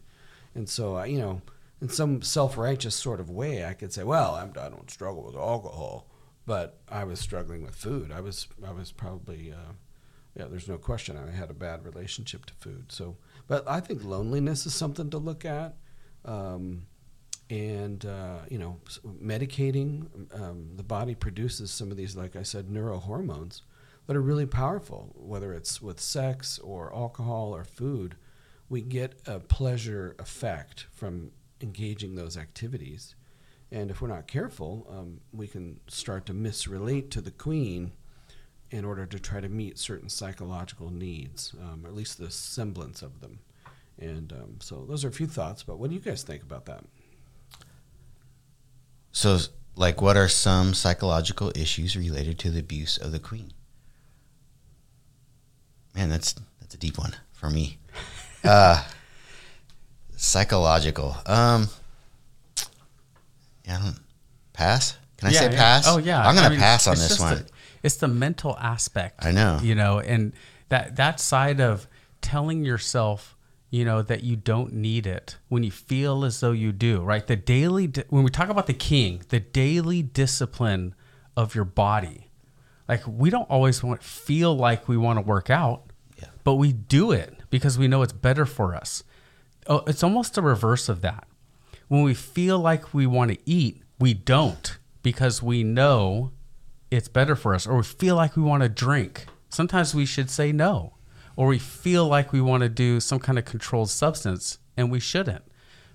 And 0.55 0.67
so 0.69 0.95
I, 0.95 1.05
you 1.07 1.19
know 1.19 1.41
in 1.81 1.89
some 1.89 2.21
self-righteous 2.21 2.95
sort 2.95 3.19
of 3.19 3.29
way 3.29 3.65
i 3.65 3.73
could 3.73 3.91
say 3.91 4.03
well 4.03 4.35
I'm, 4.35 4.51
i 4.51 4.69
don't 4.69 4.89
struggle 4.89 5.23
with 5.23 5.35
alcohol 5.35 6.07
but 6.45 6.79
i 6.89 7.03
was 7.03 7.19
struggling 7.19 7.63
with 7.63 7.75
food. 7.75 8.11
I 8.11 8.21
was 8.21 8.47
i 8.65 8.71
was 8.71 8.93
probably 8.93 9.51
uh, 9.51 9.73
yeah 10.37 10.45
there's 10.49 10.69
no 10.69 10.77
question 10.77 11.17
i 11.17 11.35
had 11.35 11.49
a 11.49 11.53
bad 11.65 11.83
relationship 11.83 12.45
to 12.45 12.53
food. 12.53 12.93
So 12.93 13.17
but 13.45 13.67
i 13.67 13.81
think 13.81 14.05
loneliness 14.05 14.65
is 14.65 14.73
something 14.73 15.09
to 15.09 15.17
look 15.17 15.43
at 15.43 15.75
um, 16.27 16.85
and 17.49 18.05
uh, 18.05 18.39
you 18.49 18.57
know 18.57 18.77
medicating 19.23 20.05
um, 20.39 20.69
the 20.75 20.83
body 20.83 21.15
produces 21.15 21.71
some 21.71 21.91
of 21.91 21.97
these 21.97 22.15
like 22.15 22.35
i 22.35 22.43
said 22.43 22.67
neurohormones 22.67 23.61
that 24.07 24.15
are 24.15 24.21
really 24.21 24.45
powerful 24.45 25.13
whether 25.15 25.53
it's 25.53 25.81
with 25.81 25.99
sex 25.99 26.57
or 26.59 26.93
alcohol 26.95 27.55
or 27.55 27.63
food. 27.63 28.15
We 28.69 28.81
get 28.81 29.21
a 29.25 29.39
pleasure 29.39 30.15
effect 30.19 30.87
from 30.91 31.31
engaging 31.61 32.15
those 32.15 32.37
activities. 32.37 33.15
And 33.71 33.89
if 33.91 34.01
we're 34.01 34.07
not 34.07 34.27
careful 34.27 34.87
um, 34.89 35.21
we 35.31 35.47
can 35.47 35.79
start 35.87 36.25
to 36.27 36.33
misrelate 36.33 37.11
to 37.11 37.21
the 37.21 37.31
queen 37.31 37.91
in 38.71 38.83
order 38.83 39.05
to 39.05 39.19
try 39.19 39.39
to 39.39 39.49
meet 39.49 39.77
certain 39.77 40.09
psychological 40.09 40.89
needs 40.89 41.53
um, 41.61 41.85
or 41.85 41.89
at 41.89 41.95
least 41.95 42.17
the 42.17 42.31
semblance 42.31 43.01
of 43.01 43.21
them 43.21 43.39
and 43.99 44.31
um, 44.33 44.55
so 44.59 44.85
those 44.87 45.03
are 45.05 45.07
a 45.09 45.11
few 45.11 45.27
thoughts, 45.27 45.63
but 45.63 45.77
what 45.79 45.89
do 45.89 45.95
you 45.95 46.01
guys 46.01 46.23
think 46.23 46.43
about 46.43 46.65
that? 46.65 46.83
So, 49.11 49.39
like, 49.75 50.01
what 50.01 50.15
are 50.17 50.27
some 50.27 50.73
psychological 50.73 51.51
issues 51.55 51.95
related 51.97 52.37
to 52.39 52.49
the 52.51 52.59
abuse 52.59 52.97
of 52.97 53.11
the 53.11 53.19
queen? 53.19 53.51
Man, 55.95 56.09
that's 56.09 56.35
that's 56.61 56.75
a 56.75 56.77
deep 56.77 56.97
one 56.97 57.13
for 57.33 57.49
me. 57.49 57.77
Uh, 58.43 58.81
psychological. 60.15 61.17
Um, 61.25 61.67
yeah, 63.65 63.77
I 63.79 63.83
don't, 63.83 63.99
pass. 64.53 64.95
Can 65.17 65.29
I 65.29 65.31
Yeah, 65.31 65.39
say 65.39 65.51
yeah. 65.51 65.57
pass? 65.57 65.87
Oh 65.87 65.97
yeah, 65.97 66.25
I'm 66.25 66.35
gonna 66.35 66.47
I 66.47 66.49
mean, 66.51 66.59
pass 66.59 66.87
on 66.87 66.95
this 66.95 67.19
one. 67.19 67.37
the- 67.39 67.49
it's 67.83 67.97
the 67.97 68.07
mental 68.07 68.55
aspect. 68.57 69.25
I 69.25 69.31
know. 69.31 69.59
You 69.61 69.75
know, 69.75 69.99
and 69.99 70.33
that 70.69 70.95
that 70.97 71.19
side 71.19 71.59
of 71.59 71.87
telling 72.21 72.63
yourself 72.63 73.35
you 73.69 73.83
know, 73.83 74.01
that 74.01 74.23
you 74.23 74.35
don't 74.35 74.71
need 74.73 75.05
it 75.05 75.37
when 75.49 75.63
you 75.63 75.71
feel 75.71 76.23
as 76.23 76.39
though 76.39 76.51
you 76.53 76.71
do, 76.71 77.01
right? 77.01 77.25
The 77.27 77.35
daily, 77.35 77.87
di- 77.87 78.03
when 78.09 78.23
we 78.23 78.29
talk 78.29 78.49
about 78.49 78.67
the 78.67 78.73
king, 78.73 79.21
the 79.29 79.39
daily 79.41 80.01
discipline 80.01 80.95
of 81.35 81.53
your 81.53 81.65
body, 81.65 82.29
like 82.87 83.01
we 83.05 83.29
don't 83.29 83.49
always 83.49 83.83
want 83.83 84.01
feel 84.03 84.55
like 84.55 84.87
we 84.87 84.95
want 84.97 85.17
to 85.17 85.21
work 85.21 85.49
out, 85.49 85.83
Yeah. 86.17 86.29
but 86.45 86.55
we 86.55 86.71
do 86.71 87.11
it 87.11 87.35
because 87.49 87.77
we 87.77 87.87
know 87.89 88.01
it's 88.03 88.13
better 88.13 88.45
for 88.45 88.73
us. 88.73 89.03
Oh, 89.67 89.83
it's 89.85 90.03
almost 90.03 90.35
the 90.35 90.41
reverse 90.41 90.87
of 90.87 91.01
that. 91.01 91.27
When 91.89 92.03
we 92.03 92.13
feel 92.13 92.59
like 92.59 92.93
we 92.93 93.05
want 93.05 93.31
to 93.31 93.37
eat, 93.45 93.83
we 93.99 94.13
don't 94.13 94.77
because 95.03 95.43
we 95.43 95.63
know 95.63 96.31
it's 96.89 97.09
better 97.09 97.35
for 97.35 97.53
us, 97.53 97.67
or 97.67 97.77
we 97.77 97.83
feel 97.83 98.15
like 98.15 98.37
we 98.37 98.43
want 98.43 98.63
to 98.63 98.69
drink. 98.69 99.25
Sometimes 99.49 99.93
we 99.93 100.05
should 100.05 100.29
say 100.29 100.51
no, 100.53 100.93
or 101.37 101.47
we 101.47 101.59
feel 101.59 102.05
like 102.07 102.33
we 102.33 102.41
want 102.41 102.63
to 102.63 102.69
do 102.69 102.99
some 102.99 103.19
kind 103.19 103.39
of 103.39 103.45
controlled 103.45 103.89
substance, 103.89 104.57
and 104.75 104.91
we 104.91 104.99
shouldn't. 104.99 105.43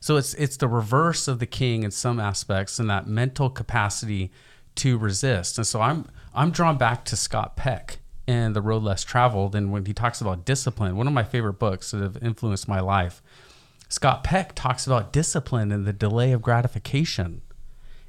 So 0.01 0.17
it's 0.17 0.33
it's 0.35 0.57
the 0.57 0.69
reverse 0.69 1.29
of 1.29 1.39
the 1.39 1.47
king 1.47 1.83
in 1.83 1.91
some 1.91 2.19
aspects, 2.19 2.79
and 2.79 2.89
that 2.89 3.07
mental 3.07 3.51
capacity 3.51 4.33
to 4.77 4.97
resist. 4.97 5.59
And 5.59 5.67
so 5.67 5.83
I'm 5.83 6.07
I'm 6.35 6.51
drawn 6.51 6.79
back 6.79 7.05
to 7.07 7.17
Scott 7.17 7.57
Peck 7.57 7.99
and 8.27 8.57
The 8.57 8.63
Road 8.63 8.83
Less 8.83 9.05
Traveled, 9.05 9.55
and 9.55 9.71
when 9.71 9.85
he 9.85 9.93
talks 9.93 10.21
about 10.23 10.45
discipline, 10.47 10.97
one 10.97 11.07
of 11.07 11.13
my 11.13 11.25
favorite 11.25 11.59
books 11.59 11.91
that 11.91 12.01
have 12.01 12.17
influenced 12.23 12.67
my 12.69 12.81
life. 12.81 13.21
Scott 13.89 14.25
Peck 14.25 14.55
talks 14.55 14.87
about 14.87 15.13
discipline 15.13 15.71
and 15.71 15.85
the 15.85 15.93
delay 15.93 16.33
of 16.33 16.41
gratification. 16.41 17.43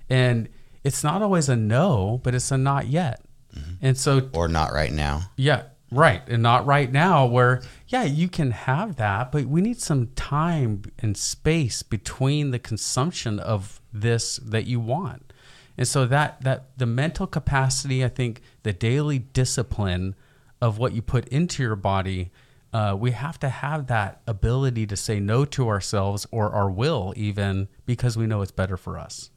And 0.10 0.48
it's 0.84 1.04
not 1.04 1.22
always 1.22 1.50
a 1.50 1.58
no, 1.58 2.22
but 2.24 2.34
it's 2.34 2.52
a 2.52 2.58
not 2.58 2.88
yet. 2.88 3.22
Mm-hmm. 3.54 3.74
And 3.82 3.98
so, 3.98 4.30
Or 4.34 4.48
not 4.48 4.72
right 4.72 4.94
now. 4.94 5.24
yeah, 5.36 5.64
right. 5.94 6.22
And 6.28 6.44
not 6.44 6.66
right 6.66 6.92
now, 6.92 7.26
where, 7.26 7.62
yeah, 7.88 8.04
you 8.04 8.28
can 8.28 8.52
have 8.52 8.96
that, 8.98 9.32
but 9.32 9.46
we 9.46 9.62
need 9.62 9.80
some 9.80 10.08
time 10.16 10.84
and 11.00 11.16
space 11.16 11.84
between 11.84 12.52
the 12.52 12.60
consumption 12.60 13.40
of 13.40 13.82
this 13.92 14.38
that 14.38 14.66
you 14.66 14.80
want. 14.80 15.32
And 15.78 15.88
so 15.88 16.06
that 16.06 16.42
that 16.42 16.78
the 16.78 16.86
mental 16.86 17.28
capacity, 17.28 18.04
I 18.04 18.10
think, 18.10 18.42
the 18.64 18.74
daily 18.74 19.20
discipline 19.20 20.16
of 20.62 20.78
what 20.78 20.94
you 20.94 21.02
put 21.02 21.28
into 21.30 21.64
your 21.64 21.76
body, 21.76 22.32
uh, 22.72 22.96
we 22.98 23.12
have 23.12 23.40
to 23.40 23.50
have 23.50 23.88
that 23.88 24.22
ability 24.28 24.86
to 24.88 24.96
say 24.96 25.20
no 25.20 25.46
to 25.46 25.68
ourselves 25.68 26.28
or 26.32 26.52
our 26.52 26.70
will, 26.70 27.14
even 27.16 27.68
because 27.86 28.18
we 28.18 28.28
know 28.28 28.42
it's 28.42 28.52
better 28.52 28.78
for 28.78 28.98
us. 28.98 29.30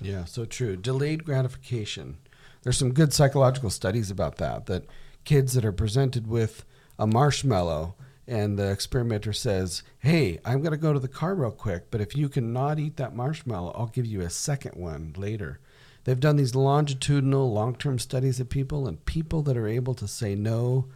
Yeah, 0.00 0.24
so 0.24 0.44
true. 0.44 0.76
Delayed 0.76 1.24
gratification. 1.24 2.18
There's 2.62 2.78
some 2.78 2.92
good 2.92 3.12
psychological 3.12 3.70
studies 3.70 4.10
about 4.10 4.36
that. 4.36 4.66
That 4.66 4.84
kids 5.24 5.54
that 5.54 5.64
are 5.64 5.72
presented 5.72 6.26
with 6.26 6.64
a 6.98 7.06
marshmallow 7.06 7.94
and 8.26 8.58
the 8.58 8.70
experimenter 8.70 9.32
says, 9.32 9.82
"Hey, 9.98 10.38
I'm 10.44 10.60
going 10.60 10.72
to 10.72 10.76
go 10.76 10.92
to 10.92 11.00
the 11.00 11.08
car 11.08 11.34
real 11.34 11.50
quick, 11.50 11.90
but 11.90 12.00
if 12.00 12.16
you 12.16 12.28
cannot 12.28 12.78
eat 12.78 12.96
that 12.96 13.16
marshmallow, 13.16 13.72
I'll 13.76 13.86
give 13.86 14.06
you 14.06 14.20
a 14.20 14.30
second 14.30 14.76
one 14.76 15.14
later." 15.16 15.58
They've 16.04 16.18
done 16.18 16.36
these 16.36 16.54
longitudinal, 16.54 17.52
long-term 17.52 17.98
studies 17.98 18.40
of 18.40 18.48
people, 18.48 18.88
and 18.88 19.04
people 19.04 19.42
that 19.42 19.56
are 19.56 19.68
able 19.68 19.94
to 19.94 20.08
say 20.08 20.34
no 20.34 20.88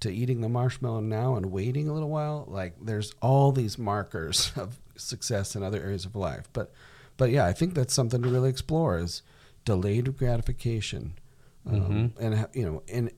to 0.00 0.12
eating 0.12 0.40
the 0.40 0.48
marshmallow 0.48 1.00
now 1.00 1.36
and 1.36 1.46
waiting 1.46 1.88
a 1.88 1.92
little 1.92 2.10
while, 2.10 2.44
like 2.48 2.74
there's 2.80 3.14
all 3.22 3.52
these 3.52 3.78
markers 3.78 4.52
of 4.56 4.78
success 4.96 5.56
in 5.56 5.62
other 5.62 5.82
areas 5.82 6.04
of 6.04 6.14
life. 6.14 6.48
But 6.52 6.72
but 7.16 7.30
yeah, 7.30 7.46
I 7.46 7.52
think 7.52 7.74
that's 7.74 7.94
something 7.94 8.22
to 8.22 8.28
really 8.28 8.50
explore 8.50 8.98
is 8.98 9.22
delayed 9.64 10.16
gratification, 10.16 11.14
um, 11.66 12.12
and 12.20 12.46
you 12.52 12.64
know, 12.64 12.82
and 12.88 13.10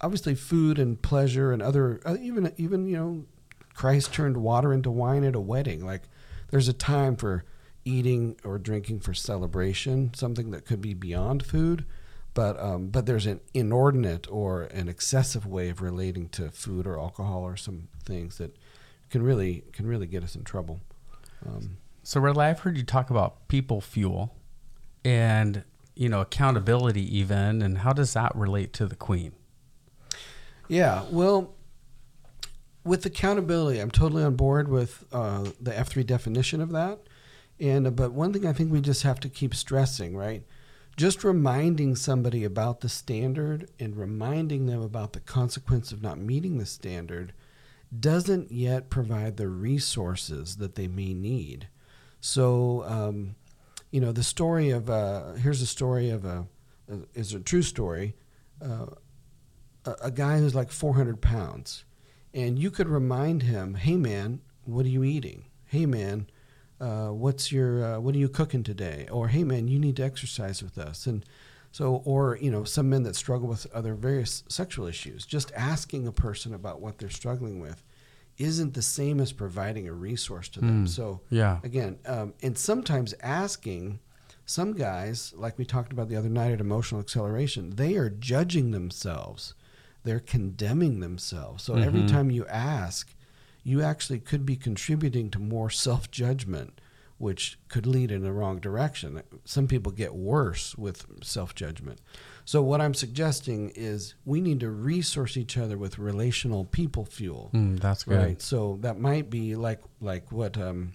obviously 0.00 0.34
food 0.34 0.78
and 0.78 1.00
pleasure 1.00 1.52
and 1.52 1.62
other 1.62 2.00
uh, 2.04 2.16
even 2.20 2.52
even 2.56 2.86
you 2.86 2.96
know, 2.96 3.24
Christ 3.74 4.12
turned 4.12 4.36
water 4.36 4.72
into 4.72 4.90
wine 4.90 5.24
at 5.24 5.34
a 5.34 5.40
wedding. 5.40 5.84
Like 5.84 6.02
there's 6.50 6.68
a 6.68 6.72
time 6.72 7.16
for 7.16 7.44
eating 7.84 8.36
or 8.44 8.58
drinking 8.58 9.00
for 9.00 9.14
celebration, 9.14 10.12
something 10.14 10.50
that 10.52 10.64
could 10.64 10.80
be 10.80 10.94
beyond 10.94 11.44
food. 11.44 11.84
But 12.34 12.60
um, 12.60 12.88
but 12.88 13.06
there's 13.06 13.26
an 13.26 13.40
inordinate 13.52 14.26
or 14.30 14.62
an 14.62 14.88
excessive 14.88 15.46
way 15.46 15.68
of 15.68 15.80
relating 15.80 16.28
to 16.30 16.50
food 16.50 16.86
or 16.86 16.98
alcohol 16.98 17.42
or 17.42 17.56
some 17.56 17.88
things 18.04 18.38
that 18.38 18.56
can 19.10 19.22
really 19.22 19.64
can 19.72 19.86
really 19.86 20.06
get 20.06 20.24
us 20.24 20.34
in 20.34 20.42
trouble. 20.42 20.80
Um, 21.46 21.76
So, 22.02 22.20
Red 22.20 22.36
Light, 22.36 22.50
I've 22.50 22.60
heard 22.60 22.76
you 22.76 22.84
talk 22.84 23.10
about 23.10 23.48
people 23.48 23.80
fuel 23.80 24.34
and, 25.04 25.64
you 25.94 26.08
know, 26.08 26.20
accountability 26.20 27.18
even. 27.18 27.62
And 27.62 27.78
how 27.78 27.92
does 27.92 28.14
that 28.14 28.34
relate 28.34 28.72
to 28.74 28.86
the 28.86 28.96
queen? 28.96 29.32
Yeah, 30.68 31.04
well, 31.10 31.54
with 32.84 33.04
accountability, 33.06 33.80
I'm 33.80 33.90
totally 33.90 34.22
on 34.22 34.36
board 34.36 34.68
with 34.68 35.04
uh, 35.12 35.44
the 35.60 35.72
F3 35.72 36.06
definition 36.06 36.60
of 36.60 36.70
that. 36.72 37.00
And 37.60 37.86
uh, 37.86 37.90
but 37.90 38.12
one 38.12 38.32
thing 38.32 38.46
I 38.46 38.52
think 38.52 38.72
we 38.72 38.80
just 38.80 39.02
have 39.02 39.20
to 39.20 39.28
keep 39.28 39.54
stressing, 39.54 40.16
right? 40.16 40.44
Just 40.96 41.24
reminding 41.24 41.96
somebody 41.96 42.44
about 42.44 42.80
the 42.80 42.88
standard 42.88 43.68
and 43.80 43.96
reminding 43.96 44.66
them 44.66 44.80
about 44.80 45.12
the 45.12 45.20
consequence 45.20 45.90
of 45.90 46.02
not 46.02 46.18
meeting 46.18 46.58
the 46.58 46.66
standard 46.66 47.32
doesn't 47.98 48.52
yet 48.52 48.90
provide 48.90 49.36
the 49.36 49.48
resources 49.48 50.56
that 50.56 50.74
they 50.76 50.86
may 50.86 51.14
need. 51.14 51.68
So, 52.20 52.84
um, 52.86 53.34
you 53.94 54.00
know, 54.00 54.10
the 54.10 54.24
story 54.24 54.70
of 54.70 54.90
uh, 54.90 55.34
here's 55.34 55.62
a 55.62 55.68
story 55.68 56.10
of 56.10 56.24
a 56.24 56.48
is 57.14 57.32
a 57.32 57.38
true 57.38 57.62
story. 57.62 58.16
Uh, 58.60 58.86
a, 59.84 59.92
a 60.06 60.10
guy 60.10 60.38
who's 60.38 60.52
like 60.52 60.72
400 60.72 61.20
pounds, 61.20 61.84
and 62.34 62.58
you 62.58 62.72
could 62.72 62.88
remind 62.88 63.44
him, 63.44 63.74
"Hey 63.74 63.94
man, 63.94 64.40
what 64.64 64.84
are 64.84 64.88
you 64.88 65.04
eating? 65.04 65.44
Hey 65.66 65.86
man, 65.86 66.26
uh, 66.80 67.10
what's 67.10 67.52
your 67.52 67.84
uh, 67.84 68.00
what 68.00 68.16
are 68.16 68.18
you 68.18 68.28
cooking 68.28 68.64
today? 68.64 69.06
Or 69.12 69.28
hey 69.28 69.44
man, 69.44 69.68
you 69.68 69.78
need 69.78 69.94
to 69.98 70.02
exercise 70.02 70.60
with 70.60 70.76
us." 70.76 71.06
And 71.06 71.24
so, 71.70 72.02
or 72.04 72.36
you 72.40 72.50
know, 72.50 72.64
some 72.64 72.90
men 72.90 73.04
that 73.04 73.14
struggle 73.14 73.46
with 73.46 73.72
other 73.72 73.94
various 73.94 74.42
sexual 74.48 74.88
issues, 74.88 75.24
just 75.24 75.52
asking 75.54 76.08
a 76.08 76.12
person 76.12 76.52
about 76.52 76.80
what 76.80 76.98
they're 76.98 77.10
struggling 77.10 77.60
with 77.60 77.84
isn't 78.38 78.74
the 78.74 78.82
same 78.82 79.20
as 79.20 79.32
providing 79.32 79.86
a 79.88 79.92
resource 79.92 80.48
to 80.50 80.60
them. 80.60 80.80
Hmm. 80.80 80.86
So 80.86 81.20
Yeah. 81.30 81.60
again, 81.62 81.98
um, 82.06 82.34
and 82.42 82.56
sometimes 82.58 83.14
asking 83.22 84.00
some 84.46 84.72
guys, 84.74 85.32
like 85.36 85.56
we 85.58 85.64
talked 85.64 85.92
about 85.92 86.08
the 86.08 86.16
other 86.16 86.28
night 86.28 86.52
at 86.52 86.60
Emotional 86.60 87.00
Acceleration, 87.00 87.70
they 87.76 87.96
are 87.96 88.10
judging 88.10 88.72
themselves. 88.72 89.54
They're 90.02 90.20
condemning 90.20 91.00
themselves. 91.00 91.62
So 91.64 91.74
every 91.76 92.02
Mhm. 92.02 92.08
time 92.08 92.30
you 92.30 92.46
ask, 92.46 93.14
you 93.62 93.80
actually 93.80 94.18
could 94.18 94.44
be 94.44 94.56
contributing 94.56 95.30
to 95.30 95.38
more 95.38 95.70
self 95.70 96.10
judgment, 96.10 96.80
which 97.16 97.58
could 97.68 97.86
lead 97.86 98.10
in 98.10 98.22
the 98.22 98.32
wrong 98.32 98.58
direction. 98.58 99.22
Some 99.46 99.66
people 99.66 99.92
get 99.92 100.14
worse 100.14 100.76
with 100.76 101.06
self 101.22 101.54
judgment. 101.54 102.00
So, 102.46 102.60
what 102.62 102.80
I'm 102.80 102.92
suggesting 102.94 103.70
is 103.74 104.14
we 104.26 104.40
need 104.40 104.60
to 104.60 104.70
resource 104.70 105.36
each 105.36 105.56
other 105.56 105.78
with 105.78 105.98
relational 105.98 106.64
people 106.66 107.04
fuel. 107.04 107.50
Mm, 107.54 107.80
that's 107.80 108.04
good. 108.04 108.16
Right. 108.18 108.42
So 108.42 108.78
that 108.82 108.98
might 108.98 109.30
be 109.30 109.54
like 109.56 109.80
like 110.00 110.30
what 110.30 110.58
um 110.58 110.92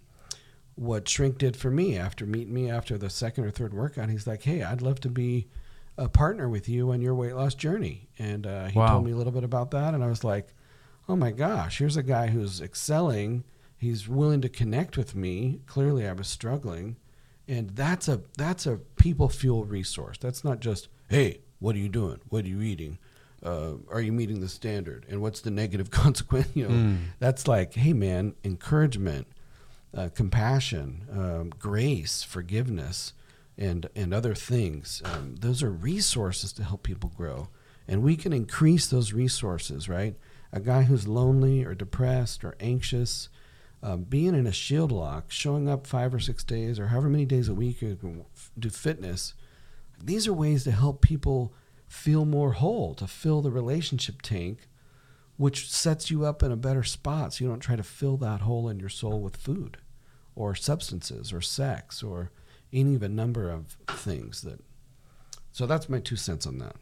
what 0.75 1.07
Shrink 1.09 1.37
did 1.37 1.57
for 1.57 1.69
me 1.71 1.97
after 1.97 2.25
meeting 2.25 2.53
me 2.53 2.69
after 2.69 2.97
the 2.97 3.09
second 3.09 3.45
or 3.45 3.51
third 3.51 3.73
workout. 3.73 4.09
He's 4.09 4.27
like, 4.27 4.43
"Hey, 4.43 4.61
I'd 4.63 4.81
love 4.81 4.99
to 5.01 5.09
be 5.09 5.47
a 5.97 6.07
partner 6.07 6.47
with 6.47 6.69
you 6.69 6.91
on 6.91 7.01
your 7.01 7.15
weight 7.15 7.33
loss 7.35 7.55
journey." 7.55 8.09
And 8.19 8.45
uh, 8.47 8.67
he 8.67 8.77
Wow. 8.79 8.93
told 8.93 9.05
me 9.05 9.11
a 9.11 9.15
little 9.17 9.33
bit 9.33 9.43
about 9.43 9.71
that, 9.71 9.93
and 9.93 10.03
I 10.03 10.07
was 10.07 10.23
like, 10.23 10.53
"Oh 11.09 11.15
my 11.15 11.31
gosh, 11.31 11.79
here's 11.79 11.97
a 11.97 12.03
guy 12.03 12.27
who's 12.27 12.61
excelling. 12.61 13.43
He's 13.75 14.07
willing 14.07 14.41
to 14.41 14.49
connect 14.49 14.97
with 14.97 15.15
me. 15.15 15.61
Clearly, 15.65 16.07
I 16.07 16.13
was 16.13 16.27
struggling." 16.27 16.97
And 17.49 17.71
that's 17.71 18.07
a 18.07 18.21
that's 18.37 18.65
a 18.67 18.77
people 18.95 19.27
fuel 19.27 19.65
resource. 19.65 20.17
That's 20.19 20.43
not 20.43 20.59
just, 20.59 20.87
"Hey, 21.09 21.41
what 21.59 21.75
are 21.75 21.79
you 21.79 21.89
doing? 21.89 22.19
What 22.29 22.45
are 22.45 22.47
you 22.47 22.61
eating?" 22.61 22.99
uh, 23.41 23.75
are 23.89 24.01
you 24.01 24.11
meeting 24.11 24.41
the 24.41 24.49
standard 24.49 25.05
and 25.09 25.21
what's 25.21 25.39
the 25.39 25.49
negative 25.49 25.89
consequence 26.03 26.49
you 26.55 26.67
know 26.67 26.73
Mm. 26.75 26.97
that's 27.19 27.47
like 27.47 27.73
hey 27.73 27.93
man 27.93 28.35
encouragement 28.43 29.27
uh, 29.95 30.09
compassion 30.13 31.05
um, 31.13 31.49
grace 31.57 32.21
forgiveness 32.21 33.13
and 33.57 33.87
and 33.95 34.13
other 34.13 34.35
things 34.35 35.01
um, 35.05 35.35
those 35.39 35.63
are 35.63 35.71
resources 35.71 36.51
to 36.51 36.65
help 36.65 36.83
people 36.83 37.13
grow 37.15 37.47
and 37.87 38.03
we 38.03 38.17
can 38.17 38.33
increase 38.33 38.87
those 38.87 39.13
resources 39.13 39.87
right 39.87 40.17
a 40.51 40.59
guy 40.59 40.83
who's 40.83 41.07
lonely 41.07 41.63
or 41.63 41.73
depressed 41.73 42.43
or 42.43 42.57
anxious 42.59 43.29
um, 43.81 44.03
being 44.03 44.35
in 44.35 44.45
a 44.45 44.51
shield 44.51 44.91
lock 44.91 45.31
showing 45.31 45.69
up 45.69 45.87
five 45.87 46.13
or 46.13 46.19
six 46.19 46.43
days 46.43 46.79
or 46.79 46.87
however 46.87 47.09
many 47.09 47.25
days 47.25 47.47
a 47.47 47.53
week 47.53 47.81
you 47.81 48.25
do 48.57 48.69
fitness 48.69 49.33
these 50.03 50.27
are 50.27 50.33
ways 50.33 50.63
to 50.63 50.71
help 50.71 51.01
people 51.01 51.53
feel 51.87 52.25
more 52.25 52.53
whole, 52.53 52.93
to 52.95 53.07
fill 53.07 53.41
the 53.41 53.51
relationship 53.51 54.21
tank, 54.21 54.67
which 55.37 55.69
sets 55.69 56.11
you 56.11 56.25
up 56.25 56.43
in 56.43 56.51
a 56.51 56.57
better 56.57 56.83
spot 56.83 57.33
so 57.33 57.43
you 57.43 57.49
don't 57.49 57.59
try 57.59 57.75
to 57.75 57.83
fill 57.83 58.17
that 58.17 58.41
hole 58.41 58.69
in 58.69 58.79
your 58.79 58.89
soul 58.89 59.21
with 59.21 59.37
food 59.37 59.77
or 60.35 60.55
substances 60.55 61.33
or 61.33 61.41
sex 61.41 62.03
or 62.03 62.31
any 62.71 62.95
of 62.95 63.03
a 63.03 63.09
number 63.09 63.49
of 63.49 63.77
things 63.87 64.41
that 64.41 64.59
so 65.51 65.65
that's 65.65 65.89
my 65.89 65.99
two 65.99 66.15
cents 66.15 66.45
on 66.45 66.59
that 66.59 66.75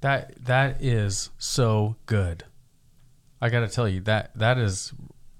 That 0.00 0.44
that 0.46 0.82
is 0.82 1.30
so 1.36 1.96
good. 2.06 2.44
I 3.42 3.50
got 3.50 3.60
to 3.60 3.68
tell 3.68 3.88
you 3.88 4.00
that 4.02 4.30
that 4.34 4.56
is 4.56 4.94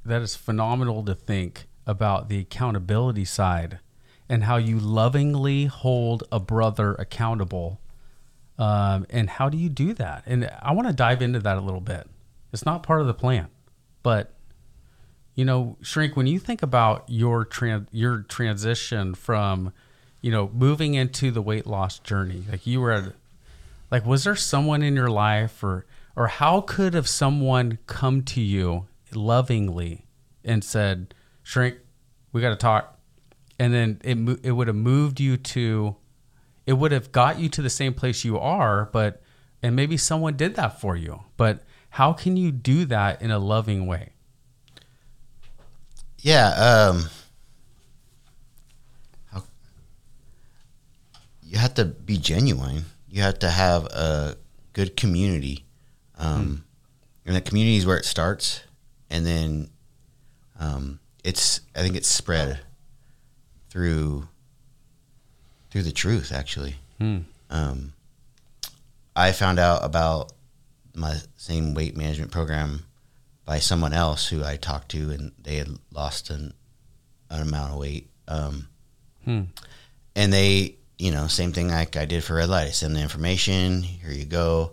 that 0.05 0.23
is 0.23 0.37
phenomenal 0.37 1.05
to 1.05 1.15
think 1.15 1.67
about 1.87 2.29
the 2.29 2.39
accountability 2.39 3.25
side 3.25 3.79
and 4.29 4.45
how 4.45 4.57
you 4.57 4.79
lovingly 4.79 5.67
hold 5.67 6.25
a 6.31 6.39
brother 6.39 6.95
accountable. 6.95 7.81
Um, 8.59 9.07
and 9.11 9.29
how 9.29 9.49
do 9.49 9.57
you 9.57 9.69
do 9.69 9.95
that? 9.95 10.23
And 10.27 10.51
I 10.63 10.73
want 10.73 10.87
to 10.87 10.95
dive 10.95 11.23
into 11.23 11.41
that 11.41 11.57
a 11.57 11.61
little 11.61 11.81
bit. 11.81 12.07
It's 12.53 12.65
not 12.65 12.83
part 12.83 13.01
of 13.01 13.07
the 13.07 13.15
plan, 13.15 13.49
but 14.03 14.35
you 15.35 15.45
know, 15.45 15.77
shrink 15.81 16.17
when 16.17 16.27
you 16.27 16.39
think 16.39 16.63
about 16.63 17.05
your 17.09 17.47
tran- 17.47 17.87
your 17.93 18.23
transition 18.23 19.15
from, 19.15 19.73
you 20.21 20.31
know, 20.31 20.51
moving 20.53 20.95
into 20.95 21.31
the 21.31 21.41
weight 21.41 21.67
loss 21.67 21.99
journey. 22.01 22.45
Like 22.51 22.67
you 22.67 22.81
were 22.81 22.93
at, 22.93 23.13
like, 23.91 24.05
was 24.05 24.25
there 24.25 24.37
someone 24.37 24.83
in 24.83 24.95
your 24.95 25.09
life, 25.09 25.63
or 25.63 25.87
or 26.15 26.27
how 26.27 26.61
could 26.61 26.93
have 26.93 27.09
someone 27.09 27.79
come 27.87 28.23
to 28.25 28.41
you 28.41 28.87
lovingly 29.15 30.07
and 30.45 30.63
said, 30.65 31.15
"Shrink, 31.43 31.77
we 32.33 32.41
got 32.41 32.51
to 32.51 32.57
talk," 32.57 32.99
and 33.59 33.73
then 33.75 34.01
it 34.03 34.17
it 34.43 34.53
would 34.53 34.67
have 34.69 34.77
moved 34.77 35.21
you 35.21 35.37
to, 35.37 35.97
it 36.67 36.75
would 36.75 36.93
have 36.93 37.13
got 37.13 37.39
you 37.39 37.49
to 37.51 37.63
the 37.63 37.71
same 37.71 37.95
place 37.95 38.25
you 38.25 38.39
are, 38.39 38.87
but 38.93 39.23
and 39.63 39.77
maybe 39.77 39.97
someone 39.97 40.37
did 40.37 40.55
that 40.57 40.81
for 40.81 40.97
you, 40.97 41.25
but 41.37 41.63
how 41.91 42.13
can 42.13 42.37
you 42.37 42.53
do 42.53 42.85
that 42.87 43.21
in 43.21 43.31
a 43.31 43.39
loving 43.39 43.87
way? 43.87 44.11
Yeah. 46.19 46.49
Um, 46.51 47.09
how, 49.33 49.43
you 51.43 51.59
have 51.59 51.75
to 51.75 51.85
be 51.85 52.17
genuine. 52.17 52.85
You 53.09 53.23
have 53.23 53.39
to 53.41 53.51
have 53.51 53.87
a 53.87 54.37
good 54.73 54.97
community. 54.97 55.65
Um, 56.19 56.65
And 57.27 57.37
the 57.37 57.41
community 57.41 57.77
is 57.77 57.87
where 57.87 57.97
it 57.99 58.05
starts. 58.05 58.63
And 59.11 59.27
then 59.27 59.71
um, 60.59 61.01
it's, 61.25 61.61
I 61.75 61.81
think 61.81 61.97
it's 61.97 62.09
spread 62.09 62.61
through 63.69 64.29
through 65.71 65.83
the 65.83 65.93
truth, 65.93 66.33
actually. 66.33 66.75
Hmm. 66.99 67.19
Um, 67.49 67.93
I 69.15 69.31
found 69.31 69.61
out 69.61 69.85
about 69.85 70.33
my 70.95 71.19
same 71.37 71.75
weight 71.75 71.97
management 71.97 72.33
program 72.33 72.87
by 73.45 73.61
someone 73.61 73.93
else 73.93 74.27
who 74.27 74.45
I 74.45 74.57
talked 74.57 74.91
to, 74.91 75.11
and 75.11 75.33
they 75.41 75.57
had 75.57 75.69
lost 75.93 76.29
an, 76.31 76.55
an 77.31 77.43
amount 77.43 77.73
of 77.73 77.79
weight. 77.79 78.11
Um, 78.27 78.67
Hmm. 79.25 79.43
And 80.17 80.33
they, 80.33 80.77
you 80.99 81.11
know, 81.11 81.27
same 81.27 81.53
thing 81.53 81.69
like 81.69 81.97
I 81.97 82.05
did 82.05 82.25
for 82.25 82.35
Red 82.37 82.49
Light. 82.49 82.69
I 82.69 82.71
send 82.71 82.97
the 82.97 83.01
information. 83.01 83.83
Here 83.83 84.11
you 84.13 84.25
go. 84.25 84.73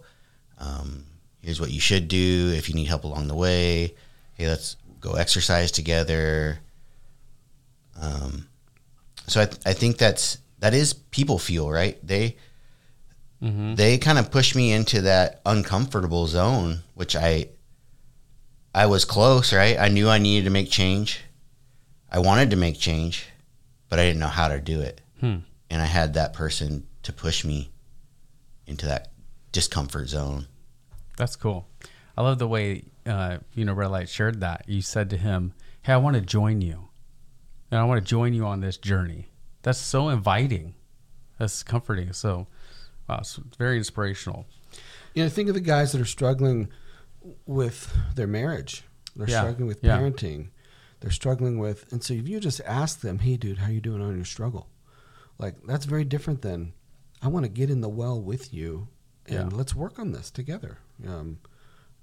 Um, 0.57 1.05
here's 1.41 1.59
what 1.61 1.71
you 1.71 1.79
should 1.79 2.07
do 2.07 2.53
if 2.55 2.69
you 2.69 2.75
need 2.75 2.87
help 2.87 3.03
along 3.03 3.27
the 3.27 3.35
way. 3.35 3.93
Hey, 4.37 4.47
let's 4.47 4.77
go 4.99 5.13
exercise 5.13 5.71
together. 5.71 6.59
Um, 7.99 8.47
so 9.27 9.41
I, 9.41 9.45
th- 9.45 9.61
I 9.65 9.73
think 9.73 9.97
that's 9.97 10.37
that 10.59 10.73
is 10.73 10.93
people 10.93 11.39
fuel 11.39 11.71
right. 11.71 11.97
They 12.05 12.37
Mm-hmm. 13.39 13.75
they 13.75 13.99
kind 13.99 14.17
of 14.17 14.31
push 14.31 14.55
me 14.55 14.71
into 14.71 15.01
that 15.01 15.41
uncomfortable 15.45 16.25
zone, 16.25 16.79
which 16.95 17.15
I 17.15 17.49
I 18.73 18.87
was 18.87 19.05
close, 19.05 19.53
right? 19.53 19.77
I 19.77 19.89
knew 19.89 20.09
I 20.09 20.17
needed 20.17 20.45
to 20.45 20.49
make 20.49 20.71
change. 20.71 21.21
I 22.11 22.17
wanted 22.17 22.49
to 22.49 22.55
make 22.55 22.79
change, 22.79 23.27
but 23.89 23.99
I 23.99 24.05
didn't 24.05 24.21
know 24.21 24.25
how 24.27 24.47
to 24.47 24.59
do 24.59 24.81
it. 24.81 25.01
Hmm. 25.19 25.37
And 25.69 25.83
I 25.83 25.85
had 25.85 26.15
that 26.15 26.33
person 26.33 26.87
to 27.03 27.13
push 27.13 27.45
me 27.45 27.69
into 28.65 28.87
that 28.87 29.11
discomfort 29.51 30.09
zone. 30.09 30.47
That's 31.15 31.35
cool. 31.35 31.67
I 32.17 32.23
love 32.23 32.39
the 32.39 32.47
way 32.47 32.85
uh, 33.07 33.39
you 33.53 33.65
know 33.65 33.73
Red 33.73 33.87
Light 33.91 34.09
shared 34.09 34.39
that. 34.41 34.65
You 34.67 34.81
said 34.81 35.09
to 35.11 35.17
him, 35.17 35.53
"Hey, 35.81 35.93
I 35.93 35.97
want 35.97 36.15
to 36.15 36.21
join 36.21 36.61
you, 36.61 36.89
and 37.71 37.79
I 37.79 37.83
want 37.85 38.01
to 38.03 38.07
join 38.07 38.33
you 38.33 38.45
on 38.45 38.59
this 38.61 38.77
journey." 38.77 39.27
That's 39.63 39.79
so 39.79 40.09
inviting. 40.09 40.75
That's 41.37 41.63
comforting. 41.63 42.13
So, 42.13 42.47
wow, 43.07 43.17
it's 43.19 43.39
very 43.57 43.77
inspirational. 43.77 44.45
You 45.13 45.23
know, 45.23 45.29
think 45.29 45.49
of 45.49 45.55
the 45.55 45.61
guys 45.61 45.91
that 45.91 46.01
are 46.01 46.05
struggling 46.05 46.69
with 47.45 47.93
their 48.15 48.27
marriage. 48.27 48.83
They're 49.15 49.29
Yeah, 49.29 49.41
struggling 49.41 49.67
with 49.67 49.83
yeah. 49.83 49.97
parenting. 49.97 50.49
They're 50.99 51.11
struggling 51.11 51.59
with, 51.59 51.91
and 51.91 52.03
so 52.03 52.13
if 52.15 52.27
you 52.27 52.39
just 52.39 52.61
ask 52.61 53.01
them, 53.01 53.19
"Hey, 53.19 53.37
dude, 53.37 53.59
how 53.59 53.69
you 53.69 53.81
doing 53.81 54.01
on 54.01 54.15
your 54.15 54.25
struggle?" 54.25 54.67
Like 55.37 55.55
that's 55.67 55.85
very 55.85 56.03
different 56.03 56.41
than, 56.41 56.73
"I 57.21 57.27
want 57.27 57.45
to 57.45 57.49
get 57.49 57.69
in 57.69 57.81
the 57.81 57.89
well 57.89 58.19
with 58.21 58.53
you, 58.53 58.87
and 59.27 59.51
Yeah. 59.51 59.57
let's 59.57 59.75
work 59.75 59.99
on 59.99 60.11
this 60.11 60.31
together." 60.31 60.79
Um, 61.07 61.37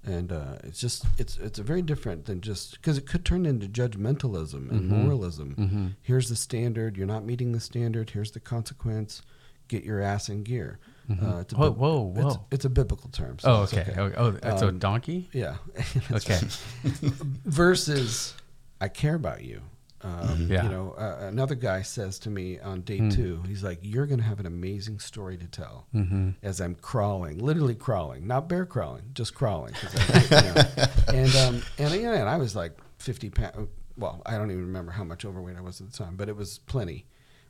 and 0.05 0.31
uh, 0.31 0.55
it's 0.63 0.79
just 0.79 1.05
it's 1.17 1.37
it's 1.37 1.59
a 1.59 1.63
very 1.63 1.81
different 1.81 2.25
than 2.25 2.41
just 2.41 2.73
because 2.73 2.97
it 2.97 3.05
could 3.07 3.25
turn 3.25 3.45
into 3.45 3.67
judgmentalism 3.67 4.69
and 4.71 4.91
Mhm. 4.91 5.03
moralism. 5.03 5.55
Mm-hmm. 5.57 5.87
Here's 6.01 6.29
the 6.29 6.35
standard. 6.35 6.95
You're 6.97 7.07
not 7.07 7.25
meeting 7.25 7.51
the 7.51 7.59
standard. 7.59 8.11
Here's 8.11 8.31
the 8.31 8.39
consequence. 8.39 9.21
Get 9.67 9.83
your 9.83 9.99
ass 10.01 10.29
in 10.29 10.43
gear. 10.43 10.77
Uh, 11.09 11.37
it's 11.41 11.53
a 11.53 11.57
Whoa, 11.57 11.69
bib- 11.71 11.79
whoa, 11.79 12.13
It's, 12.15 12.35
whoa. 12.35 12.45
it's 12.51 12.65
a 12.65 12.69
biblical 12.69 13.09
term. 13.09 13.37
so 13.39 13.51
Oh, 13.51 13.63
it's 13.63 13.73
okay. 13.73 13.93
Oh, 13.97 14.11
oh, 14.17 14.31
that's 14.31 14.61
a 14.61 14.67
Um, 14.69 14.79
donkey. 14.79 15.29
Yeah. 15.33 15.57
Okay. 16.11 16.39
Versus, 17.45 18.33
I 18.81 18.87
care 18.87 19.15
about 19.15 19.43
you. 19.43 19.61
Um, 20.05 20.47
Yeah. 20.51 20.63
You 20.63 20.69
know, 20.69 20.91
uh, 20.97 21.17
another 21.21 21.55
guy 21.55 21.81
says 21.81 22.19
to 22.19 22.29
me 22.29 22.59
on 22.59 22.81
day 22.81 22.99
Hmm. 22.99 23.09
two, 23.09 23.41
he's 23.47 23.63
like, 23.63 23.79
"You're 23.81 24.05
going 24.05 24.19
to 24.19 24.25
have 24.25 24.39
an 24.39 24.45
amazing 24.45 24.99
story 24.99 25.35
to 25.37 25.47
tell." 25.47 25.87
Mm-hmm. 25.95 26.29
As 26.43 26.61
I'm 26.61 26.75
crawling, 26.75 27.39
literally 27.39 27.73
crawling, 27.75 28.27
not 28.27 28.47
bear 28.47 28.65
crawling, 28.65 29.03
just 29.13 29.33
crawling. 29.33 29.73
I, 29.73 30.21
you 30.21 30.29
know. 30.29 30.85
and 31.21 31.35
um, 31.37 31.61
and 31.79 32.29
I 32.29 32.37
was 32.37 32.55
like 32.55 32.77
50 32.99 33.29
pounds. 33.31 33.67
Well, 33.97 34.21
I 34.25 34.37
don't 34.37 34.51
even 34.51 34.65
remember 34.65 34.91
how 34.91 35.03
much 35.03 35.25
overweight 35.25 35.55
I 35.57 35.61
was 35.61 35.81
at 35.81 35.89
the 35.91 35.97
time, 35.97 36.15
but 36.17 36.29
it 36.29 36.35
was 36.35 36.59
plenty. 36.59 37.05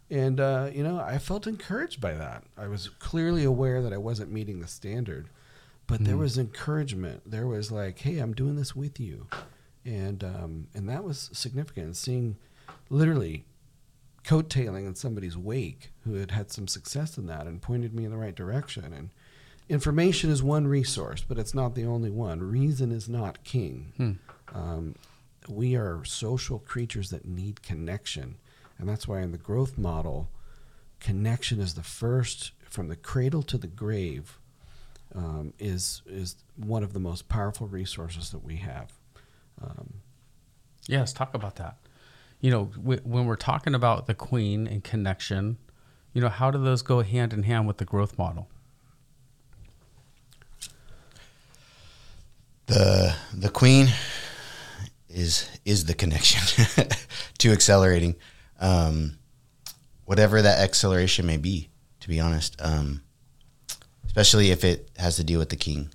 And 0.09 0.39
uh, 0.39 0.69
you 0.73 0.83
know, 0.83 0.99
I 0.99 1.17
felt 1.17 1.47
encouraged 1.47 1.99
by 1.99 2.13
that. 2.13 2.43
I 2.57 2.67
was 2.67 2.87
clearly 2.99 3.43
aware 3.43 3.81
that 3.81 3.91
I 3.91 3.97
wasn't 3.97 4.31
meeting 4.31 4.59
the 4.59 4.67
standard, 4.67 5.27
but 5.87 6.03
there 6.05 6.15
Mm. 6.15 6.19
was 6.19 6.37
encouragement. 6.37 7.23
There 7.29 7.47
was 7.47 7.71
like, 7.71 7.99
"Hey, 7.99 8.19
I'm 8.19 8.33
doing 8.33 8.55
this 8.55 8.75
with 8.75 8.99
you," 8.99 9.25
and 9.85 10.23
um, 10.23 10.67
and 10.73 10.89
that 10.89 11.03
was 11.03 11.29
significant. 11.33 11.95
Seeing, 11.95 12.37
literally, 12.89 13.45
coattailing 14.25 14.87
in 14.87 14.95
somebody's 14.95 15.37
wake 15.37 15.91
who 16.03 16.15
had 16.15 16.31
had 16.31 16.51
some 16.51 16.67
success 16.67 17.17
in 17.17 17.27
that 17.27 17.45
and 17.45 17.61
pointed 17.61 17.93
me 17.93 18.05
in 18.05 18.11
the 18.11 18.17
right 18.17 18.35
direction. 18.35 18.91
And 18.91 19.09
information 19.69 20.29
is 20.29 20.41
one 20.41 20.67
resource, 20.67 21.23
but 21.27 21.37
it's 21.37 21.53
not 21.53 21.75
the 21.75 21.85
only 21.85 22.09
one. 22.09 22.39
Reason 22.41 22.91
is 22.91 23.07
not 23.07 23.43
king. 23.43 23.93
Hmm. 23.97 24.57
Um, 24.57 24.95
we 25.47 25.75
are 25.75 26.03
social 26.03 26.59
creatures 26.59 27.11
that 27.11 27.25
need 27.25 27.61
connection. 27.61 28.37
And 28.79 28.89
that's 28.89 29.07
why 29.07 29.21
in 29.21 29.31
the 29.31 29.37
growth 29.37 29.77
model, 29.77 30.29
connection 30.99 31.59
is 31.59 31.75
the 31.75 31.83
first, 31.83 32.51
from 32.67 32.87
the 32.87 32.95
cradle 32.95 33.43
to 33.43 33.57
the 33.57 33.67
grave, 33.67 34.39
um, 35.13 35.53
is, 35.59 36.01
is 36.07 36.35
one 36.57 36.83
of 36.83 36.93
the 36.93 36.99
most 36.99 37.29
powerful 37.29 37.67
resources 37.67 38.31
that 38.31 38.43
we 38.43 38.57
have. 38.57 38.91
Um, 39.61 40.01
let's 40.89 41.13
talk 41.13 41.33
about 41.33 41.55
that. 41.55 41.77
You 42.41 42.51
know, 42.51 42.65
when 42.75 43.25
we're 43.25 43.35
talking 43.35 43.73
about 43.73 44.07
the 44.07 44.13
queen 44.13 44.67
and 44.67 44.83
connection, 44.83 45.57
you 46.13 46.21
know, 46.21 46.29
how 46.29 46.51
do 46.51 46.63
those 46.63 46.81
go 46.81 47.01
hand 47.01 47.33
in 47.33 47.43
hand 47.43 47.67
with 47.67 47.77
the 47.77 47.85
growth 47.85 48.17
model? 48.17 48.47
The 52.67 53.15
the 53.33 53.49
queen 53.49 53.89
is 55.09 55.49
is 55.65 55.85
the 55.85 55.93
connection 55.93 56.65
to 57.37 57.51
accelerating, 57.51 58.15
um, 58.59 59.17
whatever 60.05 60.41
that 60.41 60.59
acceleration 60.59 61.25
may 61.25 61.37
be. 61.37 61.69
To 62.01 62.09
be 62.09 62.19
honest, 62.19 62.55
um, 62.59 63.01
especially 64.05 64.51
if 64.51 64.63
it 64.63 64.91
has 64.97 65.15
to 65.15 65.23
deal 65.23 65.39
with 65.39 65.49
the 65.49 65.55
king, 65.55 65.89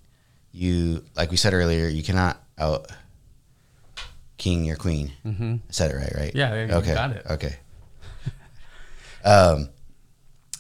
you 0.52 1.04
like 1.16 1.30
we 1.30 1.36
said 1.36 1.54
earlier, 1.54 1.86
you 1.88 2.02
cannot 2.02 2.42
out 2.58 2.90
king 4.40 4.64
your 4.64 4.76
queen. 4.76 5.12
Mm-hmm. 5.24 5.52
I 5.68 5.72
said 5.72 5.90
it 5.92 5.96
right, 5.96 6.14
right? 6.16 6.34
Yeah, 6.34 6.64
you 6.66 6.72
okay. 6.80 6.94
got 6.94 7.10
it. 7.12 7.26
Okay. 7.30 7.56
um, 9.24 9.68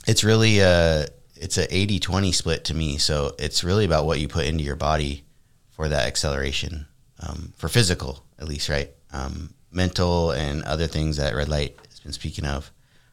it's 0.06 0.22
really 0.22 0.60
a 0.60 1.06
it's 1.36 1.56
a 1.56 1.66
80-20 1.66 2.34
split 2.34 2.64
to 2.66 2.74
me. 2.74 2.98
So 2.98 3.34
it's 3.38 3.64
really 3.64 3.86
about 3.86 4.04
what 4.04 4.20
you 4.20 4.28
put 4.28 4.44
into 4.46 4.62
your 4.62 4.76
body 4.76 5.24
for 5.70 5.88
that 5.88 6.06
acceleration, 6.06 6.86
um, 7.20 7.54
for 7.56 7.68
physical 7.68 8.24
at 8.38 8.46
least, 8.46 8.68
right? 8.68 8.90
Um, 9.12 9.54
mental 9.72 10.30
and 10.32 10.62
other 10.64 10.86
things 10.86 11.16
that 11.16 11.34
Red 11.34 11.48
Light 11.48 11.76
has 11.88 12.00
been 12.00 12.12
speaking 12.12 12.44
of. 12.44 12.70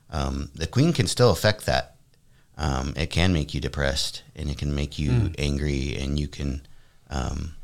Um, 0.10 0.50
the 0.56 0.68
queen 0.68 0.92
can 0.92 1.08
still 1.08 1.32
affect 1.32 1.66
that. 1.66 1.96
Um, 2.58 2.94
it 2.98 3.08
can 3.10 3.32
make 3.32 3.54
you 3.54 3.62
depressed 3.62 4.24
and 4.36 4.50
it 4.50 4.58
can 4.58 4.74
make 4.76 5.00
you 5.00 5.12
Mm. 5.12 5.36
angry 5.38 5.96
and 5.98 6.20
you 6.20 6.28
can 6.28 6.66
um, 7.10 7.56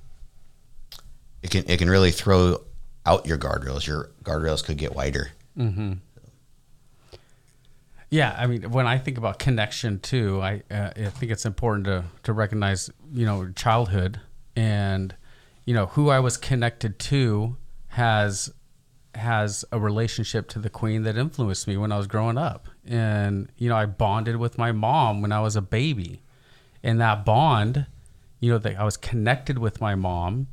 it 1.42 1.50
can 1.52 1.64
it 1.68 1.78
can 1.78 1.90
really 1.90 2.12
throw 2.12 2.62
out 3.06 3.26
your 3.26 3.38
guardrails. 3.38 3.86
Your 3.86 4.12
guardrails 4.24 4.64
could 4.64 4.78
get 4.78 4.96
wider. 4.96 5.32
Mm-hmm. 5.58 5.94
Yeah, 8.10 8.36
I 8.38 8.46
mean, 8.46 8.70
when 8.70 8.86
I 8.86 9.00
think 9.00 9.18
about 9.18 9.40
connection 9.40 10.00
too, 10.00 10.40
I 10.42 10.62
uh, 10.70 10.92
I 10.96 11.06
think 11.06 11.32
it's 11.32 11.46
important 11.46 11.86
to 11.86 12.04
to 12.24 12.34
recognize, 12.34 12.92
you 13.12 13.26
know, 13.26 13.52
childhood 13.52 14.22
and 14.56 15.16
you 15.66 15.74
know, 15.74 15.88
who 15.88 16.10
I 16.10 16.20
was 16.20 16.38
connected 16.38 17.00
to 17.00 17.58
has 17.88 18.54
has 19.16 19.64
a 19.72 19.80
relationship 19.80 20.48
to 20.50 20.60
the 20.60 20.70
queen 20.70 21.04
that 21.04 21.18
influenced 21.18 21.68
me 21.68 21.78
when 21.78 21.92
I 21.92 21.98
was 21.98 22.08
growing 22.08 22.38
up. 22.38 22.68
And 22.86 23.52
you 23.58 23.70
know, 23.70 23.76
I 23.76 23.88
bonded 23.88 24.38
with 24.38 24.58
my 24.58 24.72
mom 24.72 25.22
when 25.22 25.32
I 25.32 25.40
was 25.42 25.56
a 25.56 25.62
baby. 25.62 26.22
And 26.84 27.00
that 27.00 27.26
bond, 27.26 27.88
you 28.40 28.52
know, 28.52 28.58
that 28.60 28.78
I 28.78 28.84
was 28.84 28.98
connected 28.98 29.58
with 29.58 29.82
my 29.82 29.96
mom 29.96 30.48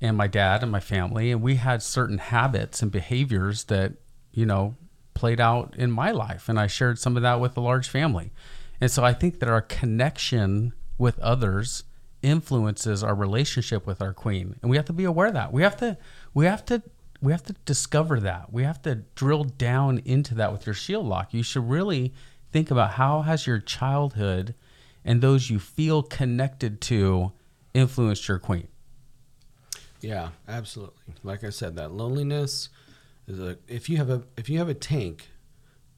and 0.00 0.16
my 0.16 0.26
dad 0.26 0.62
and 0.62 0.70
my 0.70 0.80
family 0.80 1.30
and 1.30 1.42
we 1.42 1.56
had 1.56 1.82
certain 1.82 2.18
habits 2.18 2.82
and 2.82 2.92
behaviors 2.92 3.64
that, 3.64 3.94
you 4.32 4.46
know, 4.46 4.76
played 5.14 5.40
out 5.40 5.74
in 5.76 5.90
my 5.90 6.10
life 6.10 6.48
and 6.48 6.58
I 6.58 6.66
shared 6.66 6.98
some 6.98 7.16
of 7.16 7.22
that 7.22 7.40
with 7.40 7.56
a 7.56 7.60
large 7.60 7.88
family. 7.88 8.32
And 8.80 8.90
so 8.90 9.04
I 9.04 9.12
think 9.12 9.40
that 9.40 9.48
our 9.48 9.60
connection 9.60 10.72
with 10.96 11.18
others 11.18 11.84
influences 12.22 13.02
our 13.02 13.14
relationship 13.14 13.86
with 13.86 14.00
our 14.00 14.12
queen 14.12 14.56
and 14.62 14.70
we 14.70 14.76
have 14.76 14.86
to 14.86 14.92
be 14.92 15.04
aware 15.04 15.28
of 15.28 15.34
that. 15.34 15.52
We 15.52 15.62
have 15.62 15.76
to 15.78 15.98
we 16.34 16.46
have 16.46 16.64
to 16.66 16.82
we 17.20 17.32
have 17.32 17.42
to 17.44 17.54
discover 17.64 18.20
that. 18.20 18.52
We 18.52 18.62
have 18.62 18.80
to 18.82 18.96
drill 19.16 19.44
down 19.44 19.98
into 20.04 20.36
that 20.36 20.52
with 20.52 20.66
your 20.66 20.74
shield 20.74 21.06
lock. 21.06 21.34
You 21.34 21.42
should 21.42 21.68
really 21.68 22.14
think 22.52 22.70
about 22.70 22.92
how 22.92 23.22
has 23.22 23.46
your 23.46 23.58
childhood 23.58 24.54
and 25.04 25.20
those 25.20 25.50
you 25.50 25.58
feel 25.58 26.02
connected 26.04 26.80
to 26.82 27.32
influenced 27.74 28.28
your 28.28 28.38
queen 28.38 28.68
Yeah, 30.00 30.30
absolutely. 30.46 31.14
Like 31.22 31.44
I 31.44 31.50
said, 31.50 31.76
that 31.76 31.92
loneliness 31.92 32.68
is 33.26 33.38
a 33.38 33.58
if 33.66 33.88
you 33.88 33.96
have 33.96 34.10
a 34.10 34.22
if 34.36 34.48
you 34.48 34.58
have 34.58 34.68
a 34.68 34.74
tank 34.74 35.28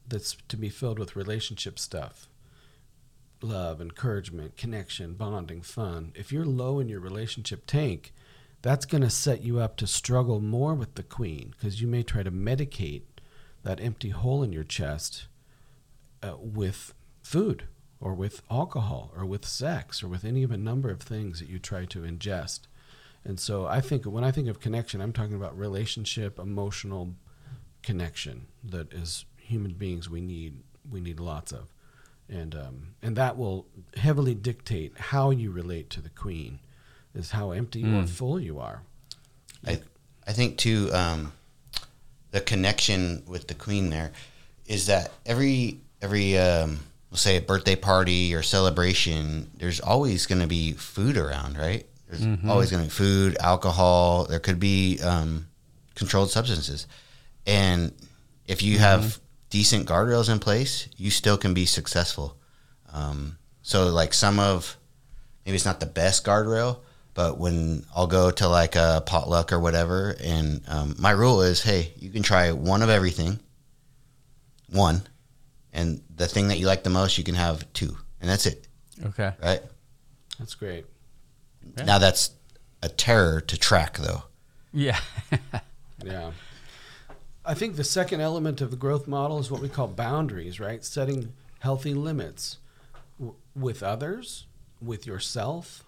that's 0.07 0.37
to 0.49 0.57
be 0.57 0.69
filled 0.69 0.99
with 0.99 1.15
relationship 1.15 1.79
stuff, 1.79 2.27
love, 3.41 3.79
encouragement, 3.81 4.57
connection, 4.57 5.13
bonding, 5.13 5.61
fun. 5.61 6.11
If 6.15 6.31
you're 6.31 6.45
low 6.45 6.79
in 6.79 6.89
your 6.89 6.99
relationship 6.99 7.65
tank, 7.65 8.13
that's 8.61 8.85
going 8.85 9.01
to 9.01 9.09
set 9.09 9.41
you 9.41 9.59
up 9.59 9.77
to 9.77 9.87
struggle 9.87 10.39
more 10.39 10.73
with 10.73 10.95
the 10.95 11.03
queen 11.03 11.53
because 11.57 11.81
you 11.81 11.87
may 11.87 12.03
try 12.03 12.23
to 12.23 12.31
medicate 12.31 13.03
that 13.63 13.79
empty 13.79 14.09
hole 14.09 14.43
in 14.43 14.51
your 14.51 14.63
chest 14.63 15.27
uh, 16.23 16.35
with 16.39 16.93
food 17.21 17.63
or 17.99 18.13
with 18.13 18.41
alcohol 18.49 19.11
or 19.15 19.25
with 19.25 19.45
sex 19.45 20.03
or 20.03 20.07
with 20.07 20.25
any 20.25 20.43
of 20.43 20.51
a 20.51 20.57
number 20.57 20.89
of 20.89 21.01
things 21.01 21.39
that 21.39 21.49
you 21.49 21.59
try 21.59 21.85
to 21.85 22.01
ingest. 22.01 22.61
And 23.23 23.39
so 23.39 23.65
I 23.65 23.81
think 23.81 24.05
when 24.05 24.23
I 24.23 24.31
think 24.31 24.47
of 24.47 24.59
connection, 24.59 25.01
I'm 25.01 25.13
talking 25.13 25.35
about 25.35 25.57
relationship, 25.57 26.39
emotional 26.39 27.13
connection 27.83 28.47
that 28.63 28.93
as 28.93 29.25
human 29.37 29.73
beings 29.73 30.09
we 30.09 30.21
need 30.21 30.63
we 30.89 31.01
need 31.01 31.19
lots 31.19 31.51
of. 31.51 31.71
And 32.29 32.55
um, 32.55 32.95
and 33.01 33.15
that 33.17 33.37
will 33.37 33.67
heavily 33.97 34.33
dictate 34.33 34.97
how 34.97 35.31
you 35.31 35.51
relate 35.51 35.89
to 35.91 36.01
the 36.01 36.09
queen, 36.09 36.59
is 37.13 37.31
how 37.31 37.51
empty 37.51 37.83
or 37.83 38.07
full 38.07 38.39
you 38.39 38.59
are. 38.59 38.83
I, 39.67 39.81
I 40.25 40.31
think 40.31 40.57
too, 40.57 40.89
um, 40.93 41.33
the 42.31 42.41
connection 42.41 43.23
with 43.27 43.47
the 43.47 43.53
queen 43.53 43.89
there 43.89 44.11
is 44.65 44.87
that 44.87 45.11
every 45.25 45.79
every 46.01 46.37
um, 46.37 46.79
we'll 47.09 47.17
say 47.17 47.35
a 47.35 47.41
birthday 47.41 47.75
party 47.75 48.33
or 48.33 48.41
celebration, 48.41 49.51
there's 49.57 49.81
always 49.81 50.25
going 50.25 50.41
to 50.41 50.47
be 50.47 50.71
food 50.71 51.17
around, 51.17 51.57
right? 51.57 51.85
There's 52.11 52.49
always 52.49 52.71
going 52.71 52.83
to 52.83 52.87
be 52.89 52.93
food, 52.93 53.37
alcohol. 53.39 54.25
There 54.25 54.39
could 54.39 54.59
be 54.59 54.99
um, 55.01 55.47
controlled 55.95 56.29
substances, 56.29 56.87
and 57.47 57.93
if 58.47 58.61
you 58.61 58.79
have 58.79 59.19
decent 59.49 59.87
guardrails 59.87 60.29
in 60.29 60.39
place, 60.39 60.87
you 60.97 61.09
still 61.09 61.37
can 61.37 61.53
be 61.53 61.65
successful. 61.65 62.37
Um, 62.91 63.37
so, 63.61 63.87
like 63.87 64.13
some 64.13 64.39
of 64.39 64.77
maybe 65.45 65.55
it's 65.55 65.65
not 65.65 65.79
the 65.79 65.85
best 65.85 66.25
guardrail, 66.25 66.79
but 67.13 67.37
when 67.37 67.85
I'll 67.95 68.07
go 68.07 68.31
to 68.31 68.47
like 68.47 68.75
a 68.75 69.03
potluck 69.05 69.53
or 69.53 69.59
whatever, 69.59 70.15
and 70.21 70.61
um, 70.67 70.95
my 70.99 71.11
rule 71.11 71.41
is, 71.41 71.61
hey, 71.61 71.93
you 71.97 72.09
can 72.09 72.23
try 72.23 72.51
one 72.51 72.81
of 72.81 72.89
everything, 72.89 73.39
one, 74.69 75.03
and 75.71 76.01
the 76.13 76.27
thing 76.27 76.49
that 76.49 76.59
you 76.59 76.67
like 76.67 76.83
the 76.83 76.89
most, 76.89 77.17
you 77.17 77.23
can 77.23 77.35
have 77.35 77.71
two, 77.73 77.97
and 78.19 78.29
that's 78.29 78.45
it, 78.45 78.67
okay 79.05 79.33
right? 79.41 79.61
That's 80.39 80.55
great. 80.55 80.85
Yeah. 81.77 81.83
Now 81.85 81.97
that's 81.99 82.31
a 82.83 82.89
terror 82.89 83.41
to 83.41 83.57
track, 83.57 83.97
though. 83.97 84.23
yeah 84.73 84.99
Yeah. 86.03 86.31
I 87.45 87.53
think 87.53 87.75
the 87.75 87.83
second 87.83 88.21
element 88.21 88.61
of 88.61 88.71
the 88.71 88.77
growth 88.77 89.07
model 89.07 89.39
is 89.39 89.49
what 89.51 89.61
we 89.61 89.69
call 89.69 89.87
boundaries, 89.87 90.59
right? 90.59 90.83
Setting 90.83 91.33
healthy 91.59 91.93
limits 91.93 92.57
w- 93.19 93.35
with 93.55 93.81
others, 93.83 94.45
with 94.81 95.05
yourself, 95.07 95.83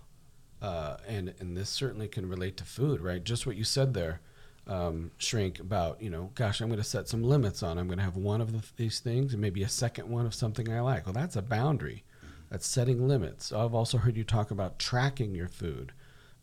uh, 0.62 0.98
and 1.08 1.34
and 1.40 1.56
this 1.58 1.70
certainly 1.70 2.08
can 2.08 2.28
relate 2.28 2.58
to 2.58 2.64
food, 2.64 3.02
right? 3.02 3.24
Just 3.24 3.46
what 3.46 3.56
you 3.56 3.64
said 3.64 3.94
there, 3.94 4.20
um, 4.68 5.12
shrink 5.18 5.60
about 5.60 6.02
you 6.02 6.10
know, 6.10 6.32
gosh, 6.36 6.60
I'm 6.62 6.70
going 6.70 6.78
to 6.80 6.84
set 6.84 7.08
some 7.08 7.24
limits 7.24 7.62
on. 7.62 7.78
I'm 7.78 7.88
going 7.88 8.00
to 8.00 8.04
have 8.06 8.18
one 8.18 8.42
of 8.42 8.52
the, 8.52 8.64
these 8.78 9.00
things 9.00 9.34
and 9.34 9.42
maybe 9.42 9.62
a 9.64 9.70
second 9.70 10.10
one 10.10 10.26
of 10.26 10.34
something 10.34 10.72
I 10.72 10.82
like. 10.82 11.06
Well, 11.06 11.14
that's 11.14 11.36
a 11.36 11.42
boundary. 11.42 12.04
That's 12.54 12.68
setting 12.68 13.08
limits. 13.08 13.52
I've 13.52 13.74
also 13.74 13.98
heard 13.98 14.16
you 14.16 14.24
talk 14.24 14.52
about 14.52 14.78
tracking 14.78 15.34
your 15.34 15.48
food, 15.48 15.92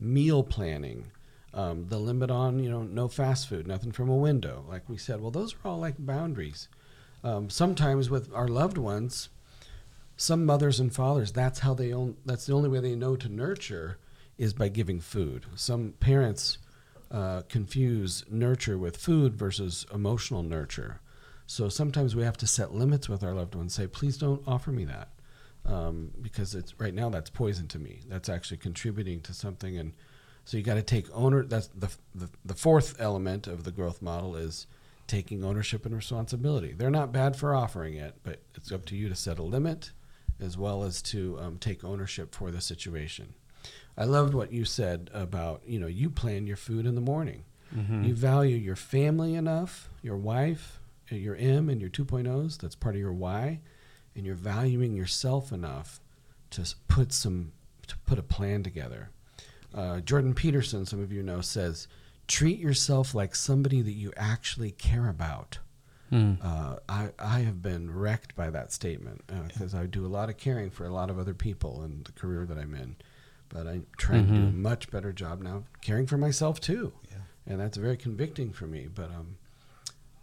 meal 0.01 0.43
planning, 0.43 1.13
um, 1.55 1.87
the 1.87 1.99
limit 1.99 2.33
on 2.33 2.59
you 2.59 2.69
know 2.69 2.83
no 2.83 3.07
fast 3.07 3.49
food, 3.49 3.69
nothing 3.69 3.93
from 3.93 4.09
a 4.09 4.17
window. 4.17 4.65
Like 4.69 4.89
we 4.89 4.97
said, 4.97 5.21
well, 5.21 5.31
those 5.31 5.55
are 5.55 5.69
all 5.69 5.79
like 5.79 5.95
boundaries. 6.01 6.67
Um, 7.23 7.49
sometimes 7.49 8.11
with 8.11 8.29
our 8.35 8.49
loved 8.49 8.77
ones, 8.77 9.29
some 10.17 10.45
mothers 10.45 10.81
and 10.81 10.93
fathers, 10.93 11.31
that's 11.31 11.61
how 11.61 11.75
they 11.75 11.93
own. 11.93 12.17
That's 12.27 12.45
the 12.45 12.55
only 12.55 12.69
way 12.69 12.81
they 12.81 12.97
know 12.97 13.15
to 13.15 13.29
nurture 13.29 13.99
is 14.37 14.53
by 14.53 14.69
giving 14.69 14.99
food. 14.99 15.47
Some 15.55 15.93
parents 16.01 16.59
uh, 17.13 17.43
confuse 17.49 18.25
nurture 18.29 18.77
with 18.77 18.97
food 18.97 19.37
versus 19.37 19.87
emotional 19.95 20.43
nurture. 20.43 21.03
So 21.47 21.69
sometimes 21.69 22.17
we 22.17 22.25
have 22.25 22.37
to 22.39 22.49
set 22.49 22.75
limits 22.75 23.09
with 23.09 23.23
our 23.23 23.33
loved 23.33 23.55
ones. 23.55 23.75
Say, 23.75 23.87
please 23.87 24.19
don't 24.19 24.43
offer 24.45 24.73
me 24.73 24.85
that, 24.87 25.11
um, 25.67 26.11
because 26.21 26.55
it's 26.55 26.79
right 26.81 26.95
now 26.95 27.11
that's 27.11 27.31
poison 27.31 27.69
to 27.69 27.79
me. 27.79 28.01
That's 28.09 28.29
actually 28.29 28.59
contributing 28.59 29.21
to 29.23 29.35
something, 29.35 29.77
and 29.77 29.93
so 30.45 30.57
you 30.57 30.63
got 30.63 30.75
to 30.75 30.83
take 30.83 31.07
owner. 31.13 31.45
That's 31.45 31.69
the, 31.69 31.91
the 32.15 32.29
the 32.45 32.55
fourth 32.55 33.01
element 33.01 33.47
of 33.47 33.65
the 33.65 33.71
growth 33.71 34.01
model 34.03 34.37
is 34.37 34.67
taking 35.07 35.45
ownership 35.45 35.85
and 35.85 35.95
responsibility. 35.95 36.73
They're 36.73 36.91
not 36.91 37.13
bad 37.13 37.35
for 37.37 37.55
offering 37.55 37.95
it, 37.95 38.15
but 38.23 38.41
it's 38.55 38.71
up 38.73 38.87
to 38.87 38.97
you 38.97 39.09
to 39.09 39.15
set 39.15 39.39
a 39.39 39.43
limit, 39.43 39.91
as 40.39 40.57
well 40.57 40.85
as 40.85 41.03
to 41.03 41.39
um, 41.41 41.59
take 41.59 41.83
ownership 41.85 42.35
for 42.35 42.51
the 42.51 42.61
situation. 42.61 43.35
I 43.99 44.05
loved 44.05 44.35
what 44.35 44.53
you 44.53 44.65
said 44.65 45.11
about 45.13 45.63
you 45.67 45.79
know 45.79 45.87
you 45.89 46.11
plan 46.11 46.47
your 46.47 46.57
food 46.57 46.87
in 46.87 46.95
the 46.95 47.01
morning. 47.01 47.45
You 48.05 48.15
value 48.15 48.57
your 48.57 48.75
family 48.75 49.35
enough, 49.35 49.89
your 50.03 50.17
wife, 50.17 50.81
your 51.09 51.37
M 51.37 51.69
and 51.69 51.81
your 51.81 51.91
2.0s. 51.91 52.59
That's 52.59 52.75
part 52.75 52.97
of 52.97 53.01
your 53.01 53.13
why, 53.13 53.61
and 54.21 54.27
you're 54.27 54.35
valuing 54.37 54.95
yourself 54.95 55.51
enough 55.51 55.99
to 56.51 56.75
put 56.89 57.11
some 57.11 57.53
to 57.87 57.97
put 58.05 58.18
a 58.18 58.23
plan 58.23 58.62
together. 58.62 59.09
Uh, 59.75 60.01
Jordan 60.01 60.35
Peterson, 60.35 60.85
some 60.85 61.01
of 61.03 61.11
you 61.11 61.23
know, 61.23 61.41
says, 61.41 61.89
"Treat 62.29 62.59
yourself 62.59 63.14
like 63.14 63.35
somebody 63.35 63.81
that 63.81 63.93
you 63.95 64.12
actually 64.18 64.73
care 64.73 65.09
about." 65.09 65.59
Hmm. 66.11 66.35
Uh, 66.43 66.77
I, 66.87 67.11
I 67.18 67.39
have 67.41 67.62
been 67.62 67.91
wrecked 67.95 68.37
by 68.37 68.51
that 68.51 68.73
statement 68.73 69.23
because 69.49 69.75
I 69.75 69.87
do 69.87 70.05
a 70.05 70.09
lot 70.18 70.29
of 70.29 70.37
caring 70.37 70.68
for 70.68 70.85
a 70.85 70.93
lot 70.93 71.09
of 71.09 71.18
other 71.18 71.33
people 71.35 71.83
in 71.83 72.03
the 72.05 72.12
career 72.12 72.45
that 72.45 72.59
I'm 72.59 72.75
in, 72.75 72.97
but 73.49 73.66
I'm 73.66 73.87
trying 73.97 74.27
to 74.27 74.33
do 74.35 74.43
a 74.49 74.51
much 74.53 74.91
better 74.91 75.12
job 75.14 75.41
now 75.41 75.64
caring 75.81 76.07
for 76.07 76.18
myself 76.18 76.61
too, 76.61 76.93
Yeah. 77.11 77.18
and 77.47 77.59
that's 77.61 77.79
very 77.79 77.97
convicting 77.97 78.53
for 78.53 78.66
me. 78.66 78.87
But 78.95 79.07
um, 79.12 79.37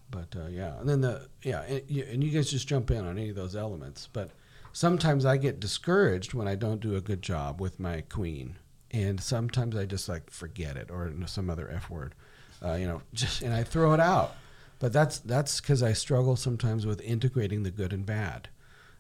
but 0.10 0.36
uh, 0.36 0.48
yeah, 0.48 0.80
and 0.80 0.88
then 0.88 1.02
the 1.02 1.28
yeah, 1.44 1.62
and 1.64 1.82
you, 1.88 2.06
and 2.10 2.24
you 2.24 2.32
guys 2.32 2.50
just 2.50 2.68
jump 2.68 2.92
in 2.92 3.06
on 3.06 3.18
any 3.18 3.30
of 3.30 3.36
those 3.36 3.56
elements. 3.56 4.08
But 4.12 4.32
sometimes 4.74 5.26
I 5.26 5.38
get 5.38 5.60
discouraged 5.60 6.34
when 6.34 6.48
I 6.48 6.56
don't 6.56 6.82
do 6.82 6.96
a 6.96 7.02
good 7.02 7.22
job 7.22 7.60
with 7.60 7.80
my 7.80 8.02
queen, 8.02 8.58
and 8.92 9.20
sometimes 9.20 9.76
I 9.76 9.86
just 9.86 10.08
like 10.08 10.30
forget 10.30 10.78
it 10.78 10.90
or 10.90 11.12
some 11.26 11.50
other 11.50 11.70
f 11.70 11.90
word, 11.90 12.16
uh, 12.64 12.74
you 12.74 12.88
know, 12.88 13.02
just 13.14 13.42
and 13.42 13.54
I 13.54 13.64
throw 13.64 13.94
it 13.94 14.00
out. 14.00 14.36
But 14.80 14.94
that's 14.94 15.20
that's 15.20 15.60
because 15.60 15.82
I 15.82 15.94
struggle 15.94 16.36
sometimes 16.36 16.86
with 16.86 17.02
integrating 17.02 17.64
the 17.64 17.72
good 17.72 17.94
and 17.94 18.06
bad. 18.06 18.50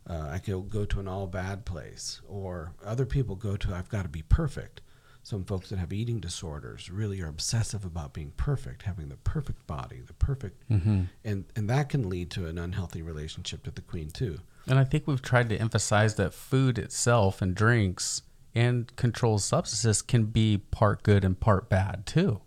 Uh, 0.10 0.30
I 0.32 0.39
could 0.39 0.70
go 0.70 0.86
to 0.86 0.99
an 1.01 1.08
all 1.08 1.28
bad 1.28 1.66
place, 1.66 2.22
or 2.28 2.72
other 2.84 3.05
people 3.05 3.36
go 3.36 3.58
to 3.58 3.76
I've 3.76 3.89
got 3.89 4.03
to 4.03 4.10
be 4.10 4.24
perfect. 4.24 4.82
Some 5.28 5.43
folks 5.43 5.67
that 5.71 5.80
have 5.80 5.91
eating 5.91 6.21
disorders 6.21 6.89
really 6.89 7.19
are 7.19 7.28
obsessive 7.28 7.84
about 7.84 8.13
being 8.13 8.32
perfect, 8.38 8.84
having 8.84 9.09
the 9.09 9.17
perfect 9.17 9.67
body, 9.67 9.99
the 9.99 10.13
perfect, 10.13 10.63
and 10.69 11.43
and 11.53 11.69
that 11.69 11.89
can 11.89 12.07
lead 12.07 12.32
to 12.32 12.45
an 12.47 12.57
unhealthy 12.57 13.01
relationship 13.01 13.63
to 13.63 13.71
the 13.71 13.82
queen 13.82 14.09
too. 14.09 14.39
And 14.67 14.80
I 14.80 14.86
think 14.86 15.05
we've 15.05 15.21
tried 15.21 15.49
to 15.49 15.57
emphasize 15.57 16.15
that 16.15 16.34
food 16.34 16.80
itself 16.80 17.41
and 17.41 17.53
drinks 17.53 18.21
and 18.55 18.95
controlled 18.95 19.41
substances 19.41 20.01
can 20.01 20.28
be 20.28 20.59
part 20.71 21.03
good 21.03 21.25
and 21.25 21.38
part 21.38 21.67
bad 21.67 22.05
too. 22.05 22.39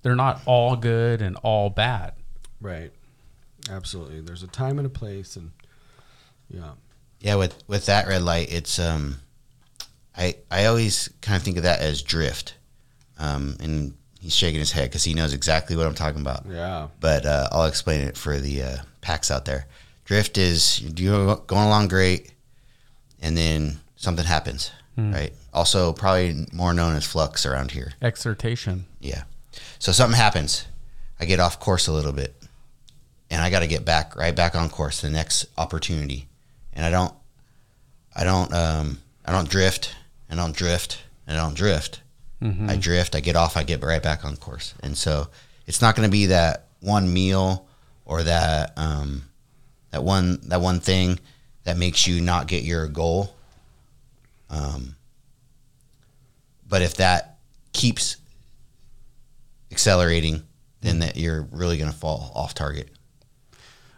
They're 0.00 0.16
not 0.16 0.40
all 0.46 0.76
good 0.76 1.20
and 1.20 1.36
all 1.42 1.68
bad. 1.68 2.14
Right. 2.62 2.92
Absolutely. 3.70 4.22
There's 4.22 4.42
a 4.42 4.46
time 4.46 4.78
and 4.78 4.86
a 4.86 4.90
place, 4.90 5.36
and 5.36 5.50
yeah, 6.48 6.72
Yeah, 7.20 7.34
with 7.34 7.62
with 7.66 7.84
that 7.84 8.06
red 8.08 8.22
light, 8.22 8.50
it's 8.50 8.78
um, 8.78 9.18
I 10.16 10.36
I 10.50 10.66
always 10.66 11.08
kind 11.20 11.36
of 11.36 11.42
think 11.42 11.56
of 11.56 11.62
that 11.62 11.80
as 11.80 12.02
drift, 12.02 12.54
um, 13.18 13.56
and 13.60 13.94
he's 14.20 14.34
shaking 14.34 14.60
his 14.60 14.72
head 14.72 14.88
because 14.90 15.04
he 15.04 15.14
knows 15.14 15.32
exactly 15.34 15.76
what 15.76 15.86
I'm 15.86 15.94
talking 15.94 16.20
about. 16.20 16.44
Yeah. 16.48 16.88
But 17.00 17.26
uh, 17.26 17.48
I'll 17.50 17.66
explain 17.66 18.02
it 18.02 18.16
for 18.16 18.38
the 18.38 18.62
uh, 18.62 18.76
PAX 19.00 19.30
out 19.30 19.44
there. 19.44 19.66
Drift 20.04 20.38
is 20.38 20.80
you're 21.00 21.36
going 21.36 21.66
along 21.66 21.88
great, 21.88 22.32
and 23.20 23.36
then 23.36 23.80
something 23.96 24.24
happens, 24.24 24.70
right? 24.96 25.32
Also, 25.54 25.92
probably 25.92 26.46
more 26.52 26.74
known 26.74 26.96
as 26.96 27.06
flux 27.06 27.46
around 27.46 27.70
here. 27.70 27.92
Exertation. 28.02 28.86
Yeah. 29.00 29.24
So 29.78 29.92
something 29.92 30.16
happens. 30.18 30.66
I 31.20 31.24
get 31.24 31.40
off 31.40 31.60
course 31.60 31.86
a 31.86 31.92
little 31.92 32.12
bit, 32.12 32.34
and 33.30 33.40
I 33.40 33.48
got 33.50 33.60
to 33.60 33.66
get 33.66 33.84
back 33.84 34.16
right 34.16 34.34
back 34.34 34.54
on 34.54 34.68
course. 34.68 35.00
The 35.00 35.10
next 35.10 35.46
opportunity, 35.56 36.28
and 36.72 36.84
I 36.84 36.90
don't, 36.90 37.14
I 38.14 38.24
don't, 38.24 38.52
um, 38.52 38.98
I 39.24 39.32
don't 39.32 39.48
drift, 39.48 39.86
and 39.86 40.01
I 40.32 40.34
don't 40.34 40.56
drift, 40.56 41.02
and 41.26 41.38
I 41.38 41.42
don't 41.42 41.54
drift. 41.54 42.00
I 42.68 42.74
drift. 42.74 43.14
I 43.14 43.20
get 43.20 43.36
off. 43.36 43.56
I 43.56 43.62
get 43.62 43.84
right 43.84 44.02
back 44.02 44.24
on 44.24 44.36
course, 44.36 44.74
and 44.82 44.98
so 44.98 45.28
it's 45.66 45.80
not 45.80 45.94
going 45.94 46.08
to 46.08 46.10
be 46.10 46.26
that 46.26 46.66
one 46.80 47.12
meal 47.12 47.68
or 48.04 48.24
that 48.24 48.72
um, 48.76 49.26
that 49.92 50.02
one 50.02 50.40
that 50.48 50.60
one 50.60 50.80
thing 50.80 51.20
that 51.62 51.76
makes 51.76 52.06
you 52.08 52.20
not 52.20 52.48
get 52.48 52.64
your 52.64 52.88
goal. 52.88 53.36
Um, 54.50 54.96
but 56.68 56.82
if 56.82 56.96
that 56.96 57.38
keeps 57.72 58.16
accelerating, 59.70 60.42
then 60.80 60.98
that 60.98 61.16
you're 61.16 61.42
really 61.52 61.78
going 61.78 61.92
to 61.92 61.96
fall 61.96 62.32
off 62.34 62.54
target. 62.54 62.88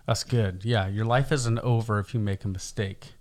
That's 0.06 0.22
good. 0.24 0.64
Yeah, 0.64 0.86
your 0.88 1.06
life 1.06 1.32
isn't 1.32 1.60
over 1.60 1.98
if 1.98 2.12
you 2.12 2.20
make 2.20 2.44
a 2.44 2.48
mistake. 2.48 3.14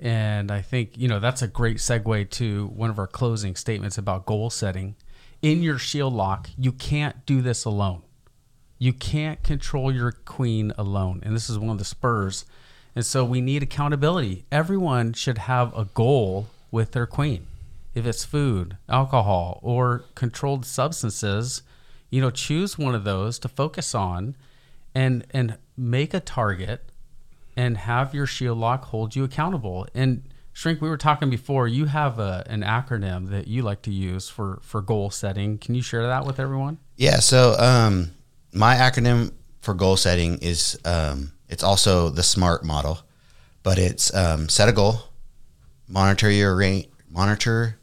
And 0.00 0.50
I 0.50 0.60
think, 0.60 0.96
you 0.96 1.08
know, 1.08 1.20
that's 1.20 1.42
a 1.42 1.48
great 1.48 1.78
segue 1.78 2.30
to 2.30 2.66
one 2.68 2.90
of 2.90 2.98
our 2.98 3.06
closing 3.06 3.56
statements 3.56 3.96
about 3.96 4.26
goal 4.26 4.50
setting. 4.50 4.96
In 5.40 5.62
your 5.62 5.78
shield 5.78 6.12
lock, 6.14 6.50
you 6.58 6.72
can't 6.72 7.24
do 7.26 7.40
this 7.40 7.64
alone. 7.64 8.02
You 8.78 8.92
can't 8.92 9.42
control 9.42 9.92
your 9.92 10.12
queen 10.12 10.72
alone. 10.76 11.20
And 11.24 11.34
this 11.34 11.48
is 11.48 11.58
one 11.58 11.70
of 11.70 11.78
the 11.78 11.84
spurs. 11.84 12.44
And 12.94 13.04
so 13.04 13.24
we 13.24 13.40
need 13.40 13.62
accountability. 13.62 14.44
Everyone 14.52 15.12
should 15.12 15.38
have 15.38 15.76
a 15.76 15.84
goal 15.84 16.48
with 16.70 16.92
their 16.92 17.06
queen. 17.06 17.46
If 17.94 18.06
it's 18.06 18.24
food, 18.24 18.76
alcohol, 18.88 19.60
or 19.62 20.04
controlled 20.14 20.66
substances, 20.66 21.62
you 22.10 22.20
know, 22.20 22.30
choose 22.30 22.76
one 22.76 22.94
of 22.94 23.04
those 23.04 23.38
to 23.40 23.48
focus 23.48 23.94
on 23.94 24.34
and 24.94 25.24
and 25.30 25.58
make 25.76 26.14
a 26.14 26.20
target 26.20 26.84
and 27.56 27.76
have 27.76 28.14
your 28.14 28.26
shield 28.26 28.58
lock 28.58 28.84
hold 28.86 29.14
you 29.14 29.24
accountable. 29.24 29.86
And 29.94 30.22
Shrink, 30.52 30.80
we 30.80 30.88
were 30.88 30.96
talking 30.96 31.30
before. 31.30 31.66
You 31.66 31.86
have 31.86 32.18
a, 32.18 32.44
an 32.46 32.62
acronym 32.62 33.30
that 33.30 33.48
you 33.48 33.62
like 33.62 33.82
to 33.82 33.90
use 33.90 34.28
for 34.28 34.60
for 34.62 34.80
goal 34.80 35.10
setting. 35.10 35.58
Can 35.58 35.74
you 35.74 35.82
share 35.82 36.06
that 36.06 36.24
with 36.24 36.38
everyone? 36.38 36.78
Yeah. 36.96 37.18
So 37.18 37.56
um, 37.58 38.12
my 38.52 38.76
acronym 38.76 39.32
for 39.60 39.74
goal 39.74 39.96
setting 39.96 40.38
is 40.38 40.78
um, 40.84 41.32
it's 41.48 41.64
also 41.64 42.08
the 42.08 42.22
SMART 42.22 42.64
model, 42.64 43.00
but 43.62 43.78
it's 43.78 44.14
um, 44.14 44.48
set 44.48 44.68
a 44.68 44.72
goal, 44.72 45.00
monitor 45.88 46.30
your 46.30 46.54
rate, 46.54 46.92
monitor. 47.10 47.78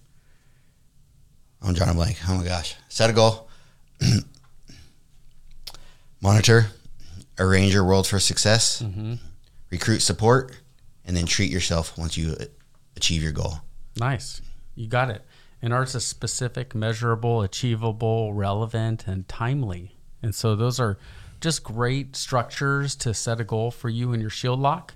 I'm 1.62 1.74
drawing 1.74 1.92
a 1.92 1.94
blank. 1.94 2.18
Oh 2.28 2.38
my 2.38 2.44
gosh. 2.46 2.76
Set 2.90 3.10
a 3.10 3.14
goal, 3.14 3.50
monitor, 6.22 6.68
arrange 7.38 7.74
your 7.74 7.84
world 7.84 8.08
for 8.08 8.20
success, 8.20 8.82
recruit 9.72 10.02
support, 10.02 10.62
and 11.06 11.18
then 11.18 11.26
treat 11.26 11.52
yourself 11.52 11.98
once 11.98 12.18
you 12.18 12.36
achieve 12.96 13.24
your 13.24 13.32
goal. 13.32 13.62
Nice, 13.98 14.42
you 14.76 14.88
got 14.88 15.10
it. 15.10 15.24
And 15.62 15.74
ours 15.74 15.96
is 15.96 16.06
specific, 16.06 16.76
measurable, 16.76 17.42
achievable, 17.42 18.34
relevant, 18.34 19.08
and 19.08 19.28
timely. 19.28 19.96
And 20.22 20.36
so 20.36 20.56
those 20.56 20.80
are 20.80 20.98
just 21.40 21.64
great 21.64 22.16
structures 22.16 22.96
to 22.98 23.14
set 23.14 23.40
a 23.40 23.44
goal 23.44 23.72
for 23.72 23.90
you 23.90 24.14
and 24.14 24.22
your 24.22 24.30
shield 24.30 24.60
lock. 24.60 24.94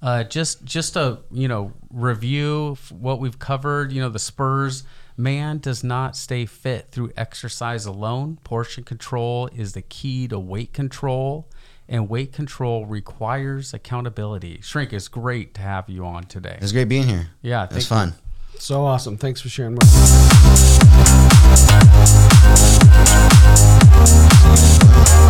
Uh, 0.00 0.22
just 0.22 0.64
just 0.64 0.94
a 0.94 1.18
you 1.32 1.48
know 1.48 1.72
review 1.90 2.76
what 2.90 3.18
we've 3.18 3.38
covered. 3.38 3.90
You 3.90 4.00
know 4.00 4.08
the 4.08 4.18
Spurs. 4.18 4.84
Man 5.16 5.58
does 5.58 5.82
not 5.82 6.14
stay 6.14 6.46
fit 6.46 6.92
through 6.92 7.10
exercise 7.16 7.84
alone. 7.84 8.38
Portion 8.44 8.84
control 8.84 9.48
is 9.48 9.72
the 9.72 9.82
key 9.82 10.28
to 10.28 10.38
weight 10.38 10.72
control, 10.72 11.50
and 11.88 12.08
weight 12.08 12.32
control 12.32 12.86
requires 12.86 13.72
accountability. 13.72 14.60
Shrink, 14.62 14.92
it's 14.92 15.08
great 15.08 15.54
to 15.54 15.60
have 15.62 15.88
you 15.88 16.04
on 16.04 16.24
today. 16.24 16.58
It's 16.60 16.72
great 16.72 16.88
being 16.88 17.06
here. 17.06 17.28
Yeah, 17.42 17.66
it's 17.70 17.86
fun. 17.86 18.14
So 18.58 18.84
awesome. 18.84 19.16
Thanks 19.16 19.40
for 19.40 19.48
sharing. 19.48 19.74
More. 19.74 19.80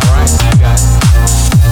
All 0.01 0.13
right, 0.13 0.59
guys. 0.59 1.68